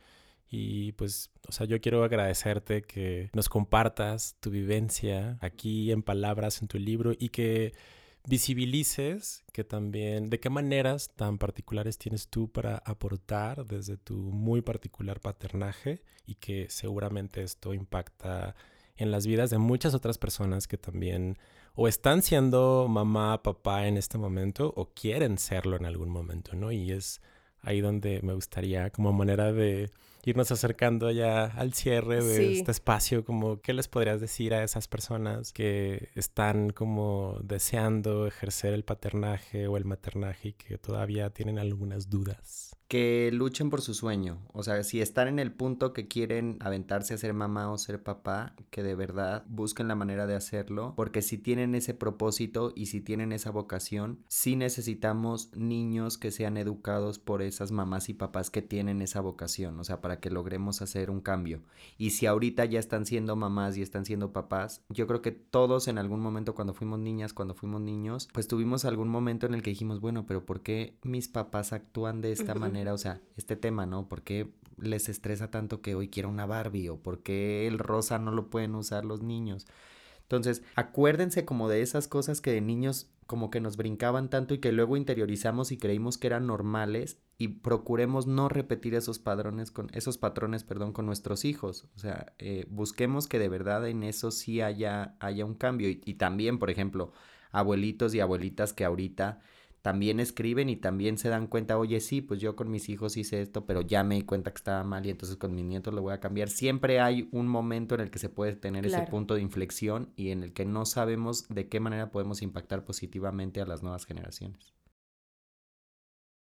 Y 0.50 0.92
pues, 0.92 1.30
o 1.48 1.52
sea, 1.52 1.66
yo 1.66 1.80
quiero 1.80 2.04
agradecerte 2.04 2.82
que 2.82 3.30
nos 3.32 3.48
compartas 3.48 4.36
tu 4.40 4.50
vivencia 4.50 5.38
aquí 5.40 5.90
en 5.90 6.02
palabras 6.02 6.60
en 6.60 6.68
tu 6.68 6.78
libro 6.78 7.12
y 7.18 7.30
que 7.30 7.72
visibilices 8.24 9.44
que 9.52 9.64
también, 9.64 10.30
de 10.30 10.38
qué 10.38 10.50
maneras 10.50 11.10
tan 11.16 11.38
particulares 11.38 11.98
tienes 11.98 12.28
tú 12.28 12.50
para 12.50 12.76
aportar 12.78 13.66
desde 13.66 13.96
tu 13.96 14.14
muy 14.14 14.62
particular 14.62 15.20
paternaje 15.20 16.02
y 16.26 16.36
que 16.36 16.66
seguramente 16.70 17.42
esto 17.42 17.74
impacta 17.74 18.54
en 18.96 19.10
las 19.10 19.26
vidas 19.26 19.50
de 19.50 19.58
muchas 19.58 19.94
otras 19.94 20.18
personas 20.18 20.68
que 20.68 20.78
también 20.78 21.38
o 21.74 21.88
están 21.88 22.22
siendo 22.22 22.86
mamá, 22.88 23.42
papá 23.42 23.86
en 23.86 23.96
este 23.96 24.18
momento 24.18 24.72
o 24.76 24.92
quieren 24.94 25.38
serlo 25.38 25.76
en 25.76 25.86
algún 25.86 26.10
momento, 26.10 26.54
¿no? 26.54 26.70
Y 26.70 26.92
es 26.92 27.20
ahí 27.60 27.80
donde 27.80 28.20
me 28.22 28.34
gustaría 28.34 28.90
como 28.90 29.12
manera 29.12 29.52
de 29.52 29.90
irnos 30.24 30.50
acercando 30.52 31.10
ya 31.10 31.44
al 31.44 31.72
cierre 31.74 32.22
de 32.22 32.36
Sí. 32.36 32.58
este 32.58 32.70
espacio, 32.70 33.24
como 33.24 33.60
qué 33.60 33.72
les 33.72 33.88
podrías 33.88 34.20
decir 34.20 34.54
a 34.54 34.62
esas 34.62 34.88
personas 34.88 35.52
que 35.52 36.08
están 36.14 36.70
como 36.70 37.38
deseando 37.42 38.26
ejercer 38.26 38.72
el 38.74 38.84
paternaje 38.84 39.66
o 39.66 39.76
el 39.76 39.84
maternaje 39.84 40.48
y 40.48 40.52
que 40.54 40.78
todavía 40.78 41.30
tienen 41.30 41.58
algunas 41.58 42.08
dudas. 42.10 42.76
Que 42.88 43.30
luchen 43.32 43.70
por 43.70 43.80
su 43.80 43.94
sueño. 43.94 44.46
O 44.52 44.62
sea, 44.62 44.82
si 44.84 45.00
están 45.00 45.26
en 45.26 45.38
el 45.38 45.50
punto 45.50 45.94
que 45.94 46.08
quieren 46.08 46.58
aventarse 46.60 47.14
a 47.14 47.16
ser 47.18 47.32
mamá 47.32 47.72
o 47.72 47.78
ser 47.78 48.02
papá, 48.02 48.54
que 48.68 48.82
de 48.82 48.94
verdad 48.94 49.44
busquen 49.48 49.88
la 49.88 49.94
manera 49.94 50.26
de 50.26 50.34
hacerlo. 50.34 50.92
Porque 50.94 51.22
si 51.22 51.38
tienen 51.38 51.74
ese 51.74 51.94
propósito 51.94 52.70
y 52.76 52.86
si 52.86 53.00
tienen 53.00 53.32
esa 53.32 53.50
vocación, 53.50 54.22
sí 54.28 54.56
necesitamos 54.56 55.50
niños 55.56 56.18
que 56.18 56.30
sean 56.30 56.58
educados 56.58 57.18
por 57.18 57.40
esas 57.40 57.72
mamás 57.72 58.10
y 58.10 58.14
papás 58.14 58.50
que 58.50 58.60
tienen 58.60 59.00
esa 59.00 59.22
vocación. 59.22 59.80
O 59.80 59.84
sea, 59.84 60.02
para 60.02 60.11
que 60.20 60.30
logremos 60.30 60.82
hacer 60.82 61.10
un 61.10 61.20
cambio. 61.20 61.60
Y 61.98 62.10
si 62.10 62.26
ahorita 62.26 62.64
ya 62.64 62.78
están 62.78 63.06
siendo 63.06 63.36
mamás 63.36 63.76
y 63.76 63.82
están 63.82 64.04
siendo 64.04 64.32
papás, 64.32 64.82
yo 64.88 65.06
creo 65.06 65.22
que 65.22 65.32
todos 65.32 65.88
en 65.88 65.98
algún 65.98 66.20
momento 66.20 66.54
cuando 66.54 66.74
fuimos 66.74 66.98
niñas, 66.98 67.32
cuando 67.32 67.54
fuimos 67.54 67.80
niños, 67.80 68.28
pues 68.32 68.48
tuvimos 68.48 68.84
algún 68.84 69.08
momento 69.08 69.46
en 69.46 69.54
el 69.54 69.62
que 69.62 69.70
dijimos, 69.70 70.00
bueno, 70.00 70.26
pero 70.26 70.44
¿por 70.44 70.60
qué 70.60 70.96
mis 71.02 71.28
papás 71.28 71.72
actúan 71.72 72.20
de 72.20 72.32
esta 72.32 72.54
manera? 72.54 72.94
O 72.94 72.98
sea, 72.98 73.20
este 73.36 73.56
tema, 73.56 73.86
¿no? 73.86 74.08
¿Por 74.08 74.22
qué 74.22 74.52
les 74.78 75.08
estresa 75.08 75.50
tanto 75.50 75.80
que 75.80 75.94
hoy 75.94 76.08
quiero 76.08 76.28
una 76.28 76.46
Barbie? 76.46 76.88
¿O 76.88 76.98
por 76.98 77.20
qué 77.22 77.66
el 77.66 77.78
rosa 77.78 78.18
no 78.18 78.32
lo 78.32 78.50
pueden 78.50 78.74
usar 78.74 79.04
los 79.04 79.22
niños? 79.22 79.66
Entonces, 80.32 80.62
acuérdense 80.76 81.44
como 81.44 81.68
de 81.68 81.82
esas 81.82 82.08
cosas 82.08 82.40
que 82.40 82.52
de 82.52 82.62
niños 82.62 83.10
como 83.26 83.50
que 83.50 83.60
nos 83.60 83.76
brincaban 83.76 84.30
tanto 84.30 84.54
y 84.54 84.60
que 84.60 84.72
luego 84.72 84.96
interiorizamos 84.96 85.72
y 85.72 85.76
creímos 85.76 86.16
que 86.16 86.26
eran 86.26 86.46
normales 86.46 87.18
y 87.36 87.48
procuremos 87.48 88.26
no 88.26 88.48
repetir 88.48 88.94
esos 88.94 89.18
padrones 89.18 89.70
con 89.70 89.90
esos 89.92 90.16
patrones, 90.16 90.64
perdón, 90.64 90.94
con 90.94 91.04
nuestros 91.04 91.44
hijos. 91.44 91.86
O 91.96 91.98
sea, 91.98 92.32
eh, 92.38 92.66
busquemos 92.70 93.28
que 93.28 93.38
de 93.38 93.50
verdad 93.50 93.86
en 93.86 94.04
eso 94.04 94.30
sí 94.30 94.62
haya, 94.62 95.16
haya 95.20 95.44
un 95.44 95.54
cambio. 95.54 95.90
Y, 95.90 96.00
y 96.06 96.14
también, 96.14 96.58
por 96.58 96.70
ejemplo, 96.70 97.12
abuelitos 97.50 98.14
y 98.14 98.20
abuelitas 98.20 98.72
que 98.72 98.86
ahorita 98.86 99.42
también 99.82 100.20
escriben 100.20 100.68
y 100.68 100.76
también 100.76 101.18
se 101.18 101.28
dan 101.28 101.48
cuenta, 101.48 101.76
oye, 101.76 102.00
sí, 102.00 102.20
pues 102.20 102.40
yo 102.40 102.54
con 102.54 102.70
mis 102.70 102.88
hijos 102.88 103.16
hice 103.16 103.42
esto, 103.42 103.66
pero 103.66 103.80
ya 103.80 104.04
me 104.04 104.14
di 104.14 104.22
cuenta 104.22 104.52
que 104.52 104.58
estaba 104.58 104.84
mal 104.84 105.04
y 105.04 105.10
entonces 105.10 105.36
con 105.36 105.54
mis 105.54 105.64
nietos 105.64 105.92
lo 105.92 106.02
voy 106.02 106.14
a 106.14 106.20
cambiar. 106.20 106.48
Siempre 106.48 107.00
hay 107.00 107.28
un 107.32 107.48
momento 107.48 107.96
en 107.96 108.02
el 108.02 108.10
que 108.10 108.20
se 108.20 108.28
puede 108.28 108.54
tener 108.54 108.86
ese 108.86 109.02
punto 109.02 109.34
de 109.34 109.42
inflexión 109.42 110.12
y 110.14 110.30
en 110.30 110.44
el 110.44 110.52
que 110.52 110.64
no 110.64 110.86
sabemos 110.86 111.48
de 111.48 111.68
qué 111.68 111.80
manera 111.80 112.12
podemos 112.12 112.42
impactar 112.42 112.84
positivamente 112.84 113.60
a 113.60 113.66
las 113.66 113.82
nuevas 113.82 114.06
generaciones. 114.06 114.72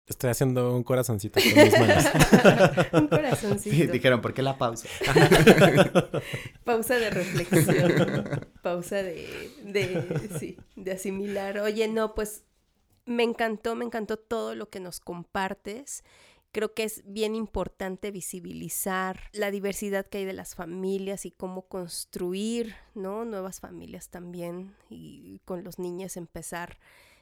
Estoy 0.07 0.31
haciendo 0.31 0.73
un 0.77 0.85
corazoncito 0.85 1.41
con 1.41 1.65
mis 1.65 1.81
manos. 1.81 2.05
Un 2.93 3.09
corazoncito. 3.09 3.93
Dijeron, 3.93 4.21
¿por 4.21 4.35
qué 4.35 4.43
la 4.43 4.57
pausa? 4.57 4.89
Pausa 6.65 6.95
de 6.95 7.11
reflexión. 7.11 8.47
Pausa 8.63 9.03
de, 9.03 9.51
de, 9.65 10.31
sí, 10.39 10.57
de 10.77 10.93
asimilar. 10.93 11.59
Oye, 11.59 11.89
no, 11.89 12.15
pues 12.15 12.45
me 13.07 13.23
encantó, 13.23 13.75
me 13.75 13.85
encantó 13.85 14.19
todo 14.19 14.55
lo 14.55 14.69
que 14.69 14.81
nos 14.81 15.01
compartes. 15.01 16.05
Creo 16.53 16.75
que 16.75 16.85
es 16.85 17.03
bien 17.07 17.35
importante 17.35 18.11
visibilizar 18.11 19.21
la 19.33 19.51
diversidad 19.51 20.07
que 20.07 20.19
hay 20.19 20.25
de 20.25 20.33
las 20.33 20.55
familias 20.55 21.27
y 21.27 21.31
cómo 21.31 21.63
construir, 21.63 22.75
¿no? 22.95 23.25
Nuevas 23.25 23.61
familias 23.61 24.09
también 24.09 24.75
y 24.89 25.41
con 25.45 25.65
los 25.65 25.79
niños 25.79 26.17
empezar 26.17 26.79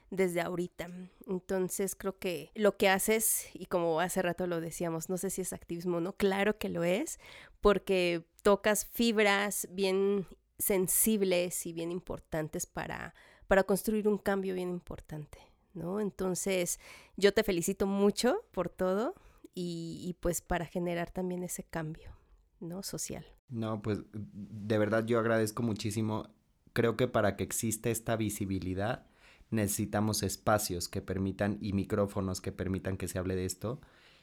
desde 0.09 0.41
ahorita. 0.41 0.89
Entonces 1.27 1.95
creo 1.95 2.17
que 2.17 2.51
lo 2.55 2.77
que 2.77 2.89
haces, 2.89 3.47
y 3.53 3.65
como 3.65 3.99
hace 3.99 4.21
rato 4.21 4.47
lo 4.47 4.61
decíamos, 4.61 5.09
no 5.09 5.17
sé 5.17 5.29
si 5.29 5.41
es 5.41 5.53
activismo 5.53 5.97
o 5.97 6.01
no, 6.01 6.13
claro 6.13 6.57
que 6.57 6.69
lo 6.69 6.83
es, 6.83 7.19
porque 7.61 8.25
tocas 8.43 8.85
fibras 8.85 9.67
bien 9.71 10.27
sensibles 10.57 11.65
y 11.65 11.73
bien 11.73 11.91
importantes 11.91 12.65
para, 12.65 13.13
para 13.47 13.63
construir 13.63 14.07
un 14.07 14.17
cambio 14.17 14.53
bien 14.53 14.69
importante, 14.69 15.39
¿no? 15.75 15.99
Entonces 15.99 16.79
yo 17.17 17.33
te 17.33 17.43
felicito 17.43 17.87
mucho 17.87 18.43
por 18.51 18.69
todo 18.69 19.13
y, 19.53 20.17
pues 20.19 20.41
para 20.41 20.65
generar 20.65 21.11
también 21.11 21.43
ese 21.43 21.63
cambio, 21.63 22.11
¿no? 22.59 22.83
Social. 22.83 23.25
No, 23.47 23.81
pues 23.81 24.01
de 24.11 24.77
verdad 24.77 25.05
yo 25.05 25.19
agradezco 25.19 25.63
muchísimo. 25.63 26.29
Creo 26.73 26.97
que 26.97 27.07
para 27.07 27.37
que 27.37 27.43
exista 27.43 27.89
esta 27.89 28.17
visibilidad 28.17 29.07
necesitamos 29.51 30.23
espacios 30.23 30.89
que 30.89 31.01
permitan 31.01 31.57
y 31.61 31.71
micrófonos 31.71 32.41
que 32.41 32.51
permitan 32.51 32.97
que 32.97 33.07
se 33.07 33.17
hable 33.19 33.35
de 33.35 33.45
esto 33.45 33.79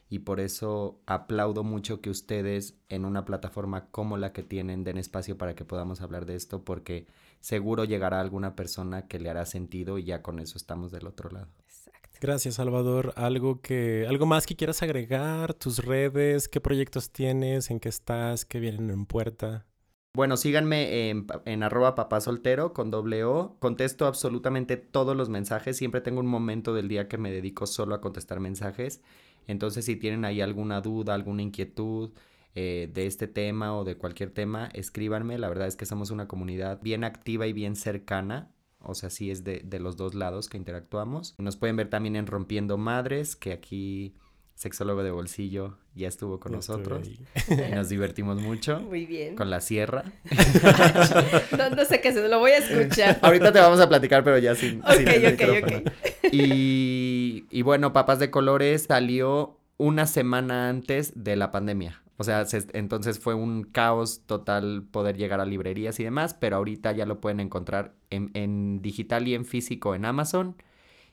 y 0.09 0.21
por 0.21 0.41
eso 0.41 1.01
aplaudo 1.07 1.65
mucho 1.65 2.01
que 2.01 2.11
ustedes 2.11 2.77
en 2.89 3.05
una 3.05 3.25
plataforma 3.25 3.87
como 3.91 4.17
la 4.19 4.33
que 4.33 4.43
tienen 4.43 4.85
den 4.85 4.99
espacio 4.99 5.39
para 5.39 5.55
que 5.55 5.65
podamos 5.65 6.01
hablar 6.01 6.27
de 6.27 6.37
esto 6.37 6.65
porque 6.65 7.07
seguro 7.41 7.85
llegará 7.85 8.21
alguna 8.21 8.55
persona 8.55 9.09
que 9.09 9.19
le 9.19 9.31
hará 9.31 9.47
sentido 9.47 9.99
y 9.99 10.05
ya 10.05 10.23
con 10.23 10.39
eso 10.39 10.59
estamos 10.59 10.93
del 10.93 11.07
otro 11.07 11.31
lado. 11.31 11.49
Exacto. 11.65 12.19
Gracias 12.21 12.57
Salvador. 12.57 13.13
¿Algo, 13.17 13.61
que, 13.61 14.07
¿Algo 14.09 14.27
más 14.27 14.47
que 14.47 14.55
quieras 14.55 14.83
agregar? 14.83 15.55
¿Tus 15.55 15.79
redes? 15.79 16.49
¿Qué 16.49 16.61
proyectos 16.61 17.11
tienes? 17.11 17.71
¿En 17.71 17.81
qué 17.81 17.89
estás? 17.89 18.45
¿Qué 18.45 18.61
vienen 18.61 18.91
en 18.91 19.07
puerta? 19.07 19.67
Bueno, 20.15 20.37
síganme 20.37 21.09
en, 21.09 21.27
en, 21.47 21.63
arroba 21.63 21.95
papá 21.95 22.21
soltero 22.21 22.75
con 22.75 22.91
doble 22.91 23.25
O. 23.25 23.57
Contesto 23.61 24.07
absolutamente 24.07 24.77
todos 24.77 25.17
los 25.17 25.31
mensajes. 25.31 25.79
Siempre 25.79 26.03
tengo 26.03 26.21
un 26.21 26.27
momento 26.27 26.75
del 26.75 26.87
día 26.87 27.09
que 27.09 27.17
me 27.17 27.33
dedico 27.33 27.67
solo 27.67 27.95
a 27.95 28.03
contestar 28.03 28.39
mensajes. 28.39 29.01
Entonces, 29.47 29.85
si 29.85 29.97
tienen 29.97 30.25
ahí 30.25 30.41
alguna 30.41 30.81
duda, 30.81 31.15
alguna 31.15 31.43
inquietud 31.43 32.13
eh, 32.55 32.91
de 32.93 33.07
este 33.07 33.29
tema 33.29 33.77
o 33.77 33.85
de 33.85 33.97
cualquier 33.97 34.31
tema, 34.31 34.69
escríbanme. 34.75 35.39
La 35.39 35.49
verdad 35.49 35.69
es 35.69 35.77
que 35.77 35.87
somos 35.87 36.11
una 36.11 36.29
comunidad 36.29 36.81
bien 36.83 37.05
activa 37.05 37.47
y 37.47 37.53
bien 37.53 37.77
cercana. 37.77 38.53
O 38.81 38.95
sea, 38.95 39.11
sí 39.11 39.31
es 39.31 39.45
de, 39.45 39.61
de 39.61 39.81
los 39.81 39.97
dos 39.97 40.15
lados 40.15 40.49
que 40.49 40.59
interactuamos. 40.59 41.35
Nos 41.39 41.57
pueden 41.57 41.77
ver 41.77 41.89
también 41.89 42.17
en 42.17 42.27
Rompiendo 42.27 42.79
Madres, 42.79 43.37
que 43.37 43.53
aquí 43.53 44.17
sexólogo 44.63 45.03
de 45.03 45.11
bolsillo, 45.11 45.77
ya 45.97 46.07
estuvo 46.07 46.39
con 46.39 46.53
nosotros. 46.53 47.09
Y 47.09 47.75
nos 47.75 47.89
divertimos 47.89 48.41
mucho. 48.41 48.81
Muy 48.89 49.07
bien. 49.07 49.35
Con 49.35 49.51
la 49.51 49.61
sierra. 49.61 50.05
no, 51.77 51.85
sé 51.85 52.01
qué 52.01 52.13
se 52.13 52.29
lo 52.29 52.39
voy 52.39 52.53
a 52.53 52.59
escuchar. 52.59 53.19
Ahorita 53.23 53.53
te 53.53 53.59
vamos 53.59 53.81
a 53.81 53.89
platicar, 53.89 54.23
pero 54.23 54.39
ya 54.39 54.55
sin. 54.55 54.81
Ok, 54.83 55.09
ok, 55.33 55.43
ok. 55.63 55.93
Y, 56.31 57.45
y 57.51 57.63
bueno, 57.63 57.93
Papas 57.93 58.21
de 58.21 58.31
Colores 58.31 58.85
salió 58.85 59.59
una 59.79 60.07
semana 60.07 60.69
antes 60.69 61.13
de 61.17 61.35
la 61.35 61.51
pandemia. 61.51 62.01
O 62.17 62.25
sea, 62.25 62.47
entonces 62.75 63.19
fue 63.19 63.35
un 63.35 63.65
caos 63.65 64.23
total 64.27 64.85
poder 64.89 65.17
llegar 65.17 65.41
a 65.41 65.45
librerías 65.45 65.99
y 65.99 66.05
demás, 66.05 66.35
pero 66.35 66.57
ahorita 66.59 66.93
ya 66.93 67.05
lo 67.05 67.21
pueden 67.21 67.41
encontrar 67.41 67.95
en, 68.11 68.31
en 68.35 68.81
digital 68.81 69.27
y 69.27 69.35
en 69.35 69.45
físico 69.45 69.97
en 69.97 70.05
Amazon 70.05 70.55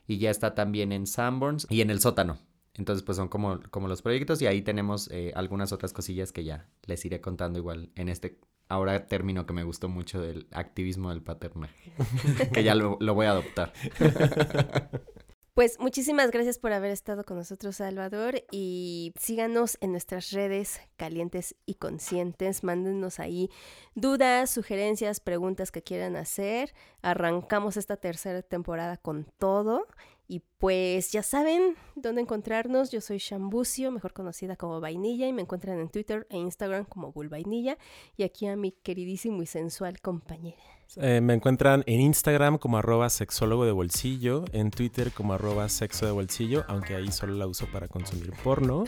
y 0.06 0.18
ya 0.18 0.30
está 0.30 0.54
también 0.54 0.92
en 0.92 1.08
Sanborns 1.08 1.66
y 1.68 1.80
en 1.80 1.90
el 1.90 2.00
sótano. 2.00 2.38
Entonces, 2.74 3.02
pues 3.02 3.16
son 3.16 3.28
como, 3.28 3.60
como 3.70 3.88
los 3.88 4.02
proyectos 4.02 4.40
y 4.42 4.46
ahí 4.46 4.62
tenemos 4.62 5.10
eh, 5.10 5.32
algunas 5.34 5.72
otras 5.72 5.92
cosillas 5.92 6.32
que 6.32 6.44
ya 6.44 6.68
les 6.86 7.04
iré 7.04 7.20
contando 7.20 7.58
igual 7.58 7.90
en 7.96 8.08
este 8.08 8.38
ahora 8.68 9.06
término 9.06 9.46
que 9.46 9.52
me 9.52 9.64
gustó 9.64 9.88
mucho 9.88 10.20
del 10.22 10.46
activismo 10.52 11.10
del 11.10 11.22
paternaje, 11.22 11.92
que 12.54 12.62
ya 12.62 12.74
lo, 12.74 12.96
lo 13.00 13.14
voy 13.14 13.26
a 13.26 13.32
adoptar. 13.32 13.72
Pues 15.52 15.78
muchísimas 15.78 16.30
gracias 16.30 16.58
por 16.58 16.72
haber 16.72 16.90
estado 16.90 17.24
con 17.24 17.36
nosotros, 17.36 17.76
Salvador, 17.76 18.44
y 18.50 19.12
síganos 19.20 19.76
en 19.82 19.90
nuestras 19.90 20.30
redes 20.30 20.80
calientes 20.96 21.54
y 21.66 21.74
conscientes. 21.74 22.64
Mándenos 22.64 23.18
ahí 23.18 23.50
dudas, 23.94 24.48
sugerencias, 24.50 25.20
preguntas 25.20 25.70
que 25.70 25.82
quieran 25.82 26.16
hacer. 26.16 26.72
Arrancamos 27.02 27.76
esta 27.76 27.96
tercera 27.98 28.40
temporada 28.40 28.96
con 28.96 29.26
todo 29.38 29.86
y 30.30 30.44
pues 30.58 31.10
ya 31.10 31.24
saben 31.24 31.74
dónde 31.96 32.22
encontrarnos. 32.22 32.92
Yo 32.92 33.00
soy 33.00 33.18
Shambucio, 33.18 33.90
mejor 33.90 34.12
conocida 34.12 34.54
como 34.54 34.80
Vainilla, 34.80 35.26
y 35.26 35.32
me 35.32 35.42
encuentran 35.42 35.80
en 35.80 35.88
Twitter 35.88 36.28
e 36.30 36.38
Instagram 36.38 36.84
como 36.84 37.12
Vainilla. 37.12 37.76
Y 38.16 38.22
aquí 38.22 38.46
a 38.46 38.54
mi 38.54 38.70
queridísimo 38.70 39.42
y 39.42 39.46
sensual 39.46 40.00
compañera. 40.00 40.62
Eh, 40.98 41.20
me 41.20 41.34
encuentran 41.34 41.82
en 41.86 42.00
Instagram 42.00 42.58
como 42.58 42.78
arroba 42.78 43.10
sexólogo 43.10 43.64
de 43.64 43.72
bolsillo, 43.72 44.44
en 44.52 44.70
Twitter 44.70 45.10
como 45.10 45.34
arroba 45.34 45.68
sexo 45.68 46.06
de 46.06 46.12
bolsillo, 46.12 46.64
aunque 46.68 46.94
ahí 46.94 47.10
solo 47.10 47.34
la 47.34 47.48
uso 47.48 47.66
para 47.72 47.88
consumir 47.88 48.32
porno, 48.44 48.84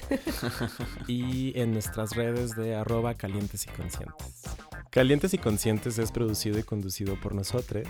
y 1.09 1.59
en 1.59 1.73
nuestras 1.73 2.15
redes 2.15 2.55
de 2.55 2.77
arroba 2.77 3.15
calientes 3.15 3.67
y 3.67 3.71
conscientes. 3.71 4.45
Calientes 4.91 5.35
y 5.35 5.39
Conscientes 5.39 5.99
es 5.99 6.13
producido 6.13 6.59
y 6.59 6.63
conducido 6.63 7.19
por 7.19 7.35
nosotros. 7.35 7.89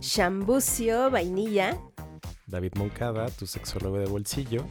Shambucio 0.00 1.10
Vainilla. 1.10 1.76
David 2.46 2.72
Moncada, 2.76 3.28
tu 3.30 3.46
sexólogo 3.46 3.98
de 3.98 4.06
bolsillo. 4.06 4.66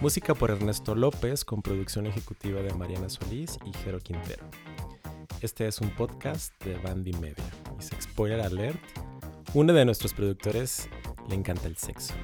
Música 0.00 0.34
por 0.34 0.50
Ernesto 0.50 0.94
López 0.94 1.44
con 1.44 1.62
producción 1.62 2.06
ejecutiva 2.06 2.60
de 2.60 2.74
Mariana 2.74 3.08
Solís 3.08 3.58
y 3.64 3.72
Jero 3.78 3.98
Quintero. 4.00 4.44
Este 5.40 5.66
es 5.66 5.80
un 5.80 5.90
podcast 5.90 6.52
de 6.64 6.76
Bandy 6.78 7.12
Media. 7.14 7.44
Y 7.78 8.02
spoiler 8.02 8.40
alert, 8.40 8.80
uno 9.54 9.72
de 9.72 9.84
nuestros 9.84 10.12
productores 10.12 10.88
le 11.28 11.34
encanta 11.34 11.66
el 11.66 11.76
sexo. 11.76 12.14